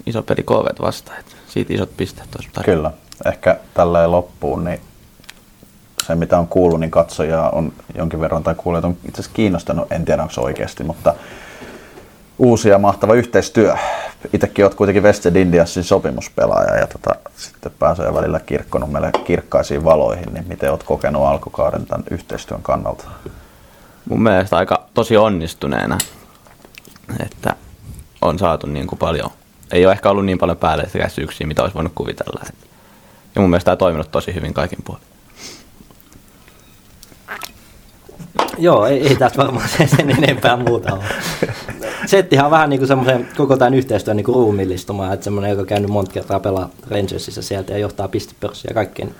iso 0.05 0.23
peli 0.23 0.43
KV 0.43 0.81
vastaan. 0.81 1.19
Että 1.19 1.32
siitä 1.53 1.73
isot 1.73 1.97
pisteet 1.97 2.29
tarjolla. 2.31 2.63
Kyllä. 2.65 2.91
Ehkä 3.25 3.57
tällä 3.73 4.11
loppuun, 4.11 4.63
niin 4.63 4.81
se 6.07 6.15
mitä 6.15 6.39
on 6.39 6.47
kuullut, 6.47 6.79
niin 6.79 6.91
katsojaa 6.91 7.49
on 7.49 7.73
jonkin 7.95 8.19
verran, 8.19 8.43
tai 8.43 8.55
kuulijat 8.55 8.85
on 8.85 8.97
itse 9.07 9.21
asiassa 9.21 9.35
kiinnostanut, 9.35 9.91
en 9.91 10.05
tiedä 10.05 10.21
onko 10.21 10.33
se 10.33 10.41
oikeasti, 10.41 10.83
mutta 10.83 11.15
uusi 12.39 12.69
ja 12.69 12.77
mahtava 12.77 13.13
yhteistyö. 13.13 13.75
Itsekin 14.33 14.65
olet 14.65 14.75
kuitenkin 14.75 15.03
Wested 15.03 15.35
Indiasin 15.35 15.83
sopimuspelaaja 15.83 16.77
ja 16.77 16.87
tota, 16.87 17.15
sitten 17.37 17.71
pääsee 17.79 18.13
välillä 18.13 18.39
kirkkonummelle 18.39 19.11
kirkkaisiin 19.23 19.83
valoihin, 19.83 20.33
niin 20.33 20.47
miten 20.47 20.71
olet 20.71 20.83
kokenut 20.83 21.25
alkukauden 21.25 21.85
tämän 21.85 22.03
yhteistyön 22.11 22.61
kannalta? 22.61 23.03
Mun 24.09 24.23
mielestä 24.23 24.57
aika 24.57 24.85
tosi 24.93 25.17
onnistuneena, 25.17 25.97
että 27.25 27.55
on 28.21 28.39
saatu 28.39 28.67
niin 28.67 28.87
kuin 28.87 28.99
paljon. 28.99 29.29
Ei 29.73 29.85
ole 29.85 29.93
ehkä 29.93 30.09
ollut 30.09 30.25
niin 30.25 30.37
paljon 30.37 30.57
päällekkäisyyksiä, 30.57 31.47
mitä 31.47 31.61
olisi 31.61 31.75
voinut 31.75 31.91
kuvitella. 31.95 32.41
Ja 33.35 33.41
mun 33.41 33.49
mielestä 33.49 33.65
tämä 33.65 33.73
on 33.73 33.77
toiminut 33.77 34.11
tosi 34.11 34.33
hyvin 34.35 34.53
kaikin 34.53 34.79
puolin. 34.85 35.03
Joo, 38.57 38.85
ei, 38.85 39.07
ei 39.07 39.15
tästä 39.15 39.37
varmaan 39.37 39.69
sen, 39.69 39.87
sen 39.87 40.09
enempää 40.09 40.57
muuta 40.57 40.93
ole. 40.93 41.03
Settihan 42.05 42.45
on 42.45 42.51
vähän 42.51 42.69
niin 42.69 42.79
kuin 42.79 42.87
semmoisen 42.87 43.27
koko 43.37 43.57
tämän 43.57 43.73
yhteistyön 43.73 44.17
niin 44.17 44.25
kuin 44.25 44.35
ruumillistumaan, 44.35 45.13
että 45.13 45.23
semmoinen, 45.23 45.49
joka 45.49 45.61
on 45.61 45.67
käynyt 45.67 45.89
monta 45.89 46.11
kertaa 46.11 46.39
pelaa 46.39 46.69
Rangersissa 46.89 47.41
sieltä 47.41 47.73
ja 47.73 47.77
johtaa 47.77 48.07
pistepörssiä 48.07 48.69
ja 48.69 48.73
kaikkea. 48.73 49.05
niin 49.05 49.15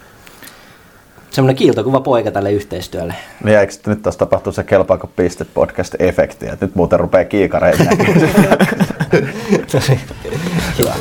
Semmoinen 1.31 1.55
kiiltokuva 1.55 1.99
poika 1.99 2.31
tälle 2.31 2.51
yhteistyölle. 2.51 3.15
Niin 3.43 3.59
eikö 3.59 3.73
nyt 3.85 4.01
taas 4.01 4.17
tapahtu 4.17 4.51
se 4.51 4.63
kelpaako 4.63 5.07
pistet 5.15 5.47
podcast 5.53 5.95
efekti, 5.99 6.47
että 6.47 6.65
nyt 6.65 6.75
muuten 6.75 6.99
rupeaa 6.99 7.25
kiikareita 7.25 7.83
Hyvä. 10.79 10.93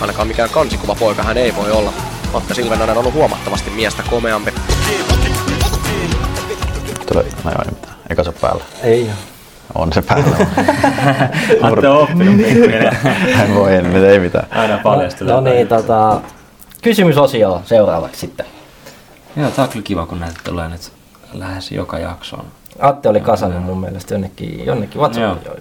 Ainakaan 0.00 0.28
mikään 0.28 0.50
kansikuva 0.50 0.94
poika 0.94 1.22
hän 1.22 1.36
ei 1.36 1.56
voi 1.56 1.70
olla. 1.70 1.92
Matta 2.32 2.54
Silvenonen 2.54 2.90
on 2.90 2.98
ollut 2.98 3.14
huomattavasti 3.14 3.70
miestä 3.70 4.02
komeampi. 4.10 4.54
Tule, 7.12 7.24
no 7.44 7.50
joo, 7.50 7.62
ei 7.64 7.70
mitään. 7.70 7.94
Eikä 8.10 8.24
se 8.24 8.32
päällä. 8.32 8.64
Ei 8.82 9.02
ole. 9.02 9.12
On 9.74 9.92
se 9.92 10.02
päällä. 10.02 10.36
Olette 11.62 11.88
oppinut 11.88 12.36
pikkuhiljaa. 12.36 12.92
En 13.42 13.54
voi, 13.54 13.74
en, 13.74 14.04
ei 14.04 14.18
mitään. 14.18 14.46
Aina 14.50 14.78
paljastuu. 14.78 15.26
No 15.26 15.40
niin, 15.40 15.68
tota, 15.68 16.20
kysymysosio 16.82 17.62
seuraavaksi 17.64 18.20
sitten. 18.20 18.46
Joo, 19.36 19.50
tää 19.50 19.64
on 19.64 19.68
kyllä 19.70 19.82
kiva, 19.84 20.06
kun 20.06 20.20
näitä 20.20 20.40
tulee 20.44 20.68
nyt 20.68 20.92
lähes 21.32 21.72
joka 21.72 21.98
jaksoon. 21.98 22.44
Atte 22.80 23.08
oli 23.08 23.20
kasannut 23.20 23.64
mun 23.64 23.80
mielestä 23.80 24.14
jonnekin, 24.14 24.66
jonnekin 24.66 25.00
WhatsAppiin. 25.00 25.44
Joo. 25.46 25.56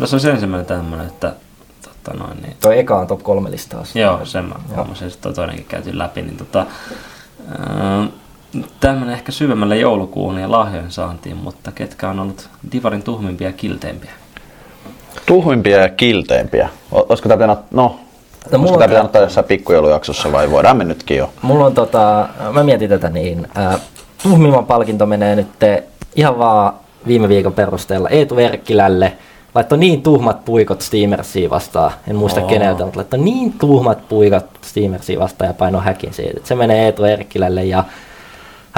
Tässä 0.00 0.16
on 0.16 0.34
ensimmäinen 0.34 0.66
tämmöinen, 0.66 1.06
että 1.06 1.32
tota 1.82 2.18
noin, 2.18 2.42
niin, 2.42 2.56
Toi 2.60 2.78
eka 2.78 2.98
on 2.98 3.06
top 3.06 3.22
kolme 3.22 3.50
listaus. 3.50 3.96
Joo, 3.96 4.24
sen 4.24 4.44
mä 4.44 4.54
huomasin, 4.76 5.08
että 5.08 5.18
toi 5.22 5.34
toinenkin 5.34 5.64
käytiin 5.68 5.98
läpi. 5.98 6.22
Niin 6.22 6.36
tota, 6.36 6.66
tämmöinen 8.80 9.14
ehkä 9.14 9.32
syvemmälle 9.32 9.76
joulukuun 9.76 10.38
ja 10.38 10.50
lahjojen 10.50 10.90
saantiin, 10.90 11.36
mutta 11.36 11.72
ketkä 11.72 12.08
on 12.08 12.20
ollut 12.20 12.48
Divarin 12.72 13.02
tuhmimpia 13.02 13.48
ja 13.48 13.52
kilteimpiä? 13.52 14.10
Tuhmimpia 15.26 15.78
ja 15.78 15.88
kilteimpiä. 15.88 16.68
Olisiko 16.92 17.28
tämä 17.28 17.36
pitänyt, 17.38 17.58
no, 17.70 17.82
No, 17.82 17.98
olisiko 18.40 18.58
mulla 18.58 18.72
tämä 18.72 18.84
on- 18.84 18.88
pitänyt 18.90 19.04
ottaa 19.04 19.22
jossain 19.22 19.46
pikkujoulujaksossa 19.46 20.32
vai 20.32 20.50
voidaan 20.50 20.76
me 20.76 20.84
nytkin 20.84 21.16
jo? 21.16 21.30
Mulla 21.42 21.66
on 21.66 21.74
tota, 21.74 22.28
mä 22.52 22.62
mietin 22.62 22.88
tätä 22.88 23.08
niin, 23.08 23.48
äh, 23.58 23.80
tuhmimman 24.22 24.66
palkinto 24.66 25.06
menee 25.06 25.36
nyt 25.36 25.48
ihan 26.18 26.38
vaan 26.38 26.72
viime 27.06 27.28
viikon 27.28 27.52
perusteella 27.52 28.08
Eetu 28.08 28.36
Verkkilälle. 28.36 29.12
Laittoi 29.54 29.78
niin 29.78 30.02
tuhmat 30.02 30.44
puikot 30.44 30.80
Steamersiin 30.80 31.50
vastaan, 31.50 31.92
en 32.08 32.16
muista 32.16 32.40
Oo. 32.40 32.46
keneltä, 32.46 32.84
mutta 32.84 32.98
laittoi 32.98 33.18
niin 33.18 33.52
tuhmat 33.52 34.08
puikot 34.08 34.44
Steamersiin 34.62 35.18
vastaan 35.18 35.48
ja 35.48 35.54
painoi 35.54 35.84
häkin 35.84 36.14
siitä. 36.14 36.34
Et 36.36 36.46
Se 36.46 36.54
menee 36.54 36.84
Eetu 36.84 37.04
Erkkilälle 37.04 37.64
ja 37.64 37.84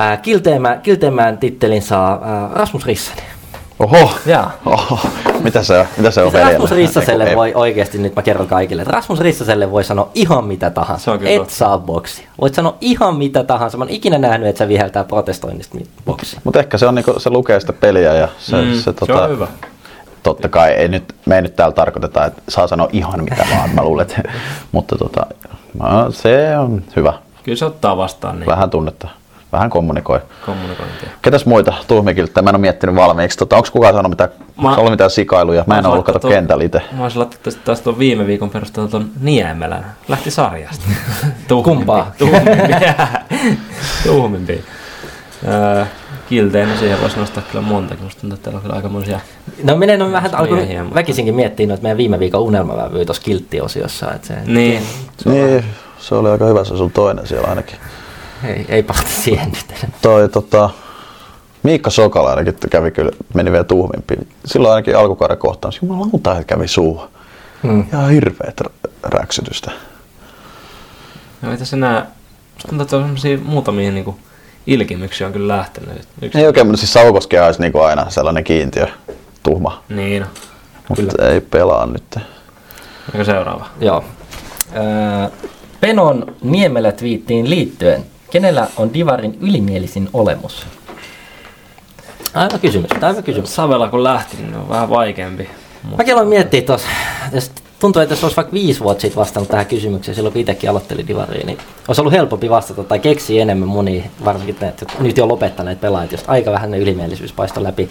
äh, 0.00 0.22
kilteemään, 0.22 0.80
kilteemään 0.80 1.38
tittelin 1.38 1.82
saa 1.82 2.12
äh, 2.12 2.52
Rasmus 2.52 2.86
Rissanen. 2.86 3.39
Oho, 3.80 4.10
Jaa. 4.26 4.52
Oho. 4.66 4.98
mitä 5.42 5.62
se 5.62 5.78
on, 5.78 5.86
mitä 5.96 6.10
se 6.10 6.22
on 6.22 6.30
Siis 6.30 6.42
Rasmus 6.44 6.70
veljellä? 6.70 6.86
Rissaselle 6.86 7.24
Ei- 7.24 7.36
voi 7.36 7.52
oikeasti, 7.54 7.98
nyt 7.98 8.16
mä 8.16 8.22
kerron 8.22 8.46
kaikille, 8.46 8.82
että 8.82 8.92
Rasmus 8.94 9.20
Rissaselle 9.20 9.70
voi 9.70 9.84
sanoa 9.84 10.10
ihan 10.14 10.44
mitä 10.44 10.70
tahansa. 10.70 11.04
Se 11.04 11.10
on 11.10 11.18
kyllä 11.18 11.30
Et 11.30 11.38
totta. 11.38 11.54
saa 11.54 11.78
boksia. 11.78 12.28
Voit 12.40 12.54
sanoa 12.54 12.76
ihan 12.80 13.16
mitä 13.16 13.44
tahansa. 13.44 13.78
Mä 13.78 13.84
oon 13.84 13.90
ikinä 13.90 14.18
nähnyt, 14.18 14.48
että 14.48 14.58
se 14.58 14.68
viheltää 14.68 15.04
protestoinnista 15.04 15.78
boksia. 16.06 16.40
Mutta 16.44 16.58
ehkä 16.58 16.78
se, 16.78 16.86
on, 16.86 16.94
niinku, 16.94 17.20
se 17.20 17.30
lukee 17.30 17.60
sitä 17.60 17.72
peliä 17.72 18.14
ja 18.14 18.28
se, 18.38 18.56
Mm, 18.62 18.72
se, 18.74 18.82
se 18.82 18.92
tota, 18.92 19.24
on 19.24 19.30
hyvä. 19.30 19.46
Totta 20.22 20.48
kai, 20.48 20.70
ei 20.70 20.88
nyt, 20.88 21.14
me 21.26 21.36
ei 21.36 21.42
nyt 21.42 21.56
täällä 21.56 21.74
tarkoiteta, 21.74 22.24
että 22.24 22.42
saa 22.48 22.66
sanoa 22.66 22.88
ihan 22.92 23.24
mitä 23.24 23.46
vaan, 23.56 23.70
mä 23.74 23.82
luulen, 23.82 24.06
että, 24.06 24.22
mutta 24.72 24.98
tota, 24.98 25.26
no, 25.78 26.10
se 26.10 26.58
on 26.58 26.82
hyvä. 26.96 27.12
Kyllä 27.42 27.56
se 27.58 27.64
ottaa 27.64 27.96
vastaan 27.96 28.38
niin 28.40 28.46
Vähän 28.46 28.70
tunnetta, 28.70 29.08
vähän 29.52 29.70
kommunikoi. 29.70 30.20
kommunikointia. 30.46 31.08
Ketäs 31.22 31.46
muita 31.46 31.72
tuhmikiltä? 31.88 32.42
Mä 32.42 32.50
en 32.50 32.56
ole 32.56 32.60
miettinyt 32.60 32.94
valmiiksi. 32.96 33.38
Tota, 33.38 33.56
onko 33.56 33.68
kukaan 33.72 33.94
sanonut 33.94 34.10
mitään, 34.10 34.30
Mä- 34.62 34.76
ollut 34.76 34.90
mitään 34.90 35.10
sikailuja? 35.10 35.64
Mä 35.66 35.78
en 35.78 35.86
ole 35.86 35.92
ollut 35.92 36.06
kato 36.06 36.28
kentällä 36.28 36.64
itse. 36.64 36.82
Mä 36.92 37.02
olisin 37.02 37.18
laittanut 37.18 37.42
tästä 37.42 37.60
taas 37.64 37.80
tuon 37.80 37.98
viime 37.98 38.26
viikon 38.26 38.50
perusteella 38.50 38.90
tuon 38.90 39.10
Niemelän. 39.20 39.86
Lähti 40.08 40.30
sarjasta. 40.30 40.84
Tuhmimpi. 41.48 41.62
Kumpaa? 41.76 42.12
Tuhmimpi. 42.18 42.74
Tuhmimpi. 44.06 44.64
Öö, 45.48 45.84
kilteinä 46.28 46.76
siihen 46.76 47.00
voisi 47.00 47.18
nostaa 47.18 47.42
kyllä 47.52 47.64
montakin. 47.64 48.04
Musta 48.04 48.20
tuntuu, 48.20 48.34
että 48.34 48.44
täällä 48.44 48.56
on 48.58 48.62
kyllä 48.62 48.76
aikamoisia 48.76 49.20
No 49.64 49.76
minä 49.76 49.92
en 49.92 50.02
ole 50.02 50.12
vähän 50.12 50.34
alkoi 50.34 50.56
miehiä, 50.56 50.82
mutta- 50.84 50.94
väkisinkin 50.94 51.34
miettiä 51.34 51.66
noita 51.66 51.82
meidän 51.82 51.96
viime 51.98 52.18
viikon 52.18 52.40
unelmavävyä 52.40 53.04
tuossa 53.04 53.22
kilttiosiossa. 53.22 54.12
Että 54.14 54.26
se, 54.28 54.34
Niin. 54.46 54.82
Niin, 55.24 55.64
se 55.98 56.14
oli 56.14 56.30
aika 56.30 56.44
hyvä 56.44 56.64
se 56.64 56.76
sun 56.76 56.90
toinen 56.90 57.26
siellä 57.26 57.48
ainakin. 57.48 57.76
Ei, 58.44 58.66
ei 58.68 58.82
palata 58.82 59.08
siihen 59.08 59.48
nyt. 59.50 59.86
Toi 60.02 60.28
tota, 60.28 60.70
Miikka 61.62 61.90
Sokala 61.90 62.30
ainakin 62.30 62.54
kävi 62.70 62.90
kyllä, 62.90 63.10
meni 63.34 63.52
vielä 63.52 63.64
tuhmimpiin. 63.64 64.28
Silloin 64.44 64.74
ainakin 64.74 64.96
alkukauden 64.96 65.38
kohtaan, 65.38 65.72
jumalauta, 65.82 66.32
että 66.32 66.44
kävi 66.44 66.68
suuhun. 66.68 67.08
Hmm. 67.62 67.84
Ihan 67.92 68.10
hirveet 68.10 68.60
rä- 68.60 68.90
räksytystä. 69.02 69.70
No 71.42 71.50
ei 71.50 71.56
tässä 71.58 71.76
enää, 71.76 72.06
musta 72.54 72.68
tuntuu, 72.68 72.82
että 72.82 72.96
on 72.96 73.02
semmosia 73.02 73.38
muutamia 73.44 73.90
niinku 73.92 74.18
ilkimyksiä 74.66 75.26
on 75.26 75.32
kyllä 75.32 75.56
lähtenyt. 75.56 76.08
Yksi, 76.22 76.38
Ei 76.38 76.46
oikein, 76.46 76.66
mutta 76.66 76.80
siis 76.80 76.92
Saukoski 76.92 77.38
olisi 77.38 77.60
niinku 77.60 77.80
aina 77.80 78.10
sellainen 78.10 78.44
kiintiö, 78.44 78.86
tuhma. 79.42 79.82
Niin, 79.88 80.26
Mutta 80.88 81.28
ei 81.28 81.40
pelaa 81.40 81.86
nyt. 81.86 82.16
onko 83.14 83.24
seuraava? 83.24 83.66
Joo. 83.80 84.04
Öö, 84.76 85.28
Penon 85.80 86.34
Niemelä 86.42 86.92
twiittiin 86.92 87.50
liittyen. 87.50 88.04
Kenellä 88.30 88.66
on 88.76 88.94
Divarin 88.94 89.38
ylimielisin 89.40 90.08
olemus? 90.12 90.66
Aivan 92.34 92.60
kysymys, 92.60 92.90
aivan 93.02 93.22
kysymys. 93.22 93.54
Savela 93.54 93.88
kun 93.88 94.04
lähti, 94.04 94.36
niin 94.36 94.54
on 94.54 94.68
vähän 94.68 94.90
vaikeampi. 94.90 95.50
Mäkin 95.96 96.14
aloin 96.14 96.28
miettiä 96.28 96.62
tuossa, 96.62 96.88
jos 97.32 97.50
tuntuu, 97.78 98.02
että 98.02 98.12
jos 98.12 98.24
olisi 98.24 98.36
vaikka 98.36 98.52
viisi 98.52 98.80
vuotta 98.80 99.00
sitten 99.00 99.20
vastannut 99.20 99.50
tähän 99.50 99.66
kysymykseen, 99.66 100.14
silloin 100.14 100.32
kun 100.32 100.40
itsekin 100.40 100.70
aloittelin 100.70 101.08
Divariin, 101.08 101.46
niin 101.46 101.58
olisi 101.88 102.00
ollut 102.00 102.12
helpompi 102.12 102.50
vastata 102.50 102.84
tai 102.84 102.98
keksiä 102.98 103.42
enemmän 103.42 103.68
monia, 103.68 104.02
varsinkin 104.24 104.56
ne, 104.60 104.74
nyt 105.00 105.16
jo 105.16 105.28
lopettaneet 105.28 105.80
pelaajat, 105.80 106.12
josta 106.12 106.32
aika 106.32 106.52
vähän 106.52 106.70
ne 106.70 106.78
ylimielisyys 106.78 107.32
paistoi 107.32 107.62
läpi. 107.62 107.88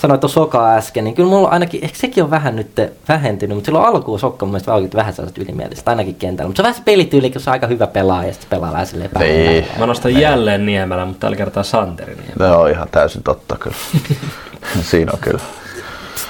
Sanoit 0.00 0.20
tuossa 0.20 0.40
Sokaa 0.40 0.76
äsken, 0.76 1.04
niin 1.04 1.14
kyllä 1.14 1.28
mulla 1.28 1.46
on 1.46 1.52
ainakin, 1.52 1.84
ehkä 1.84 1.98
sekin 1.98 2.24
on 2.24 2.30
vähän 2.30 2.56
nyt 2.56 2.70
vähentynyt, 3.08 3.56
mutta 3.56 3.66
silloin 3.66 3.86
alkuun 3.86 4.20
Sokka 4.20 4.46
mun 4.46 4.52
mielestä 4.52 4.74
oikein 4.74 4.92
vähän 4.94 5.14
sellaiset 5.14 5.38
ylimieliset, 5.38 5.88
ainakin 5.88 6.14
kentällä. 6.14 6.48
Mutta 6.48 6.56
se 6.58 6.62
on 6.62 6.64
vähän 6.64 6.78
se 6.78 6.82
pelityyli, 6.84 7.30
kun 7.30 7.40
se 7.40 7.50
on 7.50 7.52
aika 7.52 7.66
hyvä 7.66 7.86
pelaaja 7.86 8.28
ja 8.28 8.32
sitten 8.32 8.50
pelaa 8.50 8.72
vähän 8.72 8.86
silleen 8.86 9.10
Niin. 9.18 9.66
Mä 9.78 9.86
nostan 9.86 10.14
jälleen 10.14 10.66
Niemelä, 10.66 11.04
mutta 11.04 11.20
tällä 11.20 11.36
kertaa 11.36 11.62
Santeri 11.62 12.14
Niemelä. 12.14 12.50
Se 12.50 12.56
on 12.56 12.70
ihan 12.70 12.88
täysin 12.90 13.22
totta 13.22 13.56
kyllä. 13.56 13.76
Siinä 14.90 15.12
on 15.12 15.18
kyllä. 15.18 15.40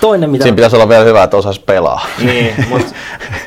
Toinen, 0.00 0.30
mitä... 0.30 0.42
Siinä 0.42 0.56
pitäisi 0.56 0.76
olla 0.76 0.88
vielä 0.88 1.04
hyvä, 1.04 1.22
että 1.22 1.36
osaisi 1.36 1.60
pelaa. 1.60 2.06
Niin, 2.22 2.54
mutta 2.70 2.94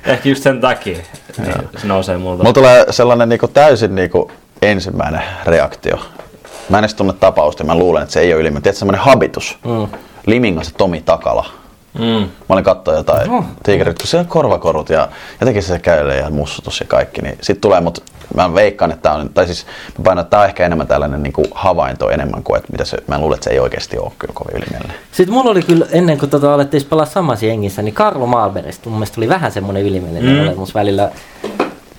ehkä 0.06 0.30
just 0.30 0.44
sen 0.44 0.62
takia 0.62 0.98
niin 1.38 1.54
se 1.78 1.88
nousee 1.88 2.18
multa. 2.18 2.44
Mulla 2.44 2.54
tulee 2.54 2.86
sellainen 2.90 3.30
niinku 3.30 3.48
täysin 3.48 3.96
niinku 3.96 4.32
ensimmäinen 4.62 5.22
reaktio. 5.46 6.00
Mä 6.70 6.78
en 6.78 6.84
edes 6.84 6.94
tunne 6.94 7.14
tapausta, 7.14 7.64
mä 7.64 7.76
luulen, 7.76 8.04
että 8.04 8.14
se 8.14 8.20
ei 8.20 8.34
ole 8.34 8.42
ylimääräinen. 8.42 8.64
Tiedätkö, 8.64 8.80
semmoinen 8.80 9.02
habitus. 9.02 9.58
Mm. 9.66 9.88
Limingassa 10.26 10.74
Tomi 10.78 11.02
Takala. 11.02 11.46
Mm. 12.00 12.04
Mä 12.04 12.30
olin 12.50 12.64
katsoa 12.64 12.94
jotain 12.94 13.32
oh. 13.32 13.46
tiikerit, 13.64 13.98
kun 14.00 14.08
siellä 14.08 14.22
on 14.22 14.30
korvakorut 14.30 14.90
ja 14.90 15.10
jotenkin 15.42 15.64
se 15.64 15.80
käy 15.80 16.12
ja 16.12 16.30
mussutus 16.30 16.80
ja 16.80 16.86
kaikki. 16.86 17.22
Niin 17.22 17.38
sit 17.42 17.62
tulee, 17.62 17.82
mut 17.82 18.04
mä 18.36 18.54
veikkaan, 18.54 18.92
että 18.92 19.02
tää 19.02 19.14
on, 19.14 19.30
tai 19.30 19.46
siis 19.46 19.66
mä 19.98 20.04
painan, 20.04 20.22
että 20.22 20.30
tää 20.30 20.40
on 20.40 20.46
ehkä 20.46 20.66
enemmän 20.66 20.88
tällainen 20.88 21.24
niinku 21.24 21.44
havainto 21.52 22.10
enemmän 22.10 22.44
kuin, 22.44 22.58
että 22.58 22.72
mitä 22.72 22.86
se, 22.86 22.98
mä 23.08 23.20
luulen, 23.20 23.36
että 23.36 23.44
se 23.44 23.50
ei 23.50 23.60
oikeasti 23.60 23.98
ole 23.98 24.12
kyllä 24.20 24.34
kovin 24.34 24.58
ylimielinen. 24.58 24.98
Sitten 25.12 25.34
mulla 25.34 25.52
oli 25.52 25.62
kyllä, 25.62 25.86
ennen 25.92 26.18
kuin 26.18 26.30
tota 26.30 26.54
alettiin 26.54 26.86
pelaa 26.90 27.06
samassa 27.06 27.46
jengissä, 27.46 27.82
niin 27.82 27.94
Karlo 27.94 28.26
Malberista 28.26 28.90
mun 28.90 29.00
mielestä 29.00 29.16
tuli 29.16 29.30
vähän 29.30 29.52
semmoinen 29.52 29.84
ylimielinen 29.84 30.36
mm. 30.36 30.42
olemus 30.42 30.76
välillä. 30.76 31.10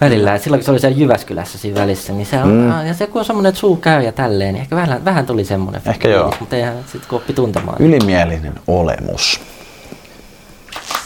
Välillä, 0.04 0.38
silloin 0.38 0.60
kun 0.60 0.64
se 0.64 0.70
oli 0.70 0.80
siellä 0.80 0.98
Jyväskylässä 0.98 1.58
siinä 1.58 1.80
välissä, 1.80 2.12
niin 2.12 2.26
se 2.26 2.36
on, 2.42 2.48
Mm. 2.48 2.54
mm. 2.54 2.86
ja 2.86 2.94
se 2.94 3.06
kun 3.06 3.18
on 3.18 3.24
semmoinen, 3.24 3.48
että 3.48 3.60
suu 3.60 3.76
käy 3.76 4.02
ja 4.02 4.12
tälleen, 4.12 4.54
niin 4.54 4.62
ehkä 4.62 4.76
vähän, 4.76 5.04
vähän 5.04 5.26
tuli 5.26 5.44
semmoinen 5.44 5.82
Ehkä 5.86 6.08
joo. 6.08 6.34
mutta 6.40 6.56
eihän 6.56 6.76
sitten 6.92 7.08
kun 7.08 7.16
oppi 7.18 7.32
tuntemaan. 7.32 7.76
Ylimielinen 7.82 8.54
olemus. 8.66 9.40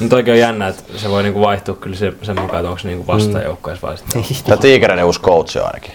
Nyt 0.01 0.13
oikein 0.13 0.35
on 0.35 0.39
jännä, 0.41 0.69
että 0.69 0.83
se 0.97 1.09
voi 1.11 1.23
niinku 1.23 1.41
vaihtua 1.41 1.75
kyllä 1.75 1.97
se, 1.97 2.13
sen 2.23 2.41
mukaan, 2.41 2.61
että 2.61 2.69
onko 2.69 2.79
se 2.79 2.89
niinku 2.89 3.07
vastajoukkueessa 3.07 3.87
vai 3.87 3.97
sitten. 3.99 4.25
Tää 4.47 4.57
tiikereiden 4.57 5.05
uusi 5.05 5.21
coach 5.21 5.57
on 5.59 5.67
ainakin. 5.67 5.93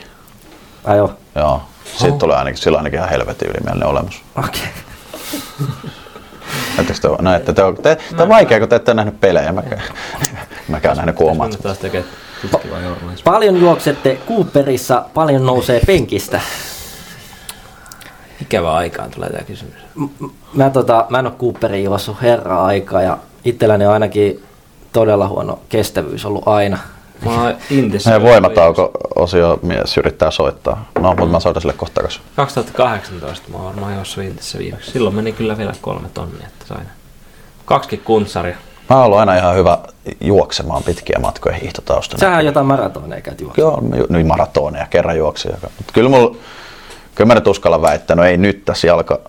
Ai 0.83 0.97
joo. 0.97 1.13
Joo. 1.35 1.61
Siitä 1.97 2.17
tulee 2.17 2.37
ainakin, 2.37 2.57
sillä 2.61 2.77
ainakin 2.77 2.97
ihan 2.97 3.09
helvetin 3.09 3.49
ylimielinen 3.49 3.87
olemus. 3.87 4.21
Okei. 4.35 4.61
Näettekö 6.77 6.99
te, 7.01 7.07
näette, 7.23 7.53
te, 7.53 7.61
te, 7.83 7.97
te 8.17 8.23
on 8.23 8.29
vaikea, 8.29 8.59
kun 8.59 8.69
te 8.69 8.75
ette 8.75 8.91
ole 8.91 8.95
nähnyt 8.95 9.21
pelejä. 9.21 9.51
Mäkään, 9.51 9.81
mäkään 10.67 10.97
nähnyt 10.97 11.15
kuin 11.15 11.31
omat. 11.31 11.51
Nyt 11.51 11.61
taas 11.61 11.77
tekee 11.77 12.03
tutkivaa 12.03 12.11
journalismia. 12.11 12.32
Paljon 13.23 13.59
juoksette 13.61 14.17
Cooperissa, 14.27 15.05
paljon 15.13 15.45
nousee 15.45 15.81
penkistä. 15.87 16.41
Ikävä 18.41 18.73
aikaan 18.73 19.11
tulee 19.11 19.29
tämä 19.29 19.43
kysymys. 19.43 19.73
M- 19.95 20.25
Mä, 20.53 20.69
tota, 20.69 21.05
mä 21.09 21.19
en 21.19 21.25
ole 21.27 21.33
Cooperin 21.39 21.83
juossut 21.83 22.21
herra 22.21 22.65
aikaa 22.65 23.01
ja 23.01 23.17
itselläni 23.45 23.85
on 23.85 23.93
ainakin 23.93 24.43
todella 24.93 25.27
huono 25.27 25.59
kestävyys 25.69 26.25
ollut 26.25 26.47
aina. 26.47 26.77
Mä 27.25 27.41
oon 27.41 28.21
voimatauko-osio 28.21 29.59
mies 29.61 29.97
yrittää 29.97 30.31
soittaa. 30.31 30.89
No, 30.99 31.09
mutta 31.09 31.25
mä 31.25 31.39
soitan 31.39 31.61
sille 31.61 31.73
kohta 31.73 31.93
takaisin. 31.95 32.21
2018 32.35 33.49
mä 33.51 33.57
oon 33.57 33.65
varmaan 33.65 33.95
juossut 33.95 34.23
Intissä 34.23 34.57
viimeksi. 34.59 34.91
Silloin 34.91 35.15
meni 35.15 35.31
kyllä 35.31 35.57
vielä 35.57 35.73
kolme 35.81 36.07
tonnia, 36.13 36.47
että 36.47 36.65
sain 36.67 36.87
kaksikin 37.65 37.99
kuntsaria. 37.99 38.57
Mä 38.93 38.97
oon 38.97 39.05
ollut 39.05 39.19
aina 39.19 39.37
ihan 39.37 39.55
hyvä 39.55 39.77
juoksemaan 40.21 40.83
pitkiä 40.83 41.19
matkoja 41.21 41.55
hiihtotaustana. 41.55 42.19
Sähän 42.19 42.39
on 42.39 42.45
jotain 42.45 42.65
maratoneja 42.65 43.21
käyt 43.21 43.41
juoksemaan. 43.41 43.87
Joo, 43.89 43.97
ju- 43.97 44.07
niin 44.09 44.27
maratoneja, 44.27 44.87
kerran 44.89 45.17
juoksin. 45.17 45.51
Mutta 45.51 45.93
kyllä, 45.93 46.09
mulla, 46.09 46.35
kyllä 47.15 47.27
mä 47.27 47.35
nyt 47.35 47.47
uskallan 47.47 47.81
väittää, 47.81 48.15
no 48.15 48.23
ei 48.23 48.37
nyt 48.37 48.65
tässä 48.65 48.87
jalka 48.87 49.19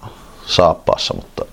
saappaassa, 0.47 1.15
mutta 1.15 1.45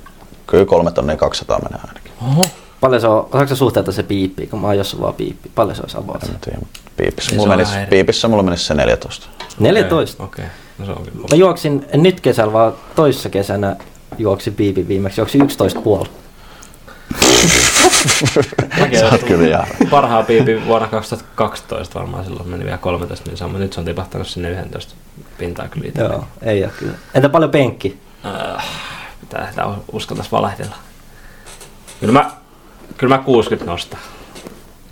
kyllä 0.47 0.65
kolme 0.65 0.91
tonnia 0.91 1.17
200 1.17 1.59
menee 1.59 1.79
ainakin. 1.87 2.11
Oho. 2.27 2.43
Paljon 2.81 3.01
se 3.01 3.07
on, 3.07 3.19
osaatko 3.19 3.47
sä 3.47 3.55
suhteuttaa 3.55 3.93
se 3.93 4.03
piippi, 4.03 4.47
kun 4.47 4.61
mä 4.61 4.67
oon 4.67 4.77
jossain 4.77 5.03
vaan 5.03 5.13
piippi. 5.13 5.51
Paljon 5.55 5.75
se 5.75 5.81
olisi 5.81 5.97
about? 5.97 6.23
En 6.23 6.29
tiedä, 6.41 6.59
mutta 6.59 6.79
piipissä, 6.97 7.35
mulla 7.35 7.55
menisi, 7.55 7.73
piipissä 7.89 8.27
mulla 8.27 8.43
menisi 8.43 8.63
se 8.63 8.73
14. 8.73 9.27
14. 9.59 10.23
Okei, 10.23 10.45
okay. 10.45 10.55
no 10.79 10.85
se 10.85 10.91
on 10.91 11.05
kyllä. 11.05 11.27
Mä 11.31 11.35
juoksin 11.35 11.85
nyt 11.93 12.21
kesällä, 12.21 12.53
vaan 12.53 12.73
toissa 12.95 13.29
kesänä 13.29 13.75
juoksin 14.17 14.53
piipin 14.53 14.87
viimeksi. 14.87 15.21
Juoksin 15.21 15.41
11,5. 15.41 16.07
Sä 18.99 19.09
oot 19.11 19.23
kyllä 19.23 19.47
ihan. 19.47 19.67
Parhaa 19.89 20.23
piipi 20.23 20.65
vuonna 20.65 20.87
2012 20.87 21.99
varmaan 21.99 22.25
silloin 22.25 22.49
meni 22.49 22.65
vielä 22.65 22.77
13 22.77 23.29
niin 23.29 23.37
sama. 23.37 23.57
Nyt 23.57 23.73
se 23.73 23.79
on 23.79 23.85
tipahtanut 23.85 24.27
sinne 24.27 24.49
11 24.51 24.95
pintaa 25.37 25.67
kyllä 25.67 25.87
itse. 25.87 26.01
Joo, 26.01 26.27
ei 26.41 26.63
ole 26.63 26.71
kyllä. 26.79 26.93
Entä 27.13 27.29
paljon 27.29 27.51
penkki? 27.51 27.99
Uh, 28.25 28.63
että 29.23 29.47
sitä 29.49 29.65
uskaltaisi 29.91 30.31
valehdella. 30.31 30.75
Kyllä 31.99 32.13
mä, 32.13 32.31
kyllä 32.97 33.17
mä 33.17 33.23
60 33.23 33.71
nostan. 33.71 33.99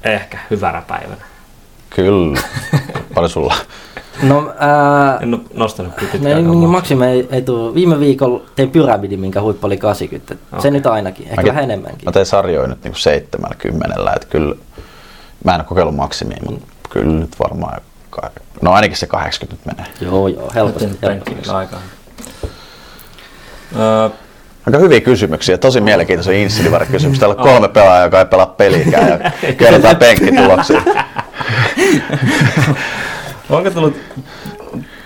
Ehkä 0.03 0.37
hyvänä 0.49 0.81
päivänä. 0.81 1.21
Kyllä. 1.89 2.41
Paljon 3.13 3.29
sulla? 3.29 3.55
No, 4.24 4.53
ää, 4.59 5.17
En 5.22 5.34
ole 5.34 5.41
nostanut 5.53 5.93
kyllä 5.95 6.07
No, 6.07 6.11
pitkään. 6.20 6.36
niin, 6.43 6.45
kauan. 6.53 6.70
maksimi 6.70 7.05
ei, 7.05 7.28
ei 7.32 7.41
tule. 7.41 7.74
Viime 7.74 7.99
viikolla 7.99 8.41
tein 8.55 8.72
pyramidi, 8.72 9.17
minkä 9.17 9.41
huippu 9.41 9.67
oli 9.67 9.78
80. 9.78 10.36
Okay. 10.51 10.61
Se 10.61 10.72
nyt 10.72 10.86
ainakin, 10.86 11.24
ehkä 11.28 11.36
Mäkin- 11.41 11.47
vähän 11.49 11.63
enemmänkin. 11.63 12.05
Mä 12.05 12.11
tein 12.11 12.26
sarjoja 12.26 12.67
nyt 12.67 12.84
niinku 12.84 12.99
70, 12.99 14.13
että 14.15 14.28
kyllä, 14.28 14.55
mä 15.43 15.51
en 15.55 15.59
ole 15.59 15.65
kokeillut 15.67 15.95
maksimia, 15.95 16.38
mutta 16.49 16.65
kyllä 16.89 17.11
nyt 17.20 17.36
varmaan, 17.39 17.82
no 18.61 18.72
ainakin 18.72 18.97
se 18.97 19.07
80 19.07 19.55
nyt 19.70 19.78
menee. 19.78 19.91
Joo, 20.01 20.28
joo, 20.28 20.51
helposti. 20.55 20.80
Tehnyt 21.01 21.28
helposti. 21.30 21.51
aikaa. 21.51 21.80
Öö, 23.80 24.09
Aika 24.67 24.78
hyviä 24.78 25.01
kysymyksiä, 25.01 25.57
tosi 25.57 25.82
mielenkiintoisia 25.82 26.34
insidivari-kysymyksiä. 26.34 27.20
Täällä 27.20 27.36
on 27.41 27.49
kolme 27.49 27.67
pelaajaa, 27.67 28.03
joka 28.05 28.20
ei 28.20 28.26
pelaa 28.26 28.45
peliäkään 28.45 29.07
ja 29.09 29.53
kerrotaan 29.57 29.95
penkkituloksia. 30.05 30.82
Onko 33.49 33.69
tullut 33.69 33.97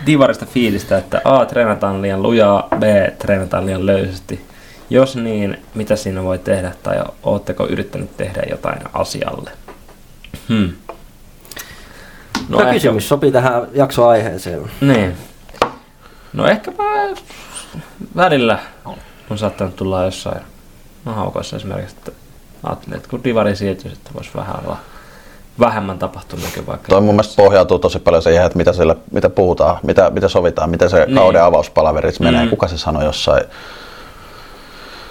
Divarista 0.06 0.46
fiilistä, 0.46 0.98
että 0.98 1.22
A. 1.24 1.46
Treenataan 1.46 2.02
liian 2.02 2.24
lujaa, 2.24 2.68
B. 2.80 2.84
Treenataan 3.20 3.66
liian 3.66 3.86
löysästi? 3.86 4.46
Jos 4.90 5.16
niin, 5.16 5.58
mitä 5.76 5.96
siinä 5.96 6.24
voi 6.24 6.40
tehdä 6.40 6.72
tai 6.84 7.04
ootteko 7.24 7.68
yrittänyt 7.68 8.18
tehdä 8.18 8.42
jotain 8.50 8.80
asialle? 8.94 9.52
Hmm. 10.50 10.74
No, 12.50 12.58
Tämä 12.58 12.62
ehkä- 12.70 12.74
kysymys 12.74 13.10
sopii 13.10 13.32
tähän 13.32 13.68
jaksoaiheeseen. 13.74 14.72
Niin. 14.82 15.18
No 16.34 16.48
ehkäpä 16.48 16.84
välillä 18.16 18.60
on 19.30 19.38
saattanut 19.38 19.76
tulla 19.76 20.06
jossain 20.06 20.42
no, 21.06 21.14
haukoissa 21.14 21.56
esimerkiksi, 21.56 21.96
että 21.98 22.12
ajattelin, 22.64 22.98
että 22.98 23.10
kun 23.10 23.24
divari 23.24 23.56
siirtyy, 23.56 23.92
että 23.92 24.10
voisi 24.14 24.30
vähän 24.36 24.56
olla 24.66 24.78
vähemmän 25.60 26.00
tapahtumiakin 26.00 26.68
vaikka. 26.68 26.88
Toi 26.90 27.02
mun 27.02 27.16
mielestä 27.16 27.36
pohjautuu 27.44 27.80
tosi 27.80 28.00
paljon 28.00 28.24
siihen, 28.24 28.46
että 28.46 28.58
mitä, 28.58 28.74
siellä, 28.74 28.96
mitä 29.12 29.30
puhutaan, 29.30 29.78
mitä, 29.84 30.10
mitä 30.10 30.28
sovitaan, 30.28 30.70
miten 30.70 30.90
se 30.90 31.06
Niin. 31.06 31.16
kauden 31.16 31.44
avauspalaverissa 31.44 32.24
menee, 32.24 32.44
Mm. 32.44 32.50
kuka 32.50 32.68
se 32.68 32.78
sanoi 32.78 33.04
jossain, 33.06 33.44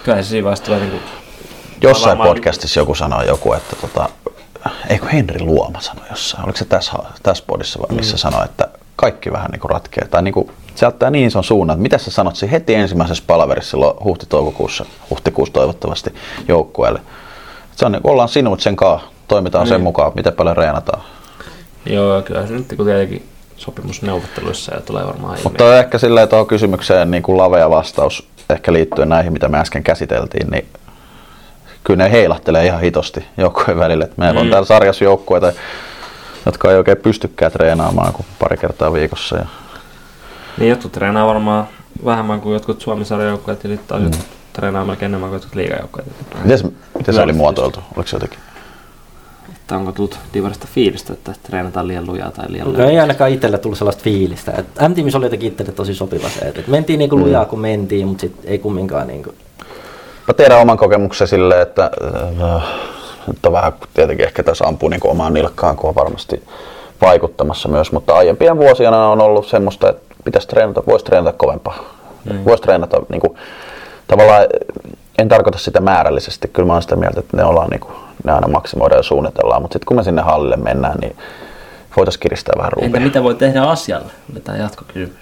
Kyllä 0.05 0.23
se 0.23 0.29
siinä 0.29 0.45
vaiheessa 0.45 0.65
tulee 0.65 0.81
niinku 0.81 0.99
jossain 1.81 2.09
Varmaan- 2.19 2.29
podcastissa 2.37 2.81
joku 2.81 2.95
sanoi 2.95 3.27
joku, 3.27 3.53
että 3.53 3.77
tota, 3.81 4.09
eikö 4.89 5.07
Henri 5.07 5.41
Luoma 5.41 5.81
sanoi 5.81 6.05
jossain, 6.11 6.45
oliko 6.45 6.59
se 6.59 6.65
tässä, 6.65 6.93
tässä 7.23 7.45
podissa 7.47 7.79
vai 7.79 7.97
missä 7.97 8.15
Mm. 8.15 8.19
sanoi, 8.19 8.45
että 8.45 8.69
kaikki 8.97 9.33
vähän 9.33 9.51
niin 9.51 9.61
kuin 9.61 9.71
ratkeaa. 9.71 10.09
Tai 10.09 10.23
niin 10.23 10.35
kuin, 10.35 10.51
se 10.75 10.87
ottaa 10.87 11.11
niin 11.11 11.27
ison 11.27 11.45
suunnan, 11.45 11.75
että 11.75 11.83
mitä 11.83 11.99
sä 11.99 12.11
sanot 12.11 12.37
siinä 12.37 12.51
heti 12.51 12.75
ensimmäisessä 12.75 13.25
palaverissa 13.27 13.71
silloin 13.71 13.97
huhti-toukokuussa, 14.05 14.85
huhtikuussa 15.11 15.53
toivottavasti 15.53 16.15
joukkueelle. 16.49 17.01
Se 17.77 17.87
on 17.87 17.93
niin, 17.93 18.01
ollaan 18.05 18.29
sinut 18.29 18.61
sen 18.61 18.77
kanssa, 18.77 19.09
toimitaan 19.29 19.67
sen 19.67 19.75
Niin. 19.75 19.83
mukaan, 19.85 20.13
miten 20.15 20.33
paljon 20.33 20.57
reenataan. 20.57 21.03
Joo, 21.87 22.23
kyllä 22.23 22.47
se 22.47 22.53
nyt 22.53 22.67
kun 22.77 22.87
tietenkin 22.87 23.29
sopimusneuvotteluissa 23.57 24.75
ja 24.75 24.81
tulee 24.81 25.07
varmaan 25.07 25.33
ilmi. 25.39 25.43
Mutta 25.45 25.79
ehkä 25.79 25.99
silleen 25.99 26.29
tuohon 26.29 26.47
kysymykseen 26.47 27.11
niin 27.11 27.23
kuin 27.23 27.39
lavea 27.39 27.71
vastaus, 27.71 28.29
ehkä 28.51 28.73
liittyen 28.73 29.09
näihin, 29.09 29.33
mitä 29.33 29.49
me 29.49 29.59
äsken 29.59 29.83
käsiteltiin, 29.83 30.51
niin 30.51 30.67
kyllä 31.85 32.05
ne 32.05 32.11
heilahtelee 32.13 32.67
ihan 32.67 32.81
hitosti 32.81 33.25
joukkueen 33.37 33.79
välillä. 33.79 34.05
Et 34.05 34.19
meillä 34.19 34.41
on 34.41 34.47
Mm. 34.47 34.51
täällä 34.51 34.67
sarjassa 34.67 35.05
joukkueita, 35.05 35.53
jotka 36.47 36.71
ei 36.71 36.77
oikein 36.77 36.97
pystykään 36.97 37.53
treenaamaan 37.53 38.13
kuin 38.13 38.27
pari 38.39 38.57
kertaa 38.57 38.93
viikossa. 38.93 39.37
Ja 39.37 39.47
Niin 40.59 40.71
jotkut 40.71 40.93
treenaa 40.93 41.27
varmaan 41.27 41.69
vähemmän 42.05 42.41
kuin 42.41 42.53
jotkut 42.53 42.81
Suomi-sarjajoukkueet 42.81 43.65
ja 43.65 43.71
sitten 43.71 43.89
taas 43.89 44.03
jotkut 44.03 44.27
treenaa 44.53 44.85
melkein 44.85 45.11
enemmän 45.11 45.31
kuin 45.31 45.37
jotkut 45.37 45.55
liigajoukkueet. 45.55 46.09
miten 46.99 47.15
se 47.15 47.21
oli 47.23 47.33
muotoiltu? 47.33 47.81
Oliko 47.97 48.09
se 48.09 48.17
jotenkin? 48.17 48.39
Että 49.63 49.77
onko 49.77 49.93
tullut 49.93 50.19
Divarista 50.35 50.69
fiilistä, 50.75 51.13
että 51.13 51.33
treenataan 51.43 51.89
liian 51.89 52.07
lujaa 52.07 52.31
tai 52.31 52.45
liian 52.49 52.73
No 52.73 52.85
ei 52.85 52.99
ainakaan 53.01 53.31
itselle 53.31 53.59
tullut 53.59 53.79
sellaista 53.79 54.03
fiilistä. 54.03 54.53
Et 54.59 54.67
M-tiimissä 54.89 55.19
oli 55.19 55.27
jotenkin 55.27 55.49
itselle 55.49 55.73
tosi 55.73 55.95
sopiva 55.95 56.29
se, 56.29 56.41
että 56.41 56.63
mentiin 56.67 56.99
niinku 56.99 57.17
Mm. 57.17 57.23
lujaa 57.23 57.45
kun 57.45 57.61
mentiin, 57.61 58.07
mutta 58.09 58.21
sit 58.21 58.33
ei 58.45 58.59
kumminkaan 58.59 59.07
niinku. 59.07 59.35
Mä 60.29 60.35
tiedän 60.35 60.61
oman 60.61 60.77
kokemuksen 60.77 61.29
silleen, 61.29 61.63
että 61.63 61.91
äh, 62.43 62.63
nyt 63.27 63.47
on 63.47 63.53
vähän 63.53 63.73
tietenkin 63.95 64.27
ehkä 64.27 64.43
tässä 64.43 64.65
ampuu 64.67 64.89
niin 64.89 65.01
omaan 65.05 65.35
nilkkaan, 65.35 65.77
kun 65.77 65.89
on 65.89 65.95
varmasti 65.95 66.43
vaikuttamassa 67.03 67.69
myös, 67.69 67.93
mutta 67.93 68.15
aiempien 68.15 68.57
vuosina 68.59 69.09
on 69.09 69.21
ollut 69.21 69.47
semmoista, 69.47 69.91
että 69.91 70.15
pitäisi 70.25 70.49
treenata, 70.49 70.83
voisi 70.87 71.05
treenata 71.05 71.39
kovempaa. 71.39 71.79
Mm. 72.25 72.33
Mm. 72.33 72.45
Voisi 72.45 72.63
treenata 72.63 73.03
niin 73.09 73.21
kuin, 73.21 73.35
tavallaan, 74.09 74.47
en 75.19 75.29
tarkoita 75.29 75.59
sitä 75.59 75.81
määrällisesti, 75.81 76.49
kyllä 76.49 76.67
mä 76.67 76.73
oon 76.73 76.83
sitä 76.83 76.97
mieltä, 76.97 77.21
että 77.21 77.37
ne, 77.37 77.45
ollaan, 77.45 77.71
niin 77.71 77.81
kuin, 77.81 77.95
ne 78.25 78.33
aina 78.33 78.49
maksimoidaan 78.49 78.99
ja 78.99 79.03
suunnitellaan, 79.03 79.63
mutta 79.63 79.75
sitten 79.75 79.87
kun 79.87 79.97
me 79.97 80.03
sinne 80.03 80.23
hallille 80.23 80.57
mennään, 80.57 80.99
niin 81.01 81.17
voitaisiin 81.97 82.21
kiristää 82.21 82.55
vähän 82.59 82.73
ruuvia. 82.73 82.87
Entä 82.87 83.01
mitä 83.01 83.23
voi 83.23 83.35
tehdä 83.35 83.63
asialle? 83.63 84.13
Tämä 84.45 84.59
jatkokysymys. 84.59 85.17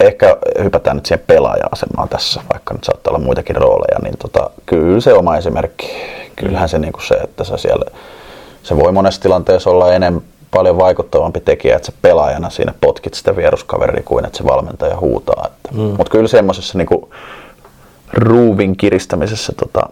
ehkä 0.00 0.36
hypätään 0.62 0.96
nyt 0.96 1.06
siihen 1.06 1.24
pelaaja-asemaan 1.26 2.08
tässä, 2.08 2.40
vaikka 2.52 2.74
nyt 2.74 2.84
saattaa 2.84 3.10
olla 3.10 3.24
muitakin 3.24 3.56
rooleja, 3.56 3.98
niin 4.02 4.18
tota, 4.18 4.50
kyllä 4.66 5.00
se 5.00 5.12
oma 5.12 5.36
esimerkki, 5.36 5.90
kyllähän 6.36 6.68
se 6.68 6.78
niinku 6.78 7.00
se, 7.00 7.14
että 7.14 7.44
sä 7.44 7.56
siellä, 7.56 7.84
se 8.62 8.76
voi 8.76 8.92
monessa 8.92 9.22
tilanteessa 9.22 9.70
olla 9.70 9.92
enemmän 9.92 10.22
paljon 10.50 10.78
vaikuttavampi 10.78 11.40
tekijä, 11.40 11.76
että 11.76 11.86
sä 11.86 11.92
pelaajana 12.02 12.50
siinä 12.50 12.74
potkit 12.80 13.14
sitä 13.14 13.36
vieruskaveria 13.36 14.02
kuin 14.02 14.24
että 14.24 14.38
se 14.38 14.44
valmentaja 14.44 14.96
huutaa. 15.00 15.46
Että. 15.46 15.68
Mm. 15.72 15.78
Mutta 15.80 16.10
kyllä 16.10 16.28
semmoisessa 16.28 16.78
niinku 16.78 17.10
ruuvin 18.12 18.76
kiristämisessä, 18.76 19.52
tota, 19.52 19.88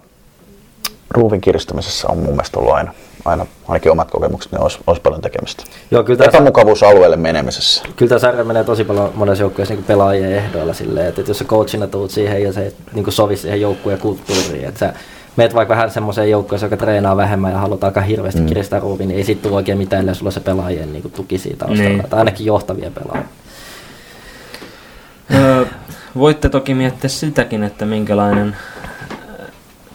ruuvin 1.14 1.40
kiristämisessä 1.40 2.08
on 2.08 2.16
mun 2.18 2.28
mielestä 2.30 2.60
ollut 2.60 2.74
aina, 2.74 2.92
aina 3.24 3.46
ainakin 3.68 3.92
omat 3.92 4.10
kokemukset, 4.10 4.52
niin 4.52 4.60
olisi, 4.62 4.78
olisi 4.86 5.02
paljon 5.02 5.20
tekemistä. 5.20 5.64
Joo, 5.90 6.04
kyllä 6.04 6.24
Epämukavuusalueelle 6.24 7.16
menemisessä. 7.16 7.82
Kyllä 7.96 8.08
tämä 8.08 8.18
sarja 8.18 8.44
menee 8.44 8.64
tosi 8.64 8.84
paljon 8.84 9.10
monessa 9.14 9.42
joukkueessa 9.42 9.74
niin 9.74 9.84
pelaajien 9.84 10.32
ehdoilla 10.32 10.74
silleen, 10.74 11.06
että, 11.06 11.20
että 11.20 11.30
jos 11.30 11.38
sä 11.38 11.44
coachina 11.44 11.86
tuut 11.86 12.10
siihen 12.10 12.42
ja 12.42 12.52
se 12.52 12.72
niin 12.92 13.12
sovi 13.12 13.36
siihen 13.36 13.60
joukkueen 13.60 13.98
kulttuuriin, 13.98 14.64
että 14.64 14.80
sä 14.80 14.92
meet 15.36 15.54
vaikka 15.54 15.74
vähän 15.74 15.90
semmoiseen 15.90 16.30
joukkueeseen, 16.30 16.70
joka 16.70 16.84
treenaa 16.84 17.16
vähemmän 17.16 17.52
ja 17.52 17.58
halutaan 17.58 17.90
aika 17.90 18.00
hirveästi 18.00 18.40
Mm. 18.40 18.46
kiristää 18.46 18.80
ruuviin, 18.80 19.08
niin 19.08 19.18
ei 19.18 19.24
sit 19.24 19.42
tule 19.42 19.54
oikein 19.54 19.78
mitään, 19.78 20.00
ellei 20.00 20.14
sulla 20.14 20.30
se 20.30 20.40
pelaajien 20.40 20.92
niin 20.92 21.10
tuki 21.16 21.38
siitä 21.38 21.58
taustalla, 21.58 21.88
Niin. 21.90 22.06
tai 22.10 22.18
ainakin 22.18 22.46
johtavien 22.46 22.92
pelaajia. 22.92 23.28
Öö, 25.34 25.64
voitte 26.18 26.48
toki 26.48 26.74
miettiä 26.74 27.10
sitäkin, 27.10 27.62
että 27.64 27.84
minkälainen 27.84 28.56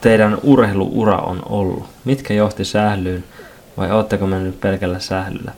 teidän 0.02 0.38
urheiluura 0.44 1.18
on 1.18 1.42
ollut. 1.46 1.86
Mitkä 2.06 2.34
johti 2.34 2.66
sählyyn 2.66 3.24
vai 3.78 3.92
ootteko 3.92 4.28
mennyt 4.28 4.62
pelkällä 4.62 5.00
sählyllä? 5.00 5.52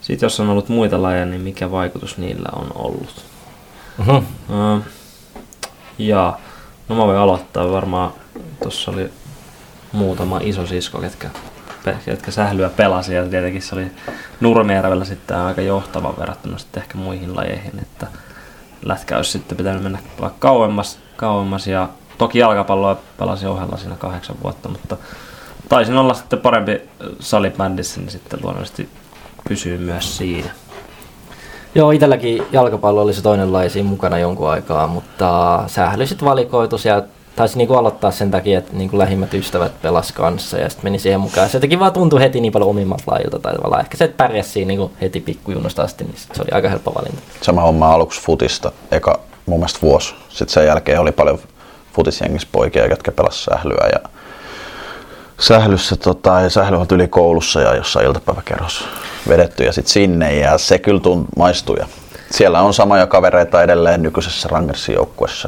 Sitten 0.00 0.26
jos 0.26 0.40
on 0.40 0.48
ollut 0.48 0.68
muita 0.68 1.02
lajeja, 1.02 1.26
niin 1.26 1.40
mikä 1.40 1.70
vaikutus 1.70 2.18
niillä 2.18 2.48
on 2.56 2.68
ollut? 2.74 3.24
Mhm. 3.98 4.16
Öö, 4.50 4.78
ja, 5.98 6.38
no 6.88 6.96
mä 6.96 7.06
voin 7.06 7.18
aloittaa. 7.18 7.72
Varmaan 7.72 8.12
tuossa 8.62 8.90
oli 8.90 9.10
muutama 9.92 10.40
iso 10.42 10.66
sisko, 10.66 10.98
ketkä, 10.98 11.30
ketkä 12.04 12.30
sählyä 12.30 12.68
pelasi 12.68 13.14
ja 13.14 13.26
tietenkin 13.26 13.62
se 13.62 13.74
oli 13.74 13.86
Nurmijärvellä 14.40 15.04
sitten 15.04 15.36
aika 15.36 15.60
johtava 15.60 16.14
verrattuna 16.18 16.58
sitten 16.58 16.82
ehkä 16.82 16.98
muihin 16.98 17.36
lajeihin, 17.36 17.78
että 17.82 18.06
lätkä 18.84 19.16
olisi 19.16 19.30
sitten 19.30 19.56
pitänyt 19.56 19.82
mennä 19.82 19.98
kauemmas, 20.38 20.98
kauemmas 21.16 21.66
ja 21.66 21.88
toki 22.20 22.38
jalkapalloa 22.38 22.96
pelasin 23.18 23.48
ohella 23.48 23.76
siinä 23.76 23.96
kahdeksan 23.96 24.36
vuotta, 24.42 24.68
mutta 24.68 24.96
taisin 25.68 25.96
olla 25.96 26.14
sitten 26.14 26.38
parempi 26.38 26.80
salibändissä, 27.20 28.00
niin 28.00 28.10
sitten 28.10 28.38
luonnollisesti 28.42 28.88
pysyy 29.48 29.78
myös 29.78 30.16
siinä. 30.16 30.50
Joo, 31.74 31.90
itselläkin 31.90 32.42
jalkapallo 32.52 33.02
oli 33.02 33.14
se 33.14 33.22
toinen 33.22 33.52
laji 33.52 33.70
siinä 33.70 33.88
mukana 33.88 34.18
jonkun 34.18 34.50
aikaa, 34.50 34.86
mutta 34.86 35.60
sähly 35.66 36.06
sitten 36.06 36.28
valikoitus 36.28 36.84
ja 36.84 37.02
taisi 37.36 37.58
niinku 37.58 37.74
aloittaa 37.74 38.10
sen 38.10 38.30
takia, 38.30 38.58
että 38.58 38.76
niinku 38.76 38.98
lähimmät 38.98 39.34
ystävät 39.34 39.82
pelas 39.82 40.12
kanssa 40.12 40.58
ja 40.58 40.68
sitten 40.68 40.86
meni 40.86 40.98
siihen 40.98 41.20
mukaan. 41.20 41.48
Se 41.48 41.56
jotenkin 41.56 41.80
vaan 41.80 41.92
tuntui 41.92 42.20
heti 42.20 42.40
niin 42.40 42.52
paljon 42.52 42.70
omimmat 42.70 43.02
lajilta 43.06 43.38
tai 43.38 43.54
tavallaan 43.54 43.82
ehkä 43.82 43.96
se, 43.96 44.04
että 44.04 44.16
pärjäsi 44.16 44.50
siinä 44.50 44.68
niinku 44.68 44.92
heti 45.00 45.20
pikkujunnosta 45.20 45.82
asti, 45.82 46.04
niin 46.04 46.16
sit 46.16 46.34
se 46.34 46.42
oli 46.42 46.50
aika 46.52 46.68
helppo 46.68 46.94
valinta. 46.94 47.22
sama 47.42 47.62
homma 47.62 47.92
aluksi 47.92 48.22
futista, 48.22 48.72
eka 48.90 49.20
mun 49.46 49.58
mielestä 49.58 49.78
vuosi. 49.82 50.14
Sitten 50.28 50.48
sen 50.48 50.66
jälkeen 50.66 51.00
oli 51.00 51.12
paljon 51.12 51.38
futisjengissä 51.94 52.48
poikia, 52.52 52.86
jotka 52.86 53.12
pelasivat 53.12 53.58
sählyä 53.58 53.88
ja 53.92 54.10
sählyssä 55.38 55.96
tota, 55.96 56.40
ja 56.40 56.50
sähly 56.50 56.76
on 56.76 56.86
yli 56.92 57.08
koulussa 57.08 57.60
ja 57.60 57.74
jossain 57.74 58.06
iltapäiväkerhossa 58.06 58.84
vedetty 59.28 59.64
ja 59.64 59.72
sitten 59.72 59.92
sinne 59.92 60.34
ja 60.34 60.58
se 60.58 60.78
kyllä 60.78 61.00
tunt, 61.00 61.28
maistui. 61.36 61.76
Ja 61.78 61.86
siellä 62.30 62.62
on 62.62 62.74
samoja 62.74 63.06
kavereita 63.06 63.62
edelleen 63.62 64.02
nykyisessä 64.02 64.48
Rangersin 64.48 64.98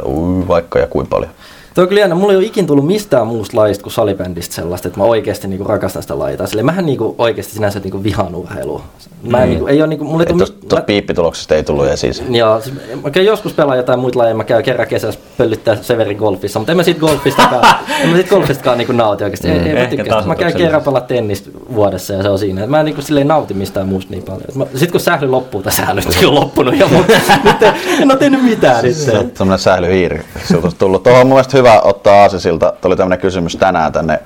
ui, 0.05 0.49
vaikka 0.49 0.79
ja 0.79 0.87
kuin 0.87 1.07
paljon. 1.07 1.31
On 1.79 1.89
kyllä 1.89 2.01
jännä. 2.01 2.15
Mulla 2.15 2.33
ei 2.33 2.37
ole 2.37 2.45
ikin 2.47 2.67
tullut 2.67 2.87
mistään 2.87 3.27
muusta 3.27 3.57
lajista 3.57 3.83
kuin 3.83 3.93
salibändistä 3.93 4.55
sellaista, 4.55 4.89
että 4.89 5.01
mä 5.01 5.05
oikeasti 5.05 5.49
niinku 5.49 5.65
rakastan 5.65 6.03
sitä 6.03 6.19
lajia. 6.19 6.47
Sille 6.47 6.63
mähän 6.63 6.87
niinku 6.87 7.15
oikeasti 7.19 7.55
sinänsä 7.55 7.79
niinku 7.81 8.03
vihaan 8.03 8.35
urheilua. 8.35 8.83
Mä 9.23 9.39
Mm. 9.39 9.45
niinku, 9.51 9.67
ei 9.67 9.79
ole 9.81 9.87
niinku, 9.87 10.05
mulla 10.05 10.23
ei 10.23 10.27
tullut 10.27 10.39
tuosta 10.49 10.67
tuosta 10.69 10.87
piippituloksesta 10.87 11.55
ei 11.55 11.63
tullut 11.63 11.87
esiin. 11.87 12.15
se. 12.15 12.23
Joo, 12.31 12.61
siis 12.61 12.75
mä 13.03 13.11
käyn 13.11 13.27
joskus 13.27 13.53
pelaa 13.53 13.77
jotain 13.77 13.99
muita 13.99 14.19
lajeja, 14.19 14.35
mä 14.35 14.45
käyn 14.45 14.63
kerran 14.65 14.87
kesässä 14.89 15.21
pöllyttää 15.39 15.77
Severin 15.77 16.17
golfissa, 16.17 16.59
mutta 16.59 16.73
en 16.73 16.77
mä 16.77 16.83
siitä 16.83 17.01
golfistakaan, 17.01 17.65
en 18.01 18.09
mä 18.09 18.15
siitä 18.15 18.31
golfistakaan 18.31 18.79
niinku 18.79 18.93
nauti 18.93 19.25
oikeasti. 19.25 19.49
Ei, 19.49 19.59
Mm. 19.59 19.67
ei 19.67 19.73
mä 19.75 19.79
Ehkä 19.81 19.97
tykkää. 19.97 20.17
sitä. 20.21 20.29
Mä 20.29 20.35
käyn 20.37 20.57
kerran 20.57 20.83
pelaa 20.83 21.01
tennistä 21.01 21.51
vuodessa 21.75 22.13
ja 22.13 22.23
se 22.23 22.29
on 22.29 22.39
siinä. 22.39 22.67
Mä 22.67 22.79
en 22.81 22.85
niinku 22.85 23.03
silleen 23.03 23.29
nauti 23.29 23.55
mistään 23.55 23.89
muusta 23.89 24.11
niin 24.11 24.23
paljon. 24.23 24.45
Mä, 24.55 24.67
sit 24.75 24.91
kun 24.91 25.01
sähly 25.01 25.29
loppuu, 25.29 25.63
tai 25.63 25.73
sähly 25.73 26.01
nyt 26.01 26.25
on 26.29 26.35
loppunut 26.35 26.77
jo, 26.79 26.89
mutta 26.89 27.13
nyt 27.45 27.63
en, 27.63 27.75
en 28.03 28.11
ole 28.11 28.19
tehnyt 28.19 28.45
mitään 28.45 28.85
nyt. 28.85 28.95
Se 28.97 29.19
on 29.19 29.31
semmoinen 29.35 29.59
sählyhiiri 29.59 30.21
sinulta 30.45 30.67
olisi 30.67 30.79
tullut. 30.79 31.03
Tuohon 31.03 31.21
on 31.21 31.27
mun 31.27 31.35
mielestä 31.37 31.53
hyvä 31.63 31.81
ottaa 31.81 32.23
aasisilta. 32.23 32.73
Tuli 32.81 32.97
tämmöinen 32.97 33.19
kysymys 33.19 33.57
tänään 33.57 33.93
tänne 33.93 34.21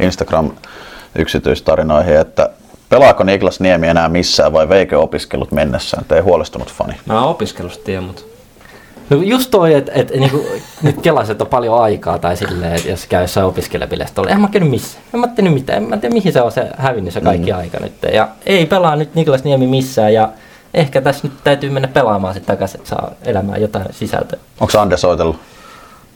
Instagram 0.00 0.50
yksityistarinoihin, 1.18 2.16
että 2.16 2.50
pelaako 2.88 3.24
Niklas 3.24 3.60
Niemi 3.60 3.88
enää 3.88 4.08
missään 4.08 4.52
vai 4.52 4.68
veikö 4.68 4.98
opiskelut 4.98 5.52
mennessään? 5.52 6.04
Te 6.04 6.14
ei 6.14 6.20
huolestunut 6.20 6.72
fani. 6.72 6.94
Mä 7.06 7.20
oon 7.20 7.30
opiskelusta 7.30 7.84
tiedä, 7.84 8.00
mutta 8.00 8.22
No 9.10 9.16
just 9.16 9.50
toi, 9.50 9.74
että 9.74 9.92
et, 9.94 10.10
niinku, 10.10 10.46
nyt 10.82 11.00
kelasin, 11.02 11.32
että 11.32 11.44
on 11.44 11.50
paljon 11.50 11.82
aikaa 11.82 12.18
tai 12.18 12.36
silleen, 12.36 12.74
että 12.74 12.88
jos 12.88 13.06
käy 13.06 13.22
jossain 13.22 13.46
opiskelebileistä 13.46 14.14
tuolla, 14.14 14.30
en 14.30 14.40
mä 14.40 14.48
käynyt 14.48 14.70
missään. 14.70 15.04
En 15.14 15.20
mä 15.20 15.28
tehnyt 15.28 15.54
mitään, 15.54 15.82
en 15.82 15.88
mä 15.88 15.96
tiedä 15.96 16.14
mihin 16.14 16.32
se 16.32 16.42
on 16.42 16.52
se 16.52 16.70
hävinnyt 16.76 17.14
se 17.14 17.20
kaikki 17.20 17.52
mm. 17.52 17.58
aika 17.58 17.78
nyt. 17.80 17.92
Ja 18.12 18.28
ei 18.46 18.66
pelaa 18.66 18.96
nyt 18.96 19.14
Niklas 19.14 19.44
Niemi 19.44 19.66
missään 19.66 20.14
ja 20.14 20.28
ehkä 20.74 21.00
tässä 21.00 21.28
nyt 21.28 21.32
täytyy 21.44 21.70
mennä 21.70 21.88
pelaamaan 21.88 22.34
sitten 22.34 22.56
takaisin, 22.56 22.80
että 22.80 22.90
saa 22.90 23.10
elämään 23.22 23.60
jotain 23.60 23.86
sisältöä. 23.90 24.38
Onko 24.60 24.78
Ande 24.78 24.96
soitellut? 24.96 25.36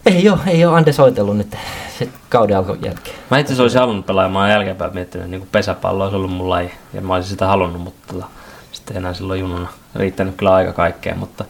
Ei 0.06 0.28
oo, 0.28 0.38
ei 0.46 0.64
oo 0.64 0.74
Ande 0.74 0.92
soitellut 0.92 1.36
nyt 1.36 1.56
sit 1.98 2.10
kauden 2.28 2.56
alkon 2.56 2.78
jälkeen. 2.84 3.16
Mä 3.30 3.38
itse 3.38 3.62
olisin 3.62 3.80
halunnut 3.80 4.06
pelaa 4.06 4.24
ja 4.24 4.30
mä 4.30 4.38
oon 4.38 4.50
jälkeenpäin 4.50 4.94
miettinyt, 4.94 5.24
että 5.24 5.38
niin 5.38 5.48
pesäpallo 5.52 6.04
olisi 6.04 6.16
ollut 6.16 6.32
mun 6.32 6.50
laji. 6.50 6.70
Ja 6.92 7.00
mä 7.00 7.14
olisin 7.14 7.30
sitä 7.30 7.46
halunnut, 7.46 7.82
mutta 7.82 8.14
tota, 8.14 8.26
sitten 8.72 8.96
enää 8.96 9.14
silloin 9.14 9.40
jununa 9.40 9.68
riittänyt 9.94 10.34
kyllä 10.36 10.54
aika 10.54 10.72
kaikkeen, 10.72 11.18
mutta 11.18 11.44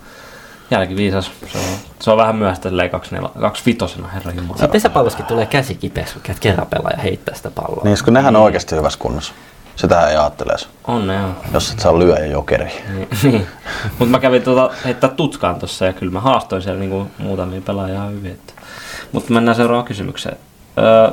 jälkiviisas. 0.70 1.30
Se 1.52 1.58
on, 1.58 1.64
se 2.00 2.10
on 2.10 2.16
vähän 2.16 2.36
myöhäistä 2.36 2.68
silleen 2.68 2.90
kaksi, 2.90 3.14
nel, 3.14 3.28
kaksi 3.40 3.62
vitosena, 3.66 4.08
herra 4.08 4.30
jumala. 4.30 4.56
Sitten 4.56 4.70
pesäpalloskin 4.70 5.26
tulee 5.26 5.46
käsi 5.46 5.74
kipeäksi, 5.74 6.14
kun 6.14 6.34
kerran 6.40 6.66
pelaa 6.66 6.90
ja 6.90 7.02
heittää 7.02 7.34
sitä 7.34 7.50
palloa. 7.50 7.84
Niin, 7.84 7.96
kun 8.04 8.12
nehän 8.12 8.36
on 8.36 8.42
oikeasti 8.42 8.76
hyvässä 8.76 8.98
kunnossa. 8.98 9.34
Sitähän 9.76 10.10
ei 10.10 10.16
ajattele 10.16 10.52
On 10.86 11.06
ne, 11.06 11.14
joo. 11.14 11.28
jos 11.52 11.72
et 11.72 11.78
saa 11.80 11.98
lyöjä 11.98 12.26
jokeri. 12.26 12.72
Niin, 12.94 13.08
niin. 13.22 13.46
Mutta 13.98 14.04
mä 14.12 14.18
kävin 14.18 14.42
tuota, 14.42 14.70
heittää 14.84 15.10
tutkaan 15.10 15.56
tossa 15.56 15.84
ja 15.84 15.92
kyllä 15.92 16.12
mä 16.12 16.20
haastoin 16.20 16.62
siellä 16.62 16.80
niinku 16.80 17.06
muutamia 17.18 17.60
pelaajia 17.60 18.04
hyvin. 18.04 18.40
Mutta 19.12 19.32
mennään 19.32 19.56
seuraavaan 19.56 19.84
kysymykseen. 19.86 20.36
Öö, 20.78 21.10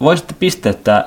voisitte 0.00 0.34
pisteyttää 0.38 1.04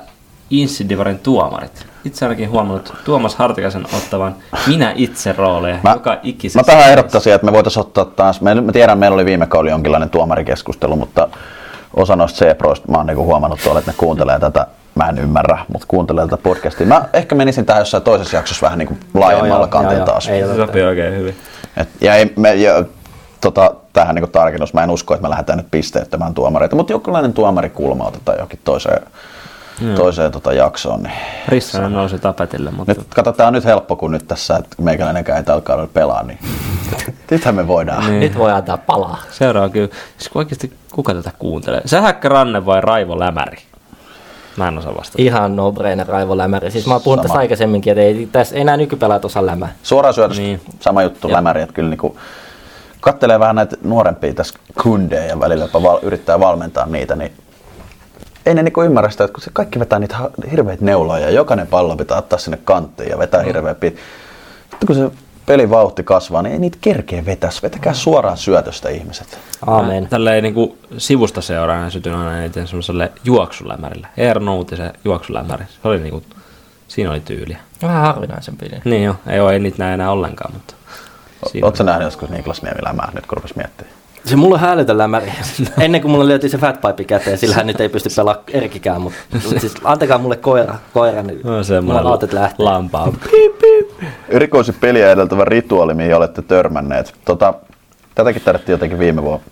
Insidivarin 0.50 1.20
tuomarit? 1.20 1.86
Itse 2.06 2.26
ainakin 2.26 2.50
huomannut 2.50 2.94
Tuomas 3.06 3.36
Hartikaisen 3.36 3.86
ottavan 3.98 4.36
minä 4.68 4.94
itse 4.96 5.34
rooleja 5.38 5.78
Mä- 5.84 5.94
joka 5.94 6.18
ikisessä. 6.24 6.60
Mä 6.60 6.64
tähän 6.64 6.90
ehdottaisin, 6.92 7.34
että 7.34 7.46
me 7.46 7.52
voitaisiin 7.54 7.82
ottaa 7.82 8.06
taas, 8.06 8.42
me, 8.42 8.62
mä 8.62 8.72
tiedän, 8.72 8.98
meillä 8.98 9.16
oli 9.16 9.26
viime 9.26 9.48
kaudella 9.48 9.72
jonkinlainen 9.74 10.10
tuomarikeskustelu, 10.10 10.96
mutta 10.96 11.28
osa 11.96 12.16
noista 12.16 12.46
C-proista, 12.46 12.92
mä 12.92 12.98
oon 12.98 13.06
niinku 13.06 13.26
huomannut 13.26 13.60
tuolla, 13.64 13.80
että 13.80 13.92
ne 13.92 13.96
kuuntelee 13.98 14.40
tätä, 14.40 14.68
mä 14.96 15.10
en 15.10 15.18
ymmärrä, 15.18 15.58
mutta 15.74 15.88
kuuntelee 15.88 16.26
tätä 16.26 16.38
podcastia. 16.38 16.88
Mä 16.88 17.06
ehkä 17.14 17.36
menisin 17.36 17.66
tähän 17.66 17.82
jossain 17.82 18.04
toisessa 18.04 18.38
jaksossa 18.38 18.66
vähän 18.66 18.80
niinku 18.80 18.98
laajemmalla 19.14 19.64
joo, 19.64 19.68
kantilta 19.68 19.98
joo, 19.98 20.06
taas. 20.06 20.28
ei 20.28 20.48
Se 20.48 20.56
sopii 20.56 20.84
oikein 20.84 21.16
hyvin. 21.16 21.36
Et, 21.78 21.90
ja 22.02 22.16
ei, 22.16 22.34
me, 22.36 22.56
ja, 22.56 22.84
tota, 23.42 23.76
tähän 23.94 24.16
niin 24.16 24.32
tarkennus, 24.32 24.74
mä 24.74 24.84
en 24.84 24.90
usko, 24.90 25.14
että 25.14 25.22
me 25.22 25.30
lähdetään 25.30 25.58
nyt 25.58 25.68
pisteyttämään 25.72 26.34
tuomareita, 26.34 26.76
mutta 26.76 26.94
jonkinlainen 26.94 27.34
tuomarikulma 27.34 28.04
otetaan 28.04 28.38
johonkin 28.38 28.60
toiseen, 28.64 29.02
Joo. 29.82 29.96
toiseen 29.96 30.32
tota 30.32 30.54
jaksoon. 30.54 31.04
Niin. 31.04 31.16
Rissanen 31.48 31.94
nousi 31.94 32.20
tapetille, 32.20 32.72
mutta 32.72 32.94
Nyt 32.94 33.08
katsotaan 33.16 33.54
nyt 33.54 33.66
helppo, 33.66 33.96
kun 33.96 34.12
nyt 34.12 34.28
tässä, 34.28 34.56
että 34.56 34.76
meikäläinenkään 34.82 35.38
ei 35.38 35.44
tällä 35.44 35.62
kaudella 35.62 35.90
pelaa, 35.94 36.24
niin 36.24 36.40
nythän 37.32 37.56
me 37.56 37.68
voidaan. 37.68 38.06
Niin. 38.10 38.20
Nyt 38.20 38.38
voi 38.38 38.52
antaa 38.52 38.78
palaa. 38.78 39.22
seuraava 39.32 39.70
kyllä. 39.70 39.90
Siis 40.18 40.32
oikeasti 40.36 40.74
kuka 40.92 41.14
tätä 41.14 41.32
kuuntelee? 41.40 41.82
Sähäkkä 41.86 42.30
Ranne 42.30 42.66
vai 42.66 42.82
Raivo 42.82 43.20
Lämäri? 43.20 43.58
Mä 44.58 44.68
en 44.68 44.78
osaa 44.78 44.96
vastata. 44.98 45.22
Ihan 45.24 45.56
no-brainer 45.56 46.08
Raivo 46.08 46.38
Lämäri. 46.38 46.72
Siis 46.72 46.88
mä 46.88 46.94
oon 46.94 47.02
puhunut 47.02 47.24
Sama. 47.24 47.28
tästä 47.34 47.40
aikaisemminkin, 47.40 47.92
että 47.92 48.02
ei, 48.02 48.30
tässä 48.32 48.56
enää 48.56 48.78
nykypelaat 48.78 49.26
osaa 49.26 49.46
lämää. 49.46 49.74
Suoraan 49.84 50.14
syötöstä 50.14 50.42
Niin. 50.44 50.62
sama 50.80 51.04
juttu, 51.04 51.32
lämäri, 51.32 51.62
että 51.62 51.74
kyllä 51.74 51.90
niinku, 51.90 52.18
kattelee 53.02 53.40
vähän 53.40 53.56
näitä 53.56 53.78
nuorempia 53.84 54.34
tässä 54.34 54.60
kundeja 54.84 55.26
ja 55.26 55.40
välillä 55.40 55.64
jopa 55.64 55.84
val, 55.84 56.00
yrittää 56.02 56.40
valmentaa 56.40 56.86
niitä, 56.86 57.16
niin 57.16 57.32
ei 58.46 58.54
ne 58.54 58.64
niinku 58.64 58.82
ymmärrä 58.82 59.10
sitä, 59.10 59.24
että 59.24 59.34
kun 59.34 59.44
se 59.44 59.50
kaikki 59.54 59.80
vetää 59.80 60.00
niitä 60.00 60.18
hirveitä 60.52 60.86
neuloja 60.86 61.26
ja 61.26 61.32
jokainen 61.32 61.68
pallo 61.68 61.96
pitää 61.96 62.18
ottaa 62.18 62.40
sinne 62.40 62.60
kanttiin 62.64 63.10
ja 63.10 63.18
vetää 63.20 63.44
hirveä 63.44 63.76
pit. 63.76 63.98
Sitten 64.72 64.88
kun 64.88 64.96
se 64.96 65.12
pelin 65.46 65.70
vauhti 65.70 66.04
kasvaa, 66.04 66.42
niin 66.42 66.54
ei 66.54 66.60
niitä 66.60 66.78
kerkeä 66.82 67.26
vetäisi. 67.26 67.62
Vetäkää 67.62 67.94
suoraan 67.94 68.38
syötöstä 68.38 68.90
ihmiset. 68.90 69.40
Aamen. 69.68 70.08
Tälleen 70.08 70.44
niin 70.44 70.78
sivusta 70.98 71.42
seuraajana 71.42 71.90
sytyin 71.90 72.16
aina 72.16 72.40
eniten 72.40 72.68
semmoiselle 72.68 73.12
juoksulämärille. 73.24 74.08
Eero 74.18 74.42
Noutisen 74.42 74.94
juoksulämäri. 75.06 75.66
Se 75.82 75.88
oli 75.88 76.00
niinku, 76.00 76.24
siinä 76.88 77.12
oli 77.12 77.20
tyyliä. 77.20 77.58
Vähän 77.82 78.02
harvinaisempi. 78.02 78.66
Niin. 78.70 78.82
Niin 78.86 79.04
joo, 79.04 79.16
ei, 79.28 79.40
oo, 79.40 79.50
ei 79.50 79.60
niitä 79.60 79.78
näe 79.84 79.94
enää 79.94 80.12
ollenkaan, 80.12 80.54
mutta. 80.54 80.74
Oletko 81.62 81.84
nähnyt 81.84 82.04
joskus 82.06 82.30
Niklas 82.30 82.62
Niemi 82.62 82.84
lämää 82.84 83.12
nyt 83.16 83.26
kun 83.26 83.38
rupesi 83.38 83.54
miettimään? 83.58 83.96
Se 84.26 84.36
mulla 84.36 84.56
on 84.56 84.62
hälytön 84.62 84.98
lämäri. 84.98 85.34
Ennen 85.80 86.02
kuin 86.02 86.12
mulla 86.12 86.28
lyötiin 86.28 86.52
se 86.52 86.58
fatpipe 86.58 87.04
käteen, 87.04 87.38
sillä 87.38 87.56
hän 87.56 87.68
nyt 87.68 87.82
ei 87.82 87.90
pysty 87.90 88.10
pelaamaan 88.16 88.46
erkikään, 88.54 89.02
mutta 89.02 89.20
mut 89.34 89.60
siis 89.62 89.74
antakaa 89.84 90.18
mulle 90.18 90.38
koira, 90.38 90.76
koira 90.94 91.24
niin 91.24 91.40
No, 91.44 91.82
mulla 91.82 92.00
autot 92.00 92.34
lähtee. 92.34 92.66
lampaa. 92.66 93.14
Erikoisi 94.30 94.72
peliä 94.72 95.12
edeltävä 95.12 95.46
rituaali, 95.46 95.94
mihin 95.94 96.16
olette 96.16 96.42
törmänneet. 96.42 97.16
Tota, 97.26 97.54
tätäkin 98.16 98.42
tarvittiin 98.42 98.74
jotenkin 98.74 99.00
viime 99.00 99.22
vuonna. 99.22 99.46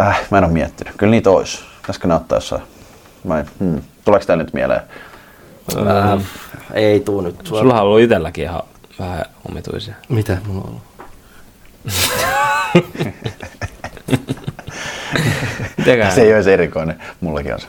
Äh, 0.00 0.20
mä 0.30 0.38
en 0.38 0.44
ole 0.44 0.52
miettinyt. 0.52 0.94
Kyllä 0.96 1.10
niitä 1.10 1.30
olisi. 1.30 1.64
Pitäisikö 1.80 2.08
ne 2.08 2.14
ottaa 2.14 2.36
jossain? 2.36 2.62
Mä 3.24 3.40
en, 3.40 3.46
hmm. 3.58 3.82
Tuleeko 4.04 4.26
teille 4.26 4.44
nyt 4.44 4.54
mieleen? 4.54 4.80
Äh, 5.76 6.20
ei 6.72 7.00
tuu 7.00 7.20
nyt. 7.20 7.36
Sulla 7.44 7.74
on 7.74 7.80
ollut 7.80 8.00
itselläkin 8.00 8.44
ihan 8.44 8.62
vähän 8.98 9.24
omituisia. 9.50 9.94
Mitä 10.08 10.36
mulla 10.46 10.60
on 10.60 10.68
ollut? 10.68 10.82
Se 16.14 16.22
ei 16.22 16.34
olisi 16.34 16.52
erikoinen. 16.52 17.02
Mullakin 17.20 17.54
on 17.54 17.60
se. 17.60 17.66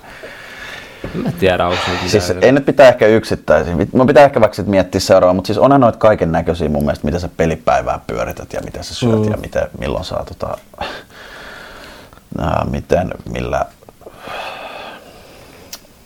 Mä 1.14 1.32
tiedä, 1.40 1.66
onko 1.68 1.78
se 1.86 1.92
mitään. 1.92 2.10
Siis 2.10 2.30
ei 2.42 2.52
nyt 2.52 2.66
pitää 2.66 2.88
ehkä 2.88 3.08
yksittäisiä. 3.08 3.76
Mä 3.94 4.06
pitää 4.06 4.24
ehkä 4.26 4.42
vaikka 4.42 4.64
miettiä 4.64 5.02
seuraavaa, 5.02 5.34
mutta 5.34 5.48
siis 5.48 5.58
onhan 5.58 5.82
noita 5.82 5.98
kaiken 5.98 6.32
näköisiä 6.32 6.70
mun 6.70 6.84
mielestä, 6.84 7.06
mitä 7.06 7.20
sä 7.20 7.30
pelipäivää 7.38 8.00
pyörität 8.08 8.54
ja 8.54 8.62
mitä 8.66 8.84
sä 8.84 8.94
syöt 8.96 9.20
mm. 9.26 9.32
ja 9.32 9.38
miten, 9.38 9.68
milloin 9.80 10.06
saa 10.06 10.26
tota, 10.26 10.58
nää, 12.38 12.66
miten, 12.72 13.12
millä, 13.32 13.66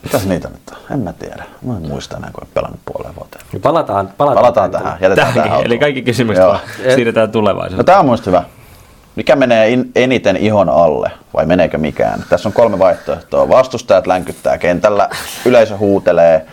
mitäs 0.03 0.25
niitä 0.25 0.47
nyt 0.49 0.61
on? 0.71 0.77
En 0.93 0.99
mä 0.99 1.13
tiedä. 1.13 1.43
Mä 1.61 1.77
en 1.77 1.87
muista 1.87 2.17
enää, 2.17 2.29
kun 2.33 2.43
en 2.43 2.49
pelannut 2.53 2.79
puoleen 2.85 3.15
vuoteen. 3.15 3.43
Palataan, 3.61 4.09
palataan, 4.17 4.41
Palataan 4.41 4.71
tähän. 4.71 4.97
Jätetään 5.01 5.15
Tähänkin. 5.15 5.43
tähän 5.43 5.65
Eli 5.65 5.79
kaikki 5.79 6.01
kysymykset 6.01 6.45
siirretään 6.95 7.27
No 7.27 7.31
tulevaisuuteen. 7.31 7.85
tää 7.85 7.99
on 7.99 8.05
muista 8.05 8.29
hyvä. 8.29 8.43
Mikä 9.15 9.35
menee 9.35 9.69
in, 9.69 9.91
eniten 9.95 10.37
ihon 10.37 10.69
alle 10.69 11.11
vai 11.33 11.45
meneekö 11.45 11.77
mikään? 11.77 12.25
Tässä 12.29 12.49
on 12.49 12.53
kolme 12.53 12.79
vaihtoehtoa. 12.79 13.49
Vastustajat 13.49 14.07
länkyttää 14.07 14.57
kentällä, 14.57 15.09
yleisö 15.45 15.77
huutelee 15.77 16.45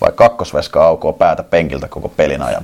vai 0.00 0.12
kakkosveska 0.14 0.84
aukoo 0.84 1.12
päätä 1.12 1.42
penkiltä 1.42 1.88
koko 1.88 2.08
pelin 2.08 2.42
ajan. 2.42 2.62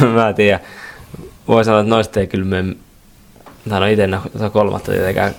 mä 0.14 0.28
en 0.28 0.34
tiedä. 0.34 0.60
Voi 1.48 1.64
sanoa, 1.64 1.80
että 1.80 1.90
noista 1.90 2.20
ei 2.20 2.26
kyllä 2.26 2.44
mene... 2.44 2.76
Mä 3.64 3.76
en 3.76 3.82
ole 3.82 3.92
itse 3.92 4.08
kolmatta 4.52 4.92
tietenkään 4.92 5.34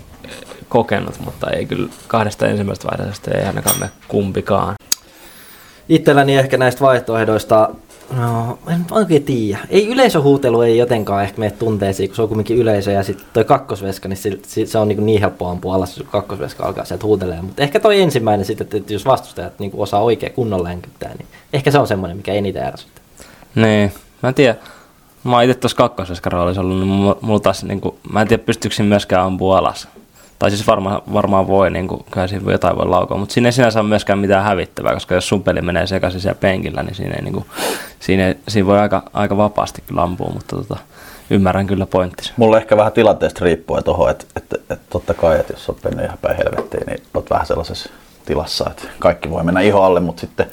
kokenut, 0.70 1.20
mutta 1.26 1.50
ei 1.50 1.66
kyllä 1.66 1.90
kahdesta 2.08 2.48
ensimmäisestä 2.48 2.88
vaihtoehdosta 2.88 3.32
ei 3.32 3.46
ainakaan 3.46 3.80
mene 3.80 3.92
kumpikaan. 4.08 4.76
Itselläni 5.90 6.38
ehkä 6.38 6.58
näistä 6.58 6.82
vaihtoehdoista, 6.82 7.70
no 8.16 8.60
en 8.68 8.86
oikein 8.92 9.24
tiedä. 9.24 9.60
Ei 9.70 9.88
yleisöhuutelu 9.88 10.62
ei 10.62 10.78
jotenkaan 10.78 11.24
ehkä 11.24 11.40
mene 11.40 11.52
tunteisiin, 11.52 12.10
kun 12.10 12.16
se 12.16 12.22
on 12.22 12.28
kuitenkin 12.28 12.58
yleisö 12.58 12.92
ja 12.92 13.04
sitten 13.04 13.26
toi 13.34 13.44
kakkosveska, 13.44 14.10
niin 14.10 14.18
se, 14.18 14.66
se- 14.66 14.78
on 14.78 14.88
niin, 14.88 15.06
niin 15.06 15.22
helppo 15.22 15.48
ampua 15.48 15.76
alas, 15.76 15.98
jos 15.98 16.08
kakkosveska 16.12 16.66
alkaa 16.66 16.86
sieltä 16.86 17.06
huutelemaan. 17.06 17.46
Mutta 17.46 17.64
ehkä 17.64 17.80
toi 17.80 18.02
ensimmäinen 18.02 18.46
sitten, 18.46 18.68
että 18.74 18.94
jos 18.94 19.06
vastustajat 19.06 19.60
niin 19.60 19.72
osaa 19.78 20.02
oikein 20.02 20.34
kunnolla 20.34 20.64
länkyttää, 20.64 21.14
niin 21.18 21.28
ehkä 21.54 21.72
se 21.72 21.80
on 21.80 21.88
semmoinen, 21.88 22.18
mikä 22.18 22.34
eniten 22.34 22.64
ärsyttää. 22.64 23.04
Niin, 23.56 23.92
mä 24.24 24.30
en 24.30 24.36
tiedä. 24.36 24.56
Mä 25.24 25.36
oon 25.36 25.44
itse 25.44 25.54
tuossa 25.54 25.78
kakkosveskaroolissa 25.78 26.62
ollut, 26.62 26.78
niin 26.78 26.88
mulla, 27.22 27.40
taas, 27.40 27.64
niin 27.64 27.82
kuin, 27.82 27.96
mä 28.12 28.22
en 28.22 28.28
tiedä 28.28 28.44
pystyykö 28.44 28.84
myöskään 28.84 29.26
ampua 29.26 29.58
alas. 29.58 29.88
Tai 30.40 30.52
siis 30.52 30.68
varma, 30.68 31.02
varmaan 31.14 31.48
voi, 31.48 31.72
niin 31.72 31.88
kuin, 31.88 32.06
kyllä 32.12 32.28
siinä 32.28 32.52
jotain 32.52 32.78
voi 32.78 32.86
laukoa, 32.86 33.18
mutta 33.18 33.34
siinä 33.34 33.48
ei 33.48 33.52
sinänsä 33.52 33.80
ole 33.80 33.88
myöskään 33.88 34.20
mitään 34.20 34.44
hävittävää, 34.44 34.94
koska 34.94 35.16
jos 35.16 35.28
sun 35.28 35.44
peli 35.44 35.62
menee 35.62 35.88
sekaisin 35.88 36.22
siellä 36.22 36.40
penkillä, 36.40 36.84
niin 36.84 36.96
siinä, 36.96 37.16
ei, 37.16 37.22
niin 37.22 37.34
kuin, 37.34 37.46
siinä, 38.00 38.28
ei, 38.28 38.38
siinä 38.48 38.68
voi 38.68 38.80
aika, 38.80 39.04
aika 39.14 39.38
vapaasti 39.38 39.84
kyllä 39.88 40.02
ampua, 40.02 40.32
mutta 40.34 40.56
tota, 40.56 40.78
ymmärrän 41.30 41.68
kyllä 41.68 41.86
pointtisi. 41.86 42.34
Mulla 42.38 42.58
ehkä 42.58 42.78
vähän 42.78 42.92
tilanteesta 42.92 43.46
riippuu 43.46 43.82
tuohon, 43.82 44.10
että, 44.10 44.26
että, 44.36 44.56
että 44.56 44.86
totta 44.90 45.14
kai, 45.14 45.40
että 45.40 45.54
jos 45.54 45.70
olet 45.70 45.84
mennyt 45.84 46.06
ihan 46.06 46.18
päin 46.22 46.38
helvettiin, 46.38 46.88
niin 46.88 47.04
olet 47.14 47.30
vähän 47.30 47.46
sellaisessa 47.46 47.90
tilassa, 48.26 48.70
että 48.70 48.84
kaikki 49.00 49.30
voi 49.30 49.44
mennä 49.44 49.62
iho 49.62 49.82
alle, 49.84 50.00
mutta 50.00 50.22
sitten 50.22 50.46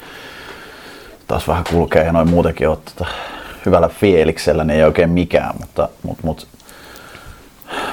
taas 1.27 1.47
vähän 1.47 1.63
kulkee 1.69 2.03
ja 2.03 2.11
noin 2.11 2.29
muutenkin 2.29 2.69
olet 2.69 2.85
tota, 2.85 3.11
hyvällä 3.65 3.89
fiiliksellä, 3.89 4.63
niin 4.63 4.77
ei 4.79 4.85
oikein 4.85 5.09
mikään, 5.09 5.55
mutta, 5.59 5.89
mutta, 6.03 6.21
mutta 6.23 6.45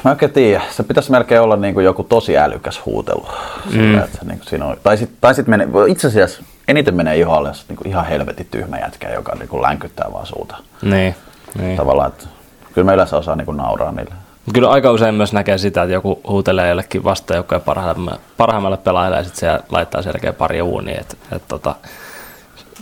Mä 0.04 0.10
oikein 0.10 0.32
tiedä. 0.32 0.62
Se 0.70 0.82
pitäisi 0.82 1.10
melkein 1.10 1.40
olla 1.40 1.56
niin 1.56 1.74
kuin 1.74 1.84
joku 1.84 2.02
tosi 2.02 2.38
älykäs 2.38 2.80
huutelu. 2.86 3.28
Mm. 3.64 3.70
Sillä, 3.70 4.04
että 4.04 4.18
niin 4.24 4.38
kuin 4.38 4.48
siinä 4.48 4.66
on, 4.66 4.76
tai 4.82 4.96
sitten 4.96 5.18
tai 5.20 5.34
sit 5.34 5.46
menee, 5.46 5.68
itse 5.88 6.08
asiassa 6.08 6.42
eniten 6.68 6.94
menee 6.94 7.18
iholle, 7.18 7.48
jos 7.48 7.64
niin 7.68 7.76
kuin 7.76 7.88
ihan 7.88 8.06
helvetin 8.06 8.48
tyhmä 8.50 8.78
jätkä, 8.78 9.10
joka 9.10 9.34
niin 9.34 9.48
kuin 9.48 9.62
länkyttää 9.62 10.12
vaan 10.12 10.26
suuta. 10.26 10.56
Niin. 10.82 11.14
niin. 11.58 11.76
Tavallaan, 11.76 12.08
että 12.08 12.26
kyllä 12.74 12.86
me 12.86 12.94
yleensä 12.94 13.16
osaa 13.16 13.36
niin 13.36 13.46
kuin 13.46 13.56
nauraa 13.56 13.92
niille. 13.92 14.14
Kyllä 14.54 14.70
aika 14.70 14.90
usein 14.90 15.14
myös 15.14 15.32
näkee 15.32 15.58
sitä, 15.58 15.82
että 15.82 15.92
joku 15.92 16.20
huutelee 16.28 16.68
jollekin 16.68 17.04
vastajoukkojen 17.04 17.62
parhaimmalle, 17.62 18.20
parhaimmalle 18.36 18.76
pelaajalle 18.76 19.16
ja 19.16 19.24
sitten 19.24 19.40
se 19.40 19.64
laittaa 19.70 20.02
selkeä 20.02 20.32
pari 20.32 20.62
uunia. 20.62 21.00
Et, 21.00 21.16
et, 21.32 21.42
tota, 21.48 21.74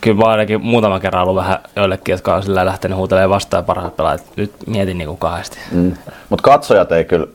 kyllä 0.01 0.17
mä 0.17 0.31
ainakin 0.31 0.61
muutama 0.61 1.01
kerran 1.01 1.23
ollut 1.23 1.37
vähän 1.37 1.59
joillekin, 1.77 2.13
jotka 2.13 2.35
on 2.35 2.43
sillä 2.43 2.67
lähtenyt 2.67 2.99
huutelemaan 2.99 3.31
vastaan 3.31 3.65
parhaat 3.65 3.97
pelaajat. 3.97 4.25
Nyt 4.37 4.53
mietin 4.67 4.99
niin 4.99 5.09
kuin 5.09 5.19
kahdesti. 5.19 5.59
Mm. 5.73 5.95
Mutta 6.29 6.43
katsojat 6.43 6.93
ei 6.93 7.05
kyllä, 7.05 7.27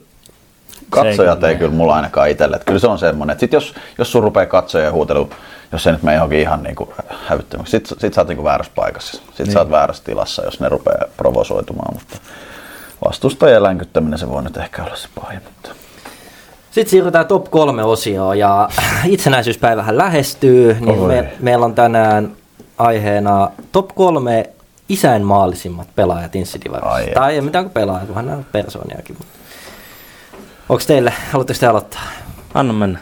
katsojat 0.90 1.44
ei, 1.44 1.50
ei 1.50 1.56
kyllä 1.56 1.72
mulla 1.72 1.94
ainakaan 1.94 2.30
itselle. 2.30 2.60
Kyllä 2.66 2.78
se 2.78 2.86
on 2.86 2.98
semmoinen, 2.98 3.32
että 3.32 3.40
sit 3.40 3.52
jos, 3.52 3.74
jos 3.98 4.12
sun 4.12 4.22
rupeaa 4.22 4.46
katsoja 4.46 4.92
huutelu, 4.92 5.30
jos 5.72 5.82
se 5.82 5.92
nyt 5.92 6.02
mene 6.02 6.16
johonkin 6.16 6.40
ihan 6.40 6.62
niin 6.62 6.76
kuin 6.76 6.90
hävyttömäksi, 7.28 7.70
sit, 7.70 7.88
sit 7.98 8.14
sä 8.14 8.20
oot 8.20 8.28
niin 8.28 8.36
kuin 8.36 8.44
väärässä 8.44 8.72
paikassa. 8.74 9.12
Sit 9.12 9.38
niin. 9.38 9.52
sä 9.52 9.58
oot 9.58 9.70
väärässä 9.70 10.04
tilassa, 10.04 10.44
jos 10.44 10.60
ne 10.60 10.68
rupeaa 10.68 11.04
provosoitumaan. 11.16 11.94
Mutta 11.94 12.18
vastustajien 13.04 13.62
länkyttäminen 13.62 14.18
se 14.18 14.28
voi 14.28 14.42
nyt 14.42 14.56
ehkä 14.56 14.84
olla 14.84 14.96
se 14.96 15.08
pahin. 15.14 15.40
Mutta... 15.44 15.86
Sitten 16.70 16.90
siirrytään 16.90 17.26
top 17.26 17.50
kolme 17.50 17.84
osioon 17.84 18.38
ja 18.38 18.68
itsenäisyyspäivähän 19.04 19.98
lähestyy, 19.98 20.76
niin 20.80 20.98
me, 20.98 21.32
meillä 21.40 21.66
on 21.66 21.74
tänään 21.74 22.32
aiheena 22.78 23.50
top 23.72 23.88
kolme 23.94 24.50
isänmaallisimmat 24.88 25.88
pelaajat 25.94 26.36
Insidivarissa. 26.36 27.14
Tai 27.14 27.34
ei 27.34 27.40
mitään 27.40 27.64
kuin 27.64 27.72
pelaajat, 27.72 28.06
kunhan 28.06 28.26
nämä 28.26 28.42
persooniakin. 28.52 29.16
Onko 30.68 30.82
teille, 30.86 31.12
haluatteko 31.32 31.60
te 31.60 31.66
aloittaa? 31.66 32.02
Anna 32.54 32.72
mennä. 32.72 32.98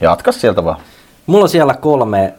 Jatka 0.00 0.32
sieltä 0.32 0.64
vaan. 0.64 0.80
Mulla 1.26 1.42
on 1.42 1.48
siellä 1.48 1.74
kolme, 1.74 2.34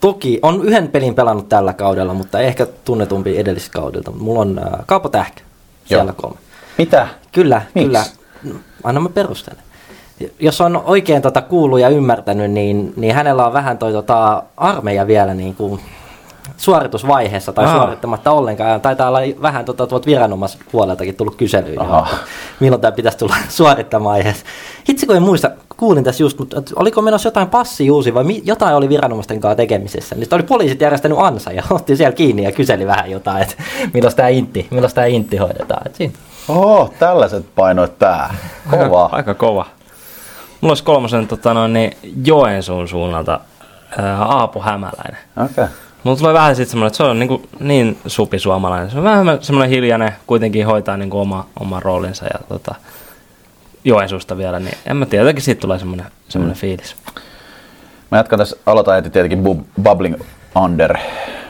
toki 0.00 0.38
on 0.42 0.64
yhden 0.64 0.88
pelin 0.88 1.14
pelannut 1.14 1.48
tällä 1.48 1.72
kaudella, 1.72 2.14
mutta 2.14 2.40
ehkä 2.40 2.66
tunnetumpi 2.66 3.38
edelliskaudelta. 3.38 4.10
Mulla 4.10 4.40
on 4.40 4.58
äh, 4.58 4.86
Kaapo 4.86 5.08
Tähkä 5.08 5.42
siellä 5.84 6.04
Joo. 6.04 6.14
kolme. 6.16 6.38
Mitä? 6.78 7.08
Kyllä, 7.32 7.62
Miks? 7.74 7.86
kyllä. 7.86 8.04
Anna 8.84 9.00
mä 9.00 9.08
perustelen 9.08 9.65
jos 10.38 10.60
on 10.60 10.82
oikein 10.84 11.22
tota 11.22 11.42
kuullut 11.42 11.80
ja 11.80 11.88
ymmärtänyt, 11.88 12.50
niin, 12.50 12.92
niin 12.96 13.14
hänellä 13.14 13.46
on 13.46 13.52
vähän 13.52 13.78
toi 13.78 13.92
tota 13.92 14.42
armeija 14.56 15.06
vielä 15.06 15.34
niin 15.34 15.54
kuin 15.54 15.80
suoritusvaiheessa 16.56 17.52
tai 17.52 17.64
Aha. 17.64 17.78
suorittamatta 17.78 18.30
ollenkaan. 18.30 18.80
Taitaa 18.80 19.08
olla 19.08 19.18
vähän 19.42 19.64
tota, 19.64 19.86
tuolta 19.86 20.06
viranomaispuoleltakin 20.06 21.14
tullut 21.16 21.34
kyselyyn, 21.36 21.78
milloin 22.60 22.80
tämä 22.80 22.92
pitäisi 22.92 23.18
tulla 23.18 23.36
suorittamaan 23.48 24.20
edes. 24.20 24.44
Itse 24.88 25.06
kun 25.06 25.16
en 25.16 25.22
muista, 25.22 25.50
kuulin 25.76 26.04
tässä 26.04 26.22
just, 26.22 26.38
mutta 26.38 26.62
oliko 26.76 27.02
menossa 27.02 27.26
jotain 27.26 27.48
passi 27.48 27.90
uusi 27.90 28.14
vai 28.14 28.24
mi- 28.24 28.42
jotain 28.44 28.76
oli 28.76 28.88
viranomaisten 28.88 29.40
kanssa 29.40 29.56
tekemisessä. 29.56 30.14
Niin 30.14 30.28
oli 30.32 30.42
poliisit 30.42 30.80
järjestänyt 30.80 31.18
ansa 31.20 31.52
ja 31.52 31.62
otti 31.70 31.96
siellä 31.96 32.14
kiinni 32.16 32.44
ja 32.44 32.52
kyseli 32.52 32.86
vähän 32.86 33.10
jotain, 33.10 33.42
että 33.42 33.54
milloin 33.94 34.16
tämä 34.16 34.28
intti, 34.28 34.66
milloin 34.70 34.94
tämä 34.94 35.06
intti 35.06 35.36
hoidetaan. 35.36 35.86
Et 35.86 35.94
siinä. 35.94 36.12
Oho, 36.48 36.92
tällaiset 36.98 37.46
painoit 37.54 37.98
tää. 37.98 38.34
Kova. 38.70 39.02
Aika, 39.04 39.16
aika 39.16 39.34
kova. 39.34 39.66
Mulla 40.60 40.70
olisi 40.70 40.84
kolmosen 40.84 41.28
tota 41.28 41.54
noin, 41.54 41.72
niin 41.72 41.96
Joensuun 42.24 42.88
suunnalta 42.88 43.40
ää, 43.98 44.24
Aapo 44.24 44.60
Hämäläinen. 44.60 45.18
Okei. 45.36 45.64
Okay. 45.64 45.66
Mulla 46.04 46.18
tulee 46.18 46.34
vähän 46.34 46.56
sitten 46.56 46.70
semmoinen, 46.70 46.86
että 46.86 46.96
se 46.96 47.02
on 47.02 47.18
niin, 47.18 47.28
kuin, 47.28 47.48
niin 47.60 47.98
supi 48.06 48.38
suomalainen. 48.38 48.90
Se 48.90 48.98
on 48.98 49.04
vähän 49.04 49.38
semmoinen 49.40 49.70
hiljainen, 49.70 50.12
kuitenkin 50.26 50.66
hoitaa 50.66 50.96
niin 50.96 51.10
kuin 51.10 51.20
oma, 51.20 51.46
oma 51.60 51.80
roolinsa 51.80 52.24
ja 52.24 52.40
tota, 52.48 52.74
Joensuusta 53.84 54.36
vielä, 54.36 54.60
niin 54.60 54.74
en 54.86 54.96
mä 54.96 55.06
tiedä, 55.06 55.22
jotenkin 55.22 55.44
siitä 55.44 55.60
tulee 55.60 55.78
semmoinen, 55.78 56.06
semmoinen 56.28 56.56
mm. 56.56 56.60
fiilis. 56.60 56.96
Mä 58.10 58.18
jatkan 58.18 58.38
tässä, 58.38 58.56
aloitan 58.66 58.94
heti 58.94 59.10
tietenkin 59.10 59.66
Bubbling 59.82 60.14
Under 60.64 60.96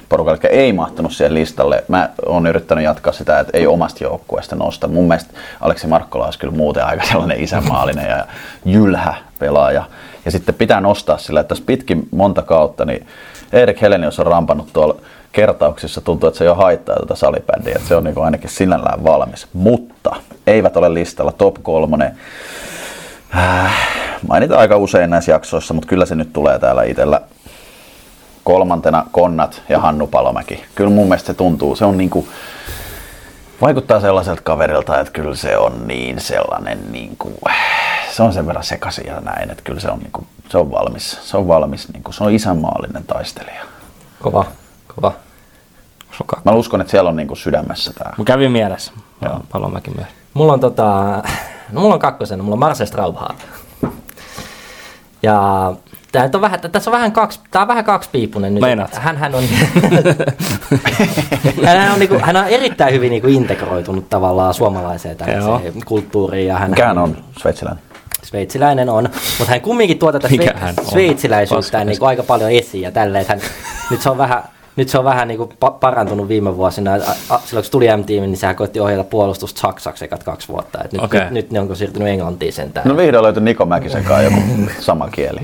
porukalla, 0.09 0.35
jotka 0.35 0.49
ei 0.49 0.73
mahtunut 0.73 1.13
siihen 1.13 1.35
listalle. 1.35 1.85
Mä 1.89 2.11
oon 2.27 2.47
yrittänyt 2.47 2.85
jatkaa 2.85 3.13
sitä, 3.13 3.41
että 3.41 3.59
ei 3.59 3.67
omasta 3.67 4.05
joukkueesta 4.05 4.57
nosta. 4.57 4.89
Mun 4.89 5.09
mielestä 5.09 5.35
Aleksi 5.61 5.87
Markkola 5.87 6.25
olisi 6.25 6.39
kyllä 6.39 6.57
muuten 6.57 6.85
aika 6.85 7.05
sellainen 7.05 7.41
isänmaallinen 7.41 8.09
ja 8.09 8.27
jylhä 8.65 9.15
pelaaja. 9.39 9.85
Ja 10.25 10.31
sitten 10.31 10.55
pitää 10.55 10.81
nostaa 10.81 11.19
sillä, 11.19 11.41
että 11.41 11.49
tässä 11.49 11.65
pitkin 11.67 12.09
monta 12.11 12.43
kautta, 12.43 12.85
niin 12.85 13.07
Erik 13.53 13.81
Helenius 13.81 14.21
on 14.21 14.27
rampannut 14.27 14.73
tuolla 14.73 14.97
kertauksissa 15.33 16.01
tuntuu, 16.01 16.29
että 16.29 16.39
se 16.39 16.45
jo 16.45 16.55
haittaa 16.55 16.97
tätä 16.97 17.15
salibändiä, 17.15 17.75
että 17.77 17.89
se 17.89 17.97
on 17.97 18.05
niin 18.05 18.19
ainakin 18.19 18.51
sinällään 18.51 19.05
valmis. 19.05 19.47
Mutta 19.53 20.17
eivät 20.47 20.77
ole 20.77 20.95
listalla 20.95 21.33
top 21.33 21.57
kolmonen. 21.63 22.17
Äh, 23.37 23.73
mainitaan 24.29 24.61
aika 24.61 24.77
usein 24.77 25.11
näissä 25.11 25.33
jaksoissa, 25.33 25.75
mutta 25.75 25.89
kyllä 25.89 26.07
se 26.07 26.15
nyt 26.15 26.33
tulee 26.33 26.59
täällä 26.59 26.83
itsellä 26.83 27.21
kolmantena 28.47 29.05
Konnat 29.13 29.63
ja 29.69 29.81
Hannu 29.81 30.07
Palomäki. 30.07 30.65
Kyllä 30.75 30.91
mun 30.91 31.07
mielestä 31.07 31.27
se 31.27 31.35
tuntuu, 31.35 31.77
se 31.77 31.85
on 31.85 31.97
niinku, 31.99 32.29
vaikuttaa 33.61 34.01
sellaiselta 34.01 34.43
kaverilta, 34.43 35.01
että 35.01 35.13
kyllä 35.13 35.37
se 35.37 35.59
on 35.59 35.89
niin 35.89 36.21
sellainen, 36.21 36.93
niinku, 36.93 37.33
se 38.11 38.23
on 38.23 38.33
sen 38.33 38.47
verran 38.47 38.65
sekaisin 38.65 39.07
ja 39.07 39.21
näin, 39.21 39.51
että 39.51 39.63
kyllä 39.63 39.81
se 39.81 39.91
on, 39.91 39.99
niinku, 39.99 40.27
se 40.49 40.59
on 40.59 40.71
valmis, 40.71 41.19
se 41.23 41.37
on 41.37 41.49
valmis, 41.49 41.93
niinku, 41.93 42.13
se 42.13 42.25
on 42.25 42.33
isänmaallinen 42.33 43.05
taistelija. 43.05 43.63
Kova, 44.23 44.45
kova. 44.95 45.13
Suka. 46.11 46.41
Mä 46.45 46.53
uskon, 46.53 46.81
että 46.81 46.91
siellä 46.91 47.11
on 47.11 47.17
niinku 47.17 47.37
sydämessä 47.37 47.93
tämä. 47.93 48.13
Mä 48.19 48.25
kävin 48.25 48.53
mielessä, 48.53 48.93
Joo. 49.23 49.41
Palomäki 49.53 49.91
myös. 49.91 50.09
Mulla 50.35 50.53
on 50.53 50.61
tota, 50.61 51.23
no 51.73 51.81
mulla 51.81 51.95
on 51.95 52.01
kakkosena, 52.01 52.43
mulla 52.43 52.55
on 52.55 52.61
Marcel 52.61 52.87
Straubhaar. 52.87 53.35
Ja 55.23 55.73
Tämä 56.13 56.31
on 56.35 56.41
vähän, 56.41 56.61
tässä 56.73 56.91
on 56.91 56.93
vähän 56.93 57.13
kaksi, 57.13 57.41
tämä 57.51 57.63
on 57.63 57.69
vähän 57.69 57.85
kaksipiipunen 57.85 58.55
nyt. 58.55 58.61
Meinaat? 58.61 58.95
Hän, 58.95 59.17
hän, 59.17 59.35
on, 59.35 59.45
hän, 61.67 61.93
on, 61.93 61.99
niin 61.99 62.09
kuin, 62.09 62.21
hän 62.21 62.37
on 62.37 62.47
erittäin 62.47 62.95
hyvin 62.95 63.11
niin 63.11 63.23
kuin 63.23 63.35
integroitunut 63.35 64.09
tavallaan 64.09 64.55
suomalaiseen 64.55 65.17
kulttuuriin. 65.85 66.47
Ja 66.47 66.59
hän, 66.59 66.71
Mikään 66.71 66.99
on 66.99 67.17
sveitsiläinen? 67.41 67.83
Sveitsiläinen 68.23 68.89
on, 68.89 69.09
mutta 69.39 69.51
hän 69.51 69.61
kumminkin 69.61 69.99
tuo 69.99 70.13
tätä 70.13 70.29
sve, 70.29 70.55
sveitsiläisyyttä 70.91 71.85
niin 71.85 71.99
kuin 71.99 72.09
aika 72.09 72.23
paljon 72.23 72.51
esiin 72.51 72.83
ja 72.83 72.91
tälleen, 72.91 73.27
hän, 73.29 73.41
nyt 73.91 74.03
se 74.03 74.11
on 74.11 74.19
vähän 74.19 74.43
nyt 74.77 74.89
se 74.89 74.99
on 74.99 75.05
vähän 75.05 75.29
niin 75.29 75.39
kuin 75.39 75.51
parantunut 75.81 76.29
viime 76.29 76.57
vuosina. 76.57 76.93
A, 76.95 77.35
a, 77.35 77.41
silloin 77.45 77.65
kun 77.65 77.71
tuli 77.71 77.97
M-tiimi, 77.97 78.27
niin 78.27 78.37
sehän 78.37 78.57
koitti 78.57 78.81
ohjata 78.81 79.05
puolustusta 79.05 79.61
saksaksi 79.61 80.05
ekat 80.05 80.23
kaksi 80.23 80.49
vuotta. 80.49 80.85
Et 80.85 80.93
nyt, 80.93 81.03
okay. 81.03 81.21
nyt, 81.21 81.31
nyt, 81.31 81.51
ne 81.51 81.61
onko 81.61 81.75
siirtynyt 81.75 82.09
englantiin 82.09 82.53
sentään. 82.53 82.89
No 82.89 82.97
vihdoin 82.97 83.23
löytyi 83.23 83.43
Niko 83.43 83.65
Mäkisen 83.65 84.05
kanssa 84.05 84.23
joku 84.23 84.71
sama 84.81 85.09
kieli. 85.09 85.41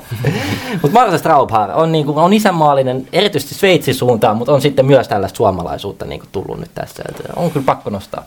mutta 0.82 0.98
Marcel 0.98 1.18
Straubhaar 1.18 1.70
on, 1.70 1.92
niin 1.92 2.06
kuin, 2.06 2.18
on 2.18 2.32
isänmaallinen 2.32 3.08
erityisesti 3.12 3.54
Sveitsin 3.54 3.94
suuntaan, 3.94 4.36
mutta 4.36 4.52
on 4.52 4.60
sitten 4.60 4.86
myös 4.86 5.08
tällaista 5.08 5.36
suomalaisuutta 5.36 6.04
niin 6.04 6.20
kuin 6.20 6.30
tullut 6.32 6.60
nyt 6.60 6.70
tässä. 6.74 7.02
Et 7.08 7.22
on 7.36 7.50
kyllä 7.50 7.66
pakko 7.66 7.90
nostaa. 7.90 8.22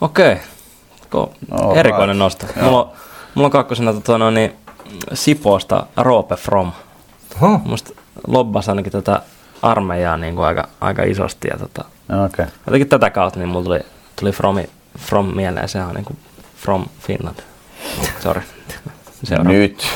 Okei. 0.00 0.32
Okay. 0.32 1.32
No, 1.50 1.74
erikoinen 1.74 2.18
nosto. 2.18 2.46
Mulla, 2.62 2.80
on, 2.80 2.90
mulla 3.34 3.46
on 3.46 3.52
kakkosena 3.52 3.92
tota, 3.92 4.18
no, 4.18 4.30
niin, 4.30 4.52
Sipoosta 5.12 5.86
Roope 5.96 6.36
From. 6.36 6.72
Huh. 7.40 7.60
Musta 7.64 7.92
lobbasi 8.26 8.70
ainakin 8.70 8.92
tätä 8.92 9.22
armeijaa 9.62 10.16
niin 10.16 10.34
kuin 10.34 10.46
aika, 10.46 10.68
aika 10.80 11.02
isosti. 11.02 11.48
Ja 11.48 11.58
tota, 11.58 11.84
okay. 12.24 12.46
Jotenkin 12.66 12.88
tätä 12.88 13.10
kautta 13.10 13.38
niin 13.38 13.48
mulla 13.48 13.64
tuli, 13.64 13.80
tuli 14.20 14.32
from, 14.32 14.56
from 14.98 15.36
mieleen, 15.36 15.68
se 15.68 15.82
on 15.82 15.94
niin 15.94 16.04
kuin 16.04 16.18
From 16.56 16.86
Finland. 17.00 17.36
Sorry. 18.20 18.42
Seuraava. 19.24 19.50
Nyt. 19.58 19.86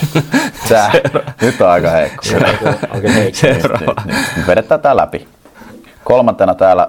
Tää. 0.69 0.93
Nyt 1.41 1.61
on 1.61 1.69
aika 1.69 1.91
heikko. 1.91 2.23
Okay, 2.97 3.15
heikko. 3.15 3.41
Seuraava. 3.41 3.95
Nyt, 4.05 4.07
nyt, 4.07 4.37
nyt 4.37 4.47
vedetään 4.47 4.81
tää 4.81 4.97
läpi. 4.97 5.29
Kolmantena 6.05 6.55
täällä, 6.55 6.89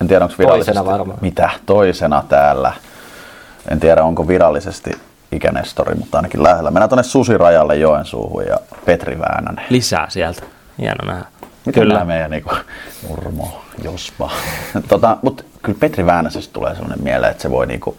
en 0.00 0.08
tiedä 0.08 0.24
onko 0.24 0.34
virallisesti. 0.38 0.72
Toisena 0.72 0.92
varmaan. 0.92 1.18
Mitä? 1.22 1.50
Toisena 1.66 2.24
täällä. 2.28 2.72
En 3.70 3.80
tiedä 3.80 4.02
onko 4.02 4.28
virallisesti 4.28 4.90
ikänestori, 5.32 5.94
mutta 5.94 6.18
ainakin 6.18 6.42
lähellä. 6.42 6.70
Mennään 6.70 6.88
tuonne 6.88 7.02
Susirajalle 7.02 7.76
Joensuuhun 7.76 8.46
ja 8.46 8.56
Petri 8.84 9.18
Väänänen. 9.18 9.64
Lisää 9.70 10.06
sieltä. 10.10 10.42
Hieno 10.78 11.04
nähdä. 11.06 11.24
Miten 11.66 11.82
kyllä. 11.82 11.94
nämä 11.94 12.04
meidän 12.04 12.30
niinku, 12.30 12.50
Urmo, 13.08 13.62
Jospa. 13.82 14.30
tota, 14.88 15.16
mutta 15.22 15.44
kyllä 15.62 15.78
Petri 15.80 16.06
Väänäsestä 16.06 16.52
tulee 16.52 16.74
sellainen 16.74 17.02
mieleen, 17.02 17.30
että 17.30 17.42
se 17.42 17.50
voi 17.50 17.66
niinku, 17.66 17.96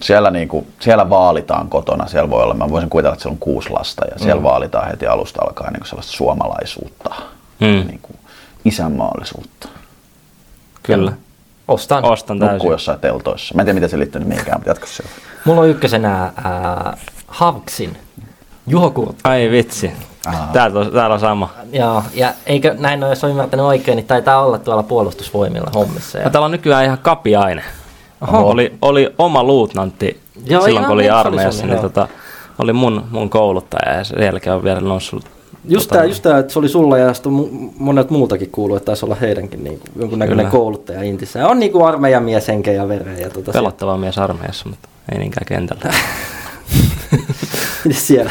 siellä, 0.00 0.30
niinku, 0.30 0.66
siellä 0.80 1.10
vaalitaan 1.10 1.68
kotona, 1.68 2.06
siellä 2.06 2.30
voi 2.30 2.42
olla, 2.42 2.54
mä 2.54 2.70
voisin 2.70 2.90
kuvitella, 2.90 3.12
että 3.12 3.22
siellä 3.22 3.34
on 3.34 3.38
kuusi 3.38 3.70
lasta 3.70 4.06
ja 4.10 4.18
siellä 4.18 4.40
mm. 4.40 4.44
vaalitaan 4.44 4.88
heti 4.88 5.06
alusta 5.06 5.42
alkaen 5.42 5.72
niinku 5.72 5.88
sellaista 5.88 6.12
suomalaisuutta. 6.12 7.14
Mm. 7.60 7.86
Niinku, 7.86 8.10
isänmaallisuutta. 8.64 9.68
Kyllä. 10.82 11.12
Ostan. 11.68 12.04
Ostan 12.04 12.38
Nukkuu 12.38 12.50
täysin. 12.50 12.70
jossain 12.70 13.00
teltoissa. 13.00 13.54
Mä 13.54 13.62
en 13.62 13.66
tiedä, 13.66 13.74
miten 13.74 13.90
se 13.90 13.98
liittyy 13.98 14.24
mihinkään, 14.24 14.58
mutta 14.58 14.70
jatka 14.70 14.86
siellä. 14.86 15.12
Mulla 15.44 15.60
on 15.60 15.68
ykkösenä 15.68 16.22
äh, 16.22 16.32
Havksin 17.26 17.96
Juho 18.70 18.90
Kurtti. 18.90 19.20
Ai 19.24 19.50
vitsi. 19.50 19.92
Täällä 20.52 20.80
on, 20.80 20.92
täällä 20.92 21.14
on 21.14 21.20
sama. 21.20 21.50
Joo, 21.72 22.02
ja 22.14 22.34
eikö 22.46 22.74
näin 22.78 23.04
ole, 23.04 23.12
jos 23.12 23.24
on 23.24 23.30
ymmärtänyt 23.30 23.66
oikein, 23.66 23.96
niin 23.96 24.06
taitaa 24.06 24.44
olla 24.44 24.58
tuolla 24.58 24.82
puolustusvoimilla 24.82 25.70
hommissa. 25.74 26.18
Ja... 26.18 26.30
Täällä 26.30 26.44
on 26.44 26.50
nykyään 26.50 26.84
ihan 26.84 26.98
kapiaine. 26.98 27.62
Oho. 28.20 28.50
Oli, 28.50 28.74
oli 28.82 29.14
oma 29.18 29.44
luutnantti 29.44 30.20
Joo, 30.44 30.64
silloin, 30.64 30.86
kun 30.86 30.94
oli 30.94 31.02
se 31.02 31.12
oli 31.12 31.20
armeijassa, 31.20 31.66
niin 31.66 31.78
tota, 31.78 32.08
oli 32.58 32.72
mun, 32.72 33.04
mun 33.10 33.30
kouluttaja 33.30 33.96
ja 33.96 34.04
sen 34.04 34.22
jälkeen 34.22 34.56
on 34.56 34.64
vielä 34.64 34.80
noussut. 34.80 35.24
Just 35.64 35.88
tota, 35.88 35.94
tämä, 35.94 36.04
just 36.04 36.22
tää, 36.22 36.38
että 36.38 36.52
se 36.52 36.58
oli 36.58 36.68
sulla 36.68 36.98
ja 36.98 37.12
monet 37.78 38.10
muultakin 38.10 38.50
kuuluu, 38.50 38.76
että 38.76 38.86
taisi 38.86 39.04
olla 39.04 39.14
heidänkin 39.14 39.64
niin 39.64 39.78
kuin, 39.78 39.90
jonkunnäköinen 39.96 40.46
Kyllä. 40.46 40.58
kouluttaja 40.58 41.02
Intissä. 41.02 41.38
Ja 41.38 41.48
on 41.48 41.58
niin 41.58 41.72
kuin 41.72 41.86
armeijan 41.86 42.22
mies 42.22 42.48
henkeä 42.48 42.74
ja 42.74 42.88
vereen. 42.88 43.20
Ja 43.20 43.30
tota, 43.30 43.52
Pelottava 43.52 43.96
mies 43.96 44.18
armeijassa, 44.18 44.68
mutta 44.68 44.88
ei 45.12 45.18
niinkään 45.18 45.46
kentällä. 45.46 45.82
Siellä? 47.92 48.30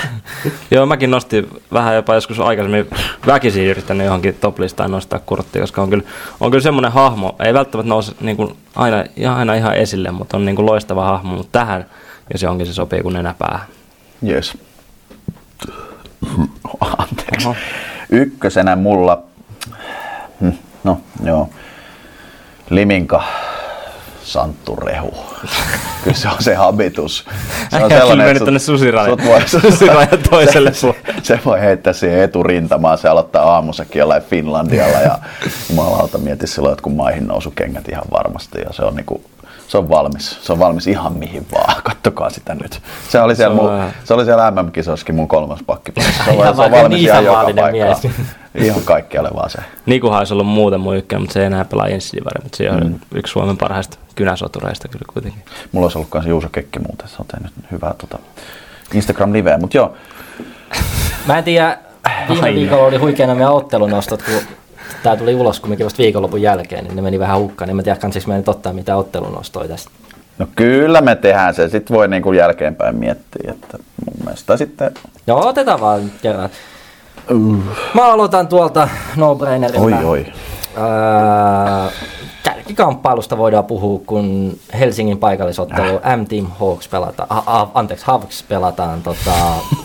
Joo, 0.72 0.86
mäkin 0.86 1.12
nostin 1.12 1.48
vähän 1.74 1.96
jopa 1.96 2.16
joskus 2.16 2.40
aikaisemmin 2.40 2.88
väkisin 3.28 3.66
yrittänyt 3.66 4.06
johonkin 4.06 4.36
toplistaan 4.42 4.92
nostaa 4.92 5.20
kurttia, 5.26 5.62
koska 5.62 5.82
on 5.82 5.90
kyllä, 5.90 6.04
on 6.40 6.52
kyllä 6.52 6.62
semmoinen 6.62 6.92
hahmo, 6.92 7.36
ei 7.40 7.54
välttämättä 7.54 7.90
nouse 7.90 8.12
niin 8.22 8.38
kuin 8.38 8.56
aina, 8.76 9.04
ja 9.16 9.36
aina 9.36 9.54
ihan 9.54 9.76
esille, 9.76 10.12
mutta 10.12 10.38
on 10.38 10.46
niin 10.46 10.56
kuin 10.56 10.66
loistava 10.66 11.06
hahmo, 11.06 11.36
mutta 11.36 11.60
tähän, 11.60 11.86
jos 12.34 12.42
johonkin 12.42 12.68
se 12.68 12.74
sopii 12.74 13.02
kuin 13.02 13.14
nenäpää. 13.14 13.66
Yes. 14.28 14.58
Anteeksi. 16.98 17.48
Ykkösenä 18.10 18.76
mulla, 18.76 19.24
hm, 20.42 20.50
no 20.84 21.02
joo, 21.24 21.50
Liminka 22.70 23.24
Santtu 24.30 24.76
Rehu. 24.76 25.14
Kyllä 26.04 26.18
se 26.18 26.28
on 26.28 26.36
se 26.44 26.56
habitus. 26.56 27.26
Se 27.70 27.76
on 27.76 27.92
Äijä 27.92 28.04
että 28.04 28.16
mennyt 28.16 28.62
susirajan- 28.62 29.10
sut 29.10 29.26
voi- 29.26 29.48
susirajan 29.48 30.20
toiselle 30.30 30.74
se, 30.74 30.80
se, 30.80 31.14
se, 31.24 31.40
voi 31.46 31.62
heittää 31.62 31.94
siihen 31.94 32.20
eturintamaan, 32.24 32.98
se 32.98 33.10
aloittaa 33.10 33.52
aamusakin 33.54 34.00
jollain 34.00 34.24
Finlandialla 34.24 34.98
ja 35.00 35.20
jumalauta 35.70 36.18
mieti 36.18 36.48
silloin 36.48 36.72
jotkut 36.72 36.96
maihin 36.96 37.28
nousukengät 37.28 37.90
ihan 37.90 38.04
varmasti 38.12 38.60
ja 38.62 38.74
se 38.74 38.84
on 38.84 38.96
niinku, 38.96 39.22
se 39.70 39.78
on 39.78 39.90
valmis. 39.90 40.40
Se 40.42 40.54
on 40.54 40.60
valmis 40.60 40.88
ihan 40.88 41.14
mihin 41.14 41.46
vaan. 41.52 41.82
Kattokaa 41.84 42.30
sitä 42.30 42.56
nyt. 42.56 42.82
Se 43.10 43.22
oli 43.22 43.36
siellä, 43.36 43.56
Se 43.56 43.62
on 43.62 43.72
mun, 43.72 43.92
se 44.04 44.14
oli 44.14 44.26
siellä 44.26 44.52
MM-kisoissakin 44.52 45.16
mun 45.16 45.28
kolmas 45.28 45.60
pakki. 45.66 45.92
Se 46.02 46.12
se 46.24 46.32
on 46.48 46.72
valmis 46.72 47.02
ihan 47.02 47.26
joka 47.26 47.44
paikkaan. 47.44 47.96
Ihan 48.56 48.82
kaikkialle 48.82 49.30
vaan 49.36 49.50
se. 49.50 49.58
Nikuhan 49.86 50.20
olisi 50.20 50.34
ollut 50.34 50.48
muuten 50.48 50.80
mun 50.80 50.96
ykkönen, 50.96 51.22
mutta 51.22 51.34
se 51.34 51.40
ei 51.40 51.46
enää 51.46 51.66
pelaa 51.66 51.88
ensidivari, 51.88 52.44
mutta 52.44 52.58
se 52.58 52.72
on 52.72 52.84
mm. 52.84 53.00
yksi 53.16 53.32
Suomen 53.32 53.58
parhaista 53.58 53.98
kynäsotureista 54.16 54.88
kyllä 54.88 55.06
kuitenkin. 55.14 55.42
Mulla 55.72 55.86
olisi 55.86 55.98
ollut 55.98 56.14
myös 56.14 56.26
Juuso 56.26 56.50
Kekki 56.50 56.80
muuten. 56.80 57.08
Se 57.08 57.16
on 57.20 57.26
tehnyt 57.26 57.52
hyvää 57.72 57.94
tota, 57.98 58.20
Instagram-liveä. 58.94 59.58
Mutta 59.58 59.78
joo, 59.78 59.94
Mä 61.28 61.38
en 61.38 61.44
tiedä, 61.44 61.78
viime 62.30 62.54
viikolla 62.54 62.86
oli 62.86 62.98
huikeana 62.98 63.36
meidän 63.36 63.54
ottelunostot, 63.54 64.24
kun 64.24 64.34
tää 65.04 65.16
tuli 65.18 65.36
ulos 65.36 65.60
kumminkin 65.60 65.86
vasta 65.86 65.98
viikonlopun 65.98 66.42
jälkeen, 66.42 66.84
niin 66.84 66.96
ne 66.96 67.02
meni 67.02 67.20
vähän 67.20 67.40
hukkaan. 67.40 67.68
Niin 67.68 67.76
mä 67.76 67.80
en 67.80 67.84
tiedä, 67.84 68.00
kansiks 68.00 68.28
meidän 68.28 68.40
nyt 68.40 68.50
ottaa 68.50 68.74
mitään 68.74 68.98
ottelunostoja 68.98 69.68
tästä. 69.68 69.92
no 70.38 70.48
kyllä 70.56 71.02
me 71.02 71.16
tehdään 71.16 71.56
se. 71.56 71.70
Sitten 71.70 71.98
voi 71.98 72.08
niinku 72.08 72.34
jälkeenpäin 72.34 72.96
miettiä, 72.96 73.52
että 73.52 73.78
mun 74.06 74.26
mielestä 74.26 74.58
sitten... 74.58 74.92
Joo, 75.28 75.48
otetaan 75.48 75.80
vaan 75.82 76.12
kerran. 76.22 76.50
Mä 77.94 78.06
aloitan 78.06 78.48
tuolta 78.48 78.90
no-brainerilla. 79.16 79.98
Oi 79.98 80.06
oi. 80.06 80.26
Öö, 80.78 81.92
kärkikamppailusta 82.44 83.38
voidaan 83.38 83.66
puhua, 83.66 84.02
kun 84.06 84.54
Helsingin 84.80 85.18
paikallisottelu 85.18 86.00
M-Team 86.18 86.48
Hawks 86.60 86.88
pelataan, 86.88 87.28
a, 87.32 87.60
a, 87.60 87.68
anteeksi, 87.74 88.06
Havks 88.06 88.44
pelataan 88.44 89.02
tota, 89.04 89.32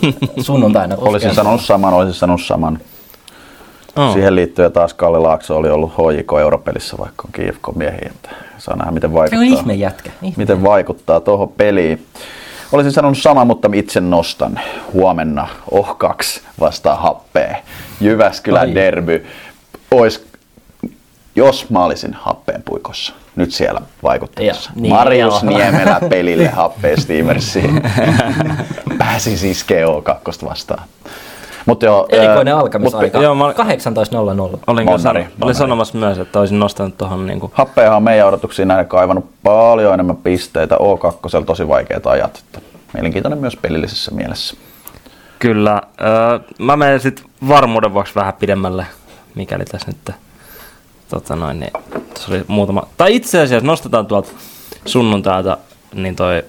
sunnuntaina. 0.45 0.95
Olisin 0.97 1.35
sanonut 1.35 1.61
saman, 1.61 1.93
olisin 1.93 2.13
sanonut 2.13 2.41
saman. 2.41 2.79
Oh. 3.95 4.13
Siihen 4.13 4.35
liittyen 4.35 4.71
taas 4.71 4.93
Kalle 4.93 5.19
Laakso 5.19 5.57
oli 5.57 5.69
ollut 5.69 5.91
HJK 5.93 6.31
Europelissä, 6.41 6.97
vaikka 6.97 7.23
on 7.25 7.31
Kiivko 7.31 7.71
miehiä, 7.71 8.11
että 8.15 8.29
saa 8.57 8.75
nähdä 8.75 8.91
miten 8.91 9.09
Se 9.09 9.13
on 9.13 9.19
vaikuttaa. 9.19 9.59
ihme 9.59 9.73
jätkä. 9.73 10.09
Ihme. 10.21 10.33
Miten 10.41 10.63
vaikuttaa 10.63 11.19
tuohon 11.19 11.49
peliin. 11.49 12.05
Olisin 12.71 12.91
sanonut 12.91 13.17
sama, 13.17 13.45
mutta 13.45 13.69
itse 13.73 14.01
nostan 14.01 14.59
huomenna 14.93 15.47
oh 15.71 15.97
2 15.97 16.41
vastaan 16.59 16.97
happea. 16.99 17.55
Jyväskylän 18.01 18.67
Ai. 18.67 18.75
derby. 18.75 19.25
Ois, 19.91 20.25
jos 21.35 21.69
mä 21.69 21.85
olisin 21.85 22.13
happeen 22.13 22.63
puikossa, 22.65 23.13
nyt 23.35 23.51
siellä 23.53 23.81
vaikuttamassa. 24.03 24.71
Niin, 24.75 24.93
Marius 24.93 25.43
joo. 25.43 25.57
Niemelä 25.57 25.99
pelille 26.09 26.47
happeen 26.61 27.01
Steamersiin. 27.01 27.81
Pääsi 28.97 29.37
siis 29.37 29.65
GO2 29.71 30.49
vastaan. 30.49 30.83
Mutta 31.65 31.85
joo, 31.85 32.05
Erikoinen 32.09 32.53
ää, 32.53 32.59
alkamisaika. 32.59 33.17
mut- 33.17 33.23
joo, 33.23 33.35
mä- 33.35 33.53
18.00. 33.53 34.59
Olin, 34.67 34.85
Monnari, 34.85 35.23
sano, 35.23 35.35
olin 35.41 35.55
sanomassa 35.55 35.97
myös, 35.97 36.17
että 36.17 36.39
olisin 36.39 36.59
nostanut 36.59 36.97
tuohon 36.97 37.25
niin 37.25 37.39
kuin, 37.39 37.51
Happeahan 37.55 37.97
on 37.97 38.03
meidän 38.03 38.27
odotuksiin 38.27 38.67
nähden 38.67 38.87
kaivannut 38.87 39.25
paljon 39.43 39.93
enemmän 39.93 40.15
pisteitä. 40.17 40.75
O2 40.75 41.45
tosi 41.45 41.67
vaikeat 41.67 42.07
ajat. 42.07 42.37
Että 42.45 42.59
mielenkiintoinen 42.93 43.39
myös 43.39 43.57
pelillisessä 43.61 44.11
mielessä. 44.11 44.55
Kyllä. 45.39 45.81
Öö, 46.01 46.39
mä 46.59 46.77
menen 46.77 46.99
sitten 46.99 47.25
varmuuden 47.47 47.93
vuoksi 47.93 48.15
vähän 48.15 48.33
pidemmälle, 48.33 48.85
mikäli 49.35 49.65
tässä 49.65 49.87
nyt 49.87 50.15
tota 51.09 51.35
noin, 51.35 51.59
niin, 51.59 51.71
tässä 52.13 52.31
oli 52.31 52.43
muutama. 52.47 52.87
Tai 52.97 53.15
itse 53.15 53.41
asiassa 53.41 53.67
nostetaan 53.67 54.05
tuolta 54.05 54.29
sunnuntailta, 54.85 55.57
niin 55.93 56.15
toi 56.15 56.43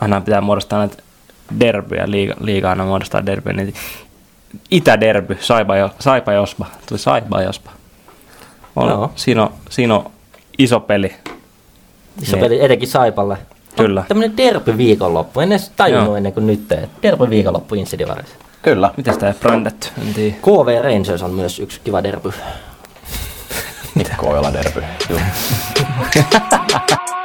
aina 0.00 0.20
pitää 0.20 0.40
muodostaa 0.40 0.78
näitä 0.78 1.02
derbyjä, 1.60 2.10
liiga, 2.10 2.34
liiga 2.40 2.70
aina 2.70 2.84
muodostaa 2.84 3.26
derbyjä, 3.26 3.56
niin 3.56 3.74
Itäderby, 4.70 5.38
Saipa, 5.40 5.76
Jo- 5.76 5.90
Saipa 5.98 6.32
Jospa, 6.32 6.66
tuli 6.88 6.98
Saipa 6.98 7.42
Jospa. 7.42 7.70
On, 8.76 8.88
Joo. 8.88 9.12
siinä, 9.14 9.42
on, 9.42 9.52
siinä 9.70 9.94
on 9.94 10.10
iso 10.58 10.80
peli. 10.80 11.14
Iso 12.22 12.36
Niin. 12.36 12.44
peli 12.44 12.64
etenkin 12.64 12.88
Saipalle. 12.88 13.36
Kyllä. 13.76 14.04
Tämmönen 14.08 14.36
derby 14.36 14.76
viikonloppu. 14.76 15.40
En 15.40 15.52
edes 15.52 15.72
tajunnut 15.76 16.06
Joo. 16.06 16.16
ennen 16.16 16.32
kuin 16.32 16.46
nyt. 16.46 16.72
että 16.72 16.88
Derby 17.02 17.30
viikonloppu 17.30 17.74
Insidivarissa. 17.74 18.34
Kyllä. 18.62 18.90
Miten 18.96 19.14
sitä 19.14 19.26
ei 19.28 19.34
brändätty? 19.34 19.88
KV 20.42 20.82
Rangers 20.84 21.22
on 21.22 21.30
myös 21.30 21.60
yksi 21.60 21.80
kiva 21.84 22.02
derby. 22.02 22.32
Mikko 23.94 24.30
Ojala 24.30 24.52
derby. 24.52 24.82
Joo. 25.10 25.20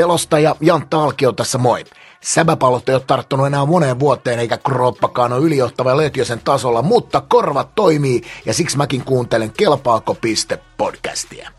Selostaja 0.00 0.56
Jantta 0.60 1.04
Alkio 1.04 1.32
tässä 1.32 1.58
moi. 1.58 1.84
Säbäpallot 2.20 2.88
ei 2.88 2.94
ole 2.94 3.02
tarttunut 3.06 3.46
enää 3.46 3.64
moneen 3.64 4.00
vuoteen 4.00 4.38
eikä 4.38 4.58
kroppakaan 4.58 5.32
ole 5.32 5.44
ylijohtava 5.44 5.96
Lötjösen 5.96 6.40
tasolla, 6.44 6.82
mutta 6.82 7.22
korvat 7.28 7.68
toimii 7.74 8.22
ja 8.46 8.54
siksi 8.54 8.76
mäkin 8.76 9.04
kuuntelen 9.04 9.52
Kelpaako 9.56 10.14
piste 10.14 10.58
podcastia. 10.76 11.50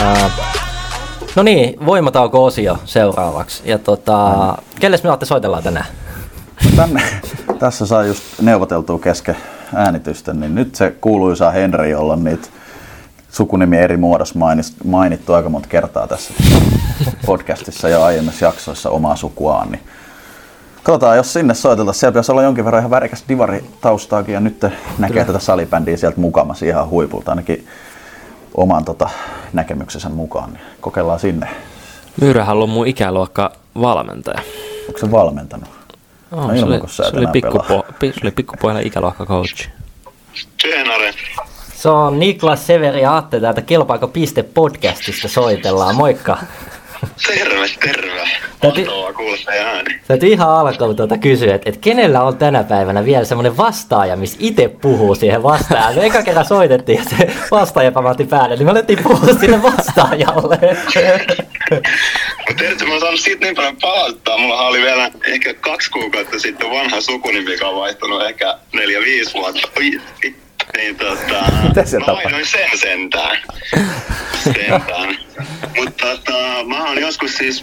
Ää, 0.00 0.30
no 1.36 1.42
niin, 1.42 1.86
voimatauko-osio 1.86 2.78
seuraavaksi. 2.84 3.62
Ja 3.64 3.78
tota, 3.78 4.54
kelles 4.80 5.02
me 5.02 5.08
olette 5.08 5.26
soitellaan 5.26 5.62
tänään? 5.62 5.86
Tänne, 6.76 7.02
tässä 7.58 7.86
saa 7.86 8.04
just 8.04 8.22
neuvoteltua 8.40 8.98
kesken 8.98 9.36
äänitysten, 9.74 10.40
niin 10.40 10.54
nyt 10.54 10.74
se 10.74 10.90
kuuluisa 11.00 11.50
Henri, 11.50 11.90
jolla 11.90 12.12
on 12.12 12.24
niitä 12.24 12.48
sukunimi 13.30 13.78
eri 13.78 13.96
muodossa 13.96 14.38
mainittu 14.84 15.32
aika 15.32 15.48
monta 15.48 15.68
kertaa 15.68 16.06
tässä 16.06 16.34
podcastissa 17.26 17.88
ja 17.88 18.04
aiemmissa 18.04 18.44
jaksoissa 18.44 18.90
omaa 18.90 19.16
sukuaan, 19.16 19.70
niin 19.70 19.82
Katsotaan, 20.82 21.16
jos 21.16 21.32
sinne 21.32 21.54
soiteltaisiin. 21.54 22.00
Siellä 22.00 22.12
pitäisi 22.12 22.32
olla 22.32 22.42
jonkin 22.42 22.64
verran 22.64 22.80
ihan 22.80 22.90
värikäs 22.90 23.24
divaritaustaakin 23.28 24.32
ja 24.34 24.40
nyt 24.40 24.62
näkee 24.98 25.08
Kyllä. 25.08 25.24
tätä 25.24 25.38
salibändiä 25.38 25.96
sieltä 25.96 26.20
mukamassa 26.20 26.66
ihan 26.66 26.88
huipulta 26.88 27.32
ainakin 27.32 27.66
oman 28.54 28.84
tota, 28.84 29.10
näkemyksensä 29.52 30.08
mukaan. 30.08 30.52
Niin 30.52 30.62
kokeillaan 30.80 31.20
sinne. 31.20 31.48
Myyrähän 32.20 32.56
on 32.56 32.68
mun 32.68 32.86
ikäluokka 32.86 33.52
valmentaja. 33.80 34.42
Onko 34.88 34.98
se 34.98 35.10
valmentanut? 35.10 35.68
Oh, 36.32 36.48
No 36.48 36.56
se, 36.56 36.64
oli, 36.64 36.74
ilman, 36.74 36.88
se, 36.88 37.02
oli 37.02 37.26
pikkupo, 37.26 37.86
pi, 37.98 38.12
se 38.12 38.20
oli 38.22 38.30
pikkupohjainen 38.30 38.86
ikäluokka 38.86 39.26
coach. 39.26 39.68
Tyenare. 40.62 41.14
Se 41.80 41.88
on 41.88 42.18
Niklas 42.18 42.66
Severi 42.66 43.00
ja 43.02 43.16
Atte 43.16 43.40
täältä 43.40 43.62
Kelpaako 43.62 44.08
piste 44.08 44.42
podcastista 44.42 45.28
soitellaan. 45.28 45.94
Moikka. 45.94 46.38
Terve, 47.26 47.66
terve. 47.84 48.28
Täytyy, 48.60 48.86
ääni. 49.64 50.00
täytyy 50.08 50.28
ihan 50.28 50.50
alkuun 50.50 50.96
tuota 50.96 51.18
kysyä, 51.18 51.54
että, 51.54 51.70
että 51.70 51.80
kenellä 51.80 52.22
on 52.22 52.36
tänä 52.36 52.64
päivänä 52.64 53.04
vielä 53.04 53.24
semmoinen 53.24 53.56
vastaaja, 53.56 54.16
missä 54.16 54.36
itse 54.40 54.68
puhuu 54.68 55.14
siihen 55.14 55.42
vastaajaan. 55.42 55.94
Me 55.94 56.06
eka 56.06 56.22
kerran 56.22 56.44
soitettiin 56.44 56.98
ja 56.98 57.04
se 57.04 57.32
vastaaja 57.50 57.92
pamahti 57.92 58.24
päälle, 58.24 58.56
niin 58.56 58.64
me 58.64 58.70
alettiin 58.70 59.02
puhua 59.02 59.34
sille 59.40 59.62
vastaajalle. 59.62 60.58
Mutta 62.48 62.54
tiedätkö, 62.58 62.84
mä 62.84 62.92
oon 62.92 63.00
saanut 63.00 63.20
siitä 63.20 63.44
niin 63.44 63.54
paljon 63.54 63.76
palauttaa. 63.80 64.38
Mulla 64.38 64.66
oli 64.66 64.80
vielä 64.80 65.10
ehkä 65.26 65.54
kaksi 65.54 65.90
kuukautta 65.90 66.38
sitten 66.38 66.70
vanha 66.70 67.00
sukunimi, 67.00 67.52
joka 67.52 67.68
on 67.68 67.80
vaihtunut 67.80 68.22
ehkä 68.22 68.58
neljä, 68.72 69.00
viisi 69.00 69.34
vuotta. 69.34 69.68
Oi. 69.76 70.00
Niin 70.76 70.96
tota, 70.96 71.44
Mitä 71.68 71.84
se 71.84 71.98
mä 71.98 72.06
vaihdoin 72.06 72.46
sen 72.46 72.78
sentään. 72.78 73.38
sentään. 74.44 75.18
Mutta 75.76 76.06
tota, 76.06 76.64
mä 76.64 76.84
oon 76.84 77.00
joskus 77.00 77.36
siis 77.36 77.62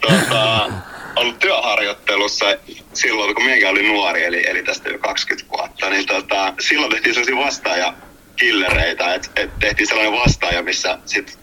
tota, 0.00 0.70
ollut 1.16 1.38
työharjoittelussa 1.38 2.46
silloin, 2.94 3.34
kun 3.34 3.44
minäkin 3.44 3.68
olin 3.68 3.88
nuori, 3.88 4.24
eli, 4.24 4.50
eli 4.50 4.62
tästä 4.62 4.88
jo 4.88 4.98
20 4.98 5.50
vuotta, 5.56 5.90
niin 5.90 6.06
tota, 6.06 6.54
silloin 6.60 6.92
tehtiin 6.92 7.14
sellaisia 7.14 7.46
vastaaja 7.46 7.94
killereitä, 8.36 9.14
että 9.14 9.28
et 9.36 9.58
tehtiin 9.58 9.86
sellainen 9.86 10.20
vastaaja, 10.20 10.62
missä 10.62 10.98
sit 11.06 11.38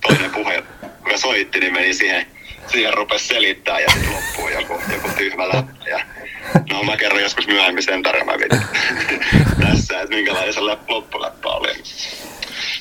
toinen 0.00 0.30
puhe, 0.30 0.54
joka 0.82 1.18
soitti, 1.18 1.60
niin 1.60 1.72
meni 1.72 1.94
siihen, 1.94 2.26
siihen 2.70 2.94
rupesi 2.94 3.26
selittää 3.26 3.80
ja 3.80 3.88
sitten 3.90 4.12
loppuu 4.12 4.48
joku, 4.48 4.80
joku 4.92 5.08
tyhmä 5.16 5.48
läppä. 5.48 5.90
Ja, 5.90 6.00
no 6.72 6.82
mä 6.82 6.96
kerron 6.96 7.22
joskus 7.22 7.46
myöhemmin 7.46 7.82
sen 7.82 8.02
tarinan 8.02 8.40
tässä, 9.66 10.00
että 10.00 10.14
minkälainen 10.14 10.54
se 10.54 10.60
läp- 10.60 10.88
loppuläppä 10.88 11.48
oli. 11.48 11.68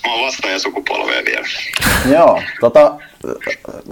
Mä 0.06 0.14
oon 0.14 0.26
vastaaja 0.26 0.60
sukupolvea 0.60 1.26
vielä. 1.26 1.48
Joo, 2.12 2.42
tota, 2.60 2.96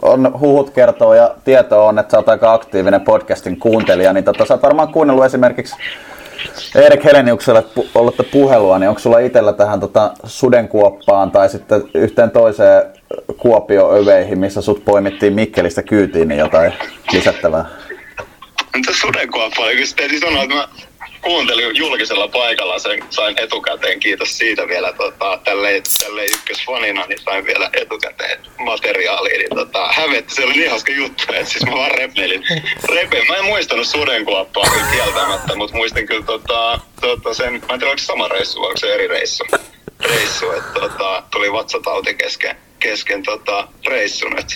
on, 0.01 0.39
huhut 0.39 0.69
kertoo 0.69 1.13
ja 1.13 1.35
tieto 1.45 1.85
on, 1.85 1.99
että 1.99 2.11
sä 2.11 2.17
oot 2.17 2.29
aika 2.29 2.53
aktiivinen 2.53 3.01
podcastin 3.01 3.59
kuuntelija, 3.59 4.13
niin 4.13 4.23
tota, 4.23 4.45
sä 4.45 4.53
oot 4.53 4.63
varmaan 4.63 4.93
kuunnellut 4.93 5.25
esimerkiksi 5.25 5.75
Erik 6.75 7.03
Heleniukselle 7.03 7.63
pu- 7.79 8.25
puhelua, 8.31 8.79
niin 8.79 8.89
onko 8.89 8.99
sulla 8.99 9.19
itsellä 9.19 9.53
tähän 9.53 9.79
tota, 9.79 10.11
sudenkuoppaan 10.23 11.31
tai 11.31 11.49
sitten 11.49 11.81
yhteen 11.93 12.31
toiseen 12.31 12.83
Kuopio-öveihin, 13.37 14.39
missä 14.39 14.61
sut 14.61 14.85
poimittiin 14.85 15.33
Mikkelistä 15.33 15.83
kyytiin, 15.83 16.27
niin 16.27 16.39
jotain 16.39 16.73
lisättävää? 17.13 17.65
Mutta 18.75 18.93
sudenkuoppa 18.93 19.61
oli 19.61 19.73
kyllä 19.73 19.87
täytyy 19.95 20.19
sanoa, 20.19 20.43
että 20.43 20.55
mä 20.55 20.67
kuuntelin 21.25 21.75
julkisella 21.75 22.27
paikalla 22.27 22.79
sen, 22.79 23.03
sain 23.09 23.39
etukäteen, 23.39 23.99
kiitos 23.99 24.37
siitä 24.37 24.67
vielä 24.67 24.93
tota, 24.93 25.39
tälleen, 25.43 25.83
tälleen 25.99 26.29
ykkösfanina, 26.29 27.05
niin 27.05 27.19
sain 27.23 27.45
vielä 27.45 27.69
etukäteen 27.73 28.39
materiaalia, 28.59 29.37
niin 29.37 29.55
tota, 29.55 29.87
hävetti, 29.91 30.35
se 30.35 30.45
oli 30.45 30.53
niin 30.53 30.69
hauska 30.69 30.91
juttu, 30.91 31.23
että 31.33 31.51
siis 31.51 31.65
mä 31.65 31.71
vaan 31.71 31.91
repelin. 31.91 32.43
Repelin. 32.95 33.27
Mä 33.27 33.35
en 33.35 33.45
muistanut 33.45 33.87
sudenkuoppaa 33.87 34.69
kyllä 34.73 34.91
kieltämättä, 34.91 35.55
mutta 35.55 35.77
muistin 35.77 36.07
kyllä 36.07 36.25
tota, 36.25 36.79
tota 37.01 37.33
sen, 37.33 37.53
mä 37.53 37.73
en 37.73 37.79
tiedä 37.79 37.85
onko 37.85 37.97
se 37.97 38.05
sama 38.05 38.27
reissu 38.27 38.61
vai 38.61 38.67
onko 38.67 38.79
se 38.79 38.93
eri 38.93 39.07
reissu, 39.07 39.43
reissu 39.99 40.51
että 40.51 40.79
tota, 40.79 41.23
tuli 41.31 41.51
vatsatauti 41.51 42.13
kesken, 42.13 42.55
kesken 42.85 43.23
tota, 43.23 43.67
reissun, 43.87 44.39
että 44.39 44.55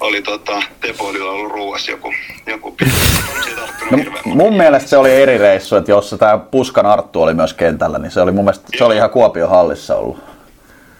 oli 0.00 0.22
tota, 0.22 0.62
Tepoililla 0.80 1.30
ollut 1.30 1.52
ruuassa 1.52 1.90
joku, 1.90 2.14
joku 2.46 2.72
pieni. 2.72 2.94
No, 3.90 4.20
mun 4.24 4.56
mielestä 4.56 4.88
se 4.88 4.96
oli 4.96 5.22
eri 5.22 5.38
reissu, 5.38 5.76
että 5.76 5.90
jos 5.90 6.14
tämä 6.18 6.38
Puskan 6.38 6.86
Arttu 6.86 7.22
oli 7.22 7.34
myös 7.34 7.54
kentällä, 7.54 7.98
niin 7.98 8.10
se 8.10 8.20
oli 8.20 8.32
mun 8.32 8.44
mielestä, 8.44 8.68
se 8.78 8.84
oli 8.84 8.96
ihan 8.96 9.10
Kuopion 9.10 9.50
hallissa 9.50 9.96
ollut. 9.96 10.18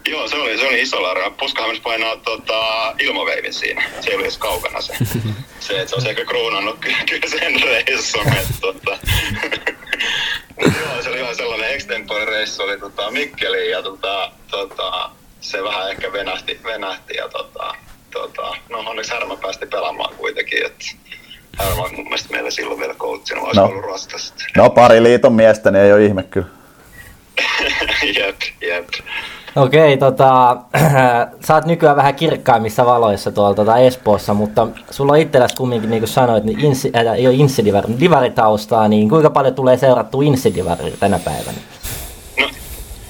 Joo, 0.08 0.28
se 0.28 0.36
oli, 0.36 0.58
se 0.58 0.68
oli 0.68 0.82
iso 0.82 1.02
larja. 1.02 1.30
Puskahan 1.30 1.70
myös 1.70 1.80
painaa 1.80 2.16
tota, 2.16 2.94
ilmaveivin 2.98 3.54
siinä. 3.54 3.82
Se 4.00 4.10
ei 4.10 4.14
ollut 4.14 4.24
edes 4.24 4.38
kaukana 4.38 4.80
se. 4.80 4.94
se 5.60 5.80
että 5.80 5.88
se 5.88 5.94
olisi 5.94 6.10
ehkä 6.10 6.24
kruunannut 6.24 6.78
ky- 6.78 6.94
kyllä 7.08 7.38
sen 7.40 7.62
reissun. 7.62 8.26
Että, 8.28 8.54
tota. 8.60 8.98
Joo, 10.60 11.02
se 11.02 11.08
oli 11.08 11.18
ihan 11.18 11.36
sellainen 11.36 11.70
extempore 11.70 12.24
reissu. 12.24 12.62
Oli 12.62 12.80
tota, 12.80 13.10
Mikkeliin 13.10 13.70
ja 13.70 13.82
tota, 13.82 14.32
tota, 14.50 15.10
se 15.40 15.64
vähän 15.64 15.90
ehkä 15.90 16.12
venähti, 16.12 16.60
venähti 16.64 17.14
ja 17.16 17.28
tota, 17.28 17.74
tota, 18.12 18.42
no 18.68 18.78
onneksi 18.78 19.12
Härmä 19.12 19.36
päästi 19.36 19.66
pelaamaan 19.66 20.14
kuitenkin. 20.14 20.66
Että 20.66 20.84
Härmä 21.58 21.82
on 21.82 21.94
mun 21.94 22.04
mielestä 22.04 22.30
meillä 22.30 22.50
silloin 22.50 22.80
vielä 22.80 22.94
coachina, 22.94 23.40
olisi 23.40 23.56
No. 23.56 23.62
no. 23.62 23.68
ollut 23.72 23.84
raskasta. 23.84 24.44
No 24.56 24.70
pari 24.70 25.02
liiton 25.02 25.32
miestä, 25.32 25.70
niin 25.70 25.84
ei 25.84 25.92
ole 25.92 26.04
ihme 26.04 26.22
kyllä. 26.22 26.46
jep, 28.18 28.36
jep. 28.60 28.88
Okei, 29.56 29.96
tota, 29.96 30.56
sä 31.46 31.54
oot 31.54 31.64
nykyään 31.64 31.96
vähän 31.96 32.14
kirkkaimmissa 32.14 32.86
valoissa 32.86 33.32
tuolla 33.32 33.54
tota 33.54 33.76
Espoossa, 33.78 34.34
mutta 34.34 34.66
sulla 34.90 35.12
on 35.12 35.18
itselläsi 35.18 35.56
kumminkin, 35.56 35.90
niin 35.90 36.00
kuin 36.00 36.08
sanoit, 36.08 36.44
niin 36.44 36.60
insi, 36.60 36.92
äh, 36.96 37.14
ei 37.14 37.26
ole 37.26 37.34
insidivari, 37.34 37.88
divaritaustaa, 38.00 38.88
niin 38.88 39.08
kuinka 39.08 39.30
paljon 39.30 39.54
tulee 39.54 39.76
seurattua 39.76 40.22
insidivaria 40.22 40.96
tänä 41.00 41.18
päivänä? 41.18 41.58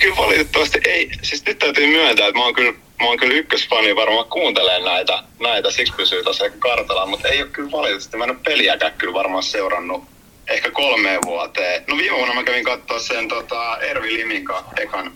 Kyllä 0.00 0.16
valitettavasti 0.16 0.80
ei. 0.84 1.10
Siis 1.22 1.46
nyt 1.46 1.58
täytyy 1.58 1.86
myöntää, 1.86 2.26
että 2.26 2.38
mä 2.38 2.44
oon 2.44 2.54
kyllä, 2.54 2.72
mä 2.72 3.06
oon 3.06 3.16
kyllä 3.18 3.34
ykkösfani 3.34 3.96
varmaan 3.96 4.24
kuuntelemaan 4.24 4.84
näitä, 4.84 5.22
näitä 5.40 5.70
siksi 5.70 5.92
pysyy 5.96 6.22
tosiaan 6.24 6.52
aika 6.52 6.68
kartalla, 6.68 7.06
mutta 7.06 7.28
ei 7.28 7.42
ole 7.42 7.50
kyllä 7.50 7.70
valitettavasti. 7.70 8.16
Mä 8.16 8.24
en 8.24 8.30
ole 8.30 8.38
peliäkään 8.44 8.92
kyllä 8.98 9.14
varmaan 9.14 9.42
seurannut 9.42 10.04
ehkä 10.48 10.70
kolmeen 10.70 11.20
vuoteen. 11.24 11.84
No 11.88 11.96
viime 11.96 12.16
vuonna 12.16 12.34
mä 12.34 12.42
kävin 12.44 12.64
katsoa 12.64 12.98
sen 12.98 13.28
tota, 13.28 13.78
Ervi 13.78 14.14
Liminka 14.14 14.64
ekan 14.80 15.12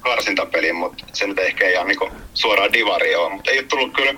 karsintapelin, 0.00 0.76
mutta 0.76 1.04
se 1.12 1.26
nyt 1.26 1.38
ehkä 1.38 1.64
ei 1.64 1.72
ihan 1.72 1.86
niinku 1.86 2.10
suoraan 2.34 2.72
divari 2.72 3.14
ole. 3.14 3.32
Mutta 3.32 3.50
ei 3.50 3.58
ole 3.58 3.66
tullut 3.66 3.94
kyllä 3.94 4.14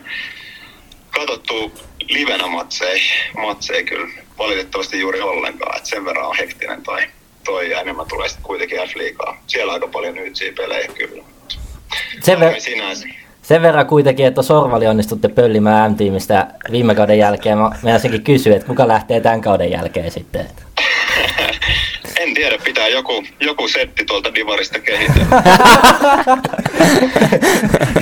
katsottua 1.11 1.71
livenä 2.09 2.47
matseja, 2.47 3.03
matseja 3.37 3.85
kyllä 3.85 4.09
valitettavasti 4.39 5.01
juuri 5.01 5.21
ollenkaan. 5.21 5.77
Et 5.77 5.87
sen 5.87 6.05
verran 6.05 6.27
on 6.27 6.37
hektinen 6.37 6.83
tai 6.83 7.07
toi 7.49 7.71
ja 7.71 7.81
enemmän 7.81 8.07
tulee 8.09 8.29
sitten 8.29 8.47
kuitenkin 8.47 8.79
F-liigaa. 8.79 9.43
Siellä 9.47 9.71
on 9.71 9.75
aika 9.75 9.89
paljon 9.89 10.15
nytsiä 10.15 10.53
pelejä 10.57 10.89
kyllä. 10.89 11.23
Sen, 12.21 12.39
ver- 12.39 12.61
sinänsä. 12.61 13.09
sen 13.43 13.63
verran 13.63 13.87
kuitenkin, 13.87 14.27
että 14.27 14.43
Sorvali 14.43 14.87
onnistutte 14.87 15.29
pöllimään 15.29 15.93
M-tiimistä 15.93 16.47
viime 16.71 16.95
kauden 16.95 17.19
jälkeen. 17.19 17.59
Mä 17.59 17.71
meinasinkin 17.83 18.25
kysyä, 18.25 18.57
että 18.57 18.69
kuka 18.69 18.89
lähtee 18.89 19.21
tämän 19.21 19.41
kauden 19.41 19.71
jälkeen 19.71 20.11
sitten. 20.11 20.47
En 22.19 22.35
tiedä, 22.35 22.59
pitää 22.65 22.89
joku, 22.89 23.25
joku 23.41 23.69
setti 23.69 24.05
tuolta 24.05 24.35
Divarista 24.35 24.79
kehitellä. 24.79 25.27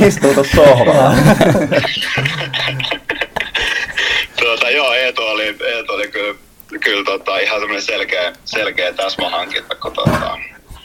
Istuu 0.07 0.35
tuossa 0.35 0.57
sohvalla. 0.57 1.13
tuota, 4.41 4.71
joo, 4.71 4.93
Eetu 4.93 5.23
oli, 5.23 5.47
Eetu 5.47 5.93
oli 5.93 6.09
kyllä, 6.09 6.35
kyllä 6.81 7.05
tota, 7.19 7.39
ihan 7.39 7.61
semmoinen 7.61 7.83
selkeä, 7.83 8.33
selkeä 8.45 8.93
täsmähankinta, 8.93 9.75
kun 9.75 9.93
tota, 9.93 10.39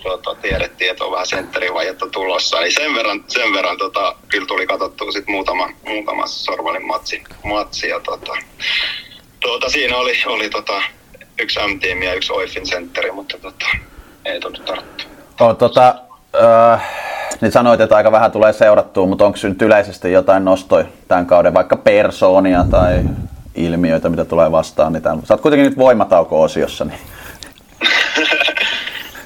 tota, 0.03 0.35
tiedettiin, 0.35 0.91
että 0.91 1.05
on 1.05 1.11
vähän 1.11 1.27
sentterivajetta 1.27 2.07
tulossa. 2.07 2.59
Eli 2.59 2.71
sen 2.71 2.95
verran, 2.95 3.23
sen 3.27 3.53
verran 3.53 3.77
tota, 3.77 4.15
kyllä 4.27 4.45
tuli 4.45 4.67
katsottua 4.67 5.11
sit 5.11 5.27
muutama, 5.27 5.69
muutama 5.87 6.27
Sorvalin 6.27 6.85
matsi, 6.85 7.23
matsi 7.43 7.87
ja 7.87 7.99
tota, 7.99 8.33
tuota, 9.39 9.69
siinä 9.69 9.97
oli, 9.97 10.13
oli 10.25 10.49
tota, 10.49 10.81
yksi 11.39 11.59
M-tiimi 11.59 12.05
ja 12.05 12.13
yksi 12.13 12.33
Oifin 12.33 12.67
sentteri, 12.67 13.11
mutta 13.11 13.37
tota, 13.37 13.65
ei 14.25 14.39
tullut 14.39 14.65
tarttu. 14.65 15.03
No, 15.39 15.53
tota, 15.53 15.95
äh, 16.43 16.89
niin 17.41 17.51
sanoit, 17.51 17.81
että 17.81 17.95
aika 17.95 18.11
vähän 18.11 18.31
tulee 18.31 18.53
seurattua, 18.53 19.05
mutta 19.05 19.25
onko 19.25 19.37
nyt 19.43 19.61
yleisesti 19.61 20.11
jotain 20.11 20.45
nostoja 20.45 20.85
tämän 21.07 21.25
kauden, 21.25 21.53
vaikka 21.53 21.75
persoonia 21.75 22.65
tai 22.71 22.99
ilmiöitä, 23.55 24.09
mitä 24.09 24.25
tulee 24.25 24.51
vastaan? 24.51 24.93
Niin 24.93 25.03
tämän, 25.03 25.25
sä 25.25 25.33
oot 25.33 25.41
kuitenkin 25.41 25.65
nyt 25.65 25.77
voimatauko-osiossa, 25.77 26.85
niin 26.85 26.99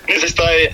Niin 0.08 0.20
siis 0.20 0.36
toi, 0.36 0.70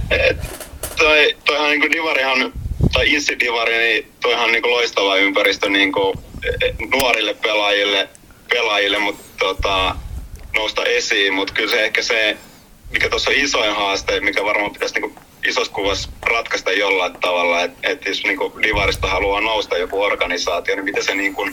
toi, 0.97 1.35
toihan 1.45 1.69
niinku 1.69 1.89
divarihan, 1.91 2.53
tai 2.93 3.13
Insi 3.13 3.39
Divari, 3.39 3.77
niin 3.77 4.11
toihan 4.21 4.51
niinku 4.51 4.69
loistava 4.69 5.15
ympäristö 5.15 5.69
niinku 5.69 6.13
eh, 6.43 6.75
nuorille 6.91 7.33
pelaajille, 7.33 8.09
pelaajille 8.49 8.99
mutta 8.99 9.23
tota, 9.39 9.95
nousta 10.55 10.83
esiin, 10.83 11.33
mutta 11.33 11.53
kyllä 11.53 11.71
se 11.71 11.85
ehkä 11.85 12.01
se, 12.01 12.37
mikä 12.91 13.09
tuossa 13.09 13.31
on 13.31 13.37
isoin 13.37 13.75
haaste, 13.75 14.19
mikä 14.19 14.45
varmaan 14.45 14.71
pitäisi 14.71 14.99
niinku 14.99 15.19
isossa 15.47 15.73
kuvassa 15.73 16.09
ratkaista 16.21 16.71
jollain 16.71 17.13
tavalla, 17.13 17.61
että 17.61 17.89
et 17.89 18.05
jos 18.05 18.23
niinku 18.23 18.53
Divarista 18.61 19.07
haluaa 19.07 19.41
nousta 19.41 19.77
joku 19.77 20.01
organisaatio, 20.01 20.75
niin 20.75 20.85
miten 20.85 21.03
se 21.03 21.15
niinku 21.15 21.49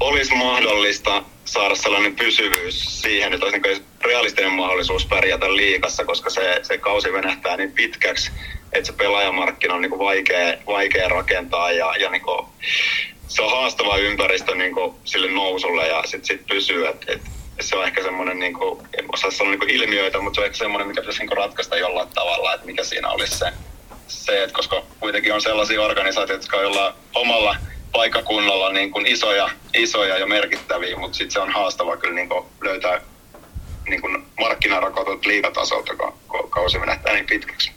olisi 0.00 0.34
mahdollista 0.34 1.22
saada 1.44 1.74
sellainen 1.74 2.16
pysyvyys 2.16 3.02
siihen, 3.02 3.32
että 3.32 3.46
olisi 3.46 3.58
niin 3.58 3.84
realistinen 4.00 4.52
mahdollisuus 4.52 5.06
pärjätä 5.06 5.56
liikassa, 5.56 6.04
koska 6.04 6.30
se, 6.30 6.60
se 6.62 6.78
kausi 6.78 7.12
venähtää 7.12 7.56
niin 7.56 7.72
pitkäksi, 7.72 8.30
että 8.72 8.86
se 8.86 8.92
pelaajamarkkina 8.92 9.74
on 9.74 9.80
niin 9.80 9.98
vaikea, 9.98 10.58
vaikea 10.66 11.08
rakentaa 11.08 11.72
ja, 11.72 11.96
ja 11.96 12.10
niin 12.10 12.22
kuin, 12.22 12.46
se 13.28 13.42
on 13.42 13.50
haastava 13.50 13.96
ympäristö 13.96 14.54
niin 14.54 14.74
kuin 14.74 14.94
sille 15.04 15.30
nousulle 15.30 15.88
ja 15.88 16.02
sitten 16.02 16.24
sit 16.24 16.46
pysyy, 16.46 16.86
että 16.86 17.12
et, 17.12 17.20
se 17.60 17.76
on 17.76 17.84
ehkä 17.84 18.02
semmoinen, 18.02 18.38
niin 18.38 18.56
en 18.98 19.04
osaa 19.12 19.30
sanoa 19.30 19.54
niin 19.54 19.70
ilmiöitä, 19.70 20.20
mutta 20.20 20.34
se 20.34 20.40
on 20.40 20.46
ehkä 20.46 20.58
semmoinen, 20.58 20.88
mikä 20.88 21.00
pitäisi 21.00 21.24
niin 21.24 21.36
ratkaista 21.36 21.76
jollain 21.76 22.08
tavalla, 22.14 22.54
että 22.54 22.66
mikä 22.66 22.84
siinä 22.84 23.10
olisi 23.10 23.38
se, 23.38 23.52
se 24.08 24.42
että 24.42 24.54
koska 24.54 24.82
kuitenkin 25.00 25.34
on 25.34 25.40
sellaisia 25.40 25.82
organisaatioita, 25.82 26.44
jotka 26.44 26.56
on 26.56 26.62
jolla 26.62 26.94
omalla 27.14 27.56
paikkakunnalla 27.96 28.72
niin 28.72 28.90
kuin 28.90 29.06
isoja, 29.06 29.48
isoja 29.74 30.18
ja 30.18 30.26
merkittäviä, 30.26 30.96
mutta 30.96 31.16
sitten 31.16 31.32
se 31.32 31.40
on 31.40 31.50
haastava 31.50 31.96
kyllä 31.96 32.14
niin 32.14 32.28
kuin 32.28 32.44
löytää 32.60 33.00
niin 33.88 34.00
kuin 34.00 34.24
markkinarakotot 34.40 35.26
liigatasolta, 35.26 35.92
kun 35.96 36.50
kausi 36.50 36.78
menettää 36.78 37.12
niin 37.12 37.26
pitkäksi. 37.26 37.72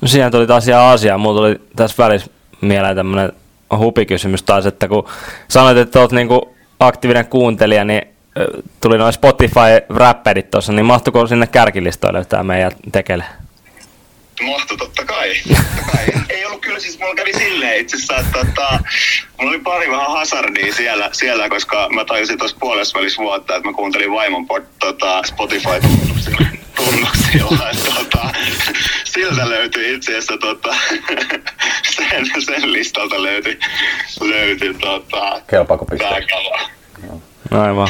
No 0.00 0.08
siihen 0.08 0.30
tuli 0.30 0.46
taas 0.46 0.68
ihan 0.68 0.82
Aasiaan. 0.82 1.20
Mulla 1.20 1.40
tuli 1.40 1.60
tässä 1.76 2.04
välissä 2.04 2.30
mieleen 2.60 2.96
tämmöinen 2.96 3.32
hupikysymys 3.78 4.42
taas, 4.42 4.66
että 4.66 4.88
kun 4.88 5.08
sanoit, 5.48 5.76
että 5.76 6.00
olet 6.00 6.12
niinku 6.12 6.56
aktiivinen 6.80 7.26
kuuntelija, 7.26 7.84
niin 7.84 8.02
tuli 8.80 8.98
noin 8.98 9.12
Spotify-räppärit 9.12 10.50
tuossa, 10.50 10.72
niin 10.72 10.86
mahtuuko 10.86 11.26
sinne 11.26 11.46
kärkilistoille 11.46 12.18
löytää 12.18 12.42
meidän 12.42 12.72
tekele? 12.92 13.24
Mahtu 14.42 14.76
totta 14.76 15.04
kai. 15.04 15.34
Totta 15.48 15.92
kai. 15.92 16.04
Ei 16.28 16.46
ollut 16.46 16.60
kyllä, 16.60 16.80
siis 16.80 16.98
mulla 16.98 17.14
kävi 17.14 17.32
silleen 17.32 17.80
itse 17.80 17.96
asiassa, 17.96 18.16
että 18.16 18.32
tota, 18.32 18.78
mulla 19.38 19.50
oli 19.50 19.58
pari 19.58 19.90
vähän 19.90 20.10
hazardia 20.12 20.74
siellä, 20.74 21.10
siellä 21.12 21.48
koska 21.48 21.88
mä 21.94 22.04
tajusin 22.04 22.38
tuossa 22.38 22.56
puolessa 22.60 22.98
välissä 22.98 23.22
vuotta, 23.22 23.56
että 23.56 23.68
mä 23.68 23.74
kuuntelin 23.76 24.12
vaimon 24.12 24.46
pod, 24.46 24.62
tota, 24.80 25.22
Spotify-tunnuksilla. 25.26 26.46
tunnuksilla 26.76 27.70
että, 27.72 27.90
tota, 27.94 28.28
siltä 29.04 29.48
löytyi 29.48 29.94
itse 29.94 30.12
asiassa 30.12 30.38
tota, 30.38 30.74
sen, 31.96 32.42
sen 32.44 32.72
listalta 32.72 33.22
löytyi, 33.22 33.58
löytyi 34.20 34.74
tota, 34.74 35.40
Kelpaako 35.50 35.84
pistää? 35.84 36.10
tää 36.10 36.20
kala. 36.20 36.70
Aivan. 37.50 37.88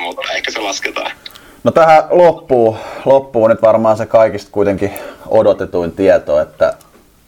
Mutta 0.00 0.32
ehkä 0.32 0.50
se 0.50 0.58
lasketaan. 0.58 1.10
No 1.64 1.70
tähän 1.72 2.04
loppuu, 2.10 2.76
loppuu 3.04 3.48
nyt 3.48 3.62
varmaan 3.62 3.96
se 3.96 4.06
kaikista 4.06 4.48
kuitenkin 4.52 4.92
odotetuin 5.28 5.92
tieto, 5.92 6.40
että 6.40 6.74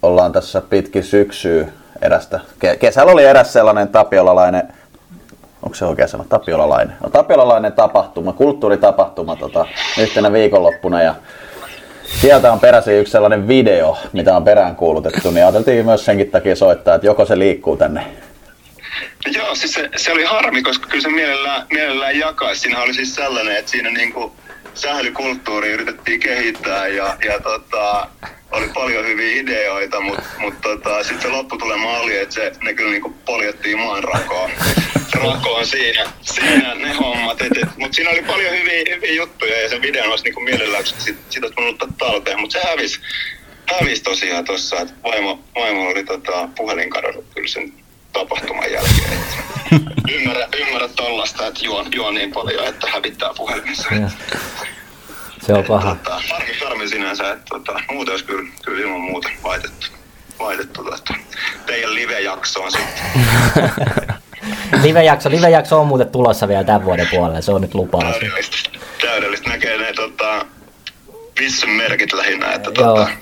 ollaan 0.02 0.32
tässä 0.32 0.60
pitkin 0.60 1.04
syksyä 1.04 1.66
erästä. 2.02 2.40
Ke- 2.64 2.76
kesällä 2.76 3.12
oli 3.12 3.24
eräs 3.24 3.52
sellainen 3.52 3.88
tapiolalainen, 3.88 4.62
onko 5.62 5.74
se 5.74 5.84
oikein 5.84 6.08
sana, 6.08 6.24
tapiolalainen? 6.28 6.96
No, 7.02 7.10
tapiolalainen 7.10 7.72
tapahtuma, 7.72 8.32
kulttuuritapahtuma 8.32 9.36
tota, 9.36 9.66
yhtenä 10.00 10.32
viikonloppuna 10.32 11.02
ja 11.02 11.14
sieltä 12.20 12.52
on 12.52 12.60
peräisin 12.60 13.00
yksi 13.00 13.10
sellainen 13.10 13.48
video, 13.48 13.96
mitä 14.12 14.36
on 14.36 14.44
peräänkuulutettu, 14.44 15.30
niin 15.30 15.44
ajateltiin 15.44 15.86
myös 15.86 16.04
senkin 16.04 16.30
takia 16.30 16.56
soittaa, 16.56 16.94
että 16.94 17.06
joko 17.06 17.24
se 17.24 17.38
liikkuu 17.38 17.76
tänne 17.76 18.04
Joo, 19.26 19.54
siis 19.54 19.72
se, 19.72 19.90
se 19.96 20.12
oli 20.12 20.24
harmi, 20.24 20.62
koska 20.62 20.86
kyllä 20.86 21.02
se 21.02 21.08
mielellään, 21.08 21.66
mielellään 21.72 22.18
jakaa. 22.18 22.54
Siinä 22.54 22.80
oli 22.80 22.94
siis 22.94 23.14
sellainen, 23.14 23.56
että 23.56 23.70
siinä 23.70 23.90
niinku 23.90 24.36
sählykulttuuri 24.74 25.70
yritettiin 25.70 26.20
kehittää 26.20 26.86
ja, 26.86 27.16
ja 27.24 27.40
tota, 27.40 28.08
oli 28.50 28.68
paljon 28.74 29.06
hyviä 29.06 29.40
ideoita, 29.40 30.00
mutta 30.00 30.22
mut 30.38 30.60
tota, 30.60 31.02
sitten 31.02 31.22
se 31.22 31.28
lopputulema 31.28 31.98
oli, 31.98 32.18
että 32.18 32.34
se, 32.34 32.52
ne 32.62 32.74
kyllä 32.74 32.90
niinku 32.90 33.14
poljettiin 33.24 33.78
maan 33.78 34.04
rakoon, 34.04 34.50
rakoon 35.14 35.66
siinä, 35.66 36.04
siinä 36.22 36.74
ne 36.74 36.92
hommat. 36.92 37.38
Mutta 37.76 37.94
siinä 37.94 38.10
oli 38.10 38.22
paljon 38.22 38.52
hyviä, 38.52 38.94
hyviä 38.94 39.12
juttuja 39.12 39.62
ja 39.62 39.68
sen 39.68 39.82
videon 39.82 40.10
olisi 40.10 40.24
niinku 40.24 40.40
mielellään, 40.40 40.84
koska 40.84 41.00
sit, 41.00 41.18
sit 41.30 41.42
olisi 41.42 41.56
voinut 41.56 41.82
ottaa 41.82 42.08
talteen, 42.10 42.40
mutta 42.40 42.60
se 42.60 42.68
hävisi 42.68 43.00
hävis 43.74 44.02
tosiaan 44.02 44.44
tuossa, 44.44 44.80
että 44.80 44.94
vaimo, 45.02 45.44
vaimo 45.54 45.88
oli 45.88 46.04
tota, 46.04 46.48
puhelin 46.56 46.90
kadonnut 46.90 47.24
kyllä 47.34 47.48
sen 47.48 47.72
tapahtuman 48.16 48.72
jälkeen. 48.72 49.18
Ymmärrä, 50.14 50.48
ymmärrä 50.56 50.88
tollasta, 50.88 51.46
että 51.46 51.64
juon, 51.64 51.86
juon 51.94 52.14
niin 52.14 52.32
paljon, 52.32 52.66
että 52.66 52.90
hävittää 52.90 53.30
puhelimessa. 53.36 53.94
Ja. 53.94 54.10
Se 55.46 55.52
on 55.52 55.64
paha. 55.64 55.94
Tota, 55.94 56.20
harmi, 56.30 56.58
harmi 56.64 56.88
sinänsä, 56.88 57.32
että 57.32 57.44
tota, 57.48 57.80
muuten 57.90 58.12
olisi 58.12 58.24
kyllä, 58.24 58.50
kyllä 58.64 58.82
ilman 58.82 59.00
muuta 59.00 59.28
laitettu, 59.44 59.86
laitettu 60.38 60.84
tota, 60.84 61.14
teidän 61.66 61.94
live-jaksoon 61.94 62.72
sitten. 62.72 63.04
Live-jakso, 64.82 65.30
live-jakso 65.30 65.80
on 65.80 65.86
muuten 65.86 66.08
tulossa 66.08 66.48
vielä 66.48 66.64
tämän 66.64 66.84
vuoden 66.84 67.08
puolella, 67.10 67.40
se 67.40 67.52
on 67.52 67.60
nyt 67.60 67.74
lupaus. 67.74 68.04
Täydellistä. 68.04 68.70
Täydellistä 69.00 69.50
näkee 69.50 69.78
ne 69.78 69.92
tota, 69.92 70.46
vissyn 71.40 71.70
merkit 71.70 72.12
lähinnä, 72.12 72.52
että 72.52 72.70
tota, 72.70 73.08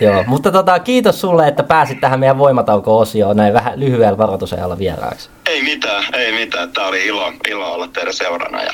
Joo, 0.00 0.24
mutta 0.26 0.52
tota, 0.52 0.78
kiitos 0.78 1.20
sulle, 1.20 1.48
että 1.48 1.62
pääsit 1.62 2.00
tähän 2.00 2.20
meidän 2.20 2.38
voimatauko-osioon 2.38 3.36
näin 3.36 3.54
vähän 3.54 3.80
lyhyellä 3.80 4.18
varoitusajalla 4.18 4.78
vieraaksi. 4.78 5.30
ei 5.46 5.62
mitään, 5.62 6.04
ei 6.14 6.32
mitään. 6.32 6.72
Tämä 6.72 6.86
oli 6.86 7.06
ilo, 7.06 7.32
ilo 7.48 7.72
olla 7.72 7.88
teidän 7.88 8.14
seurana 8.14 8.62
ja 8.62 8.72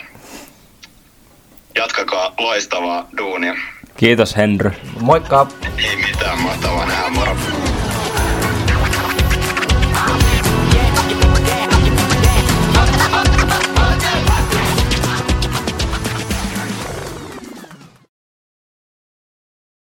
jatkakaa 1.75 2.35
loistavaa 2.39 3.09
duunia. 3.19 3.55
Kiitos 3.97 4.37
Henry. 4.37 4.73
Moikka! 5.01 5.47
Ei 5.79 5.97
mitään, 5.97 6.39
mahtavaa 6.39 6.87
nähdä, 6.87 7.09
moro. 7.11 7.37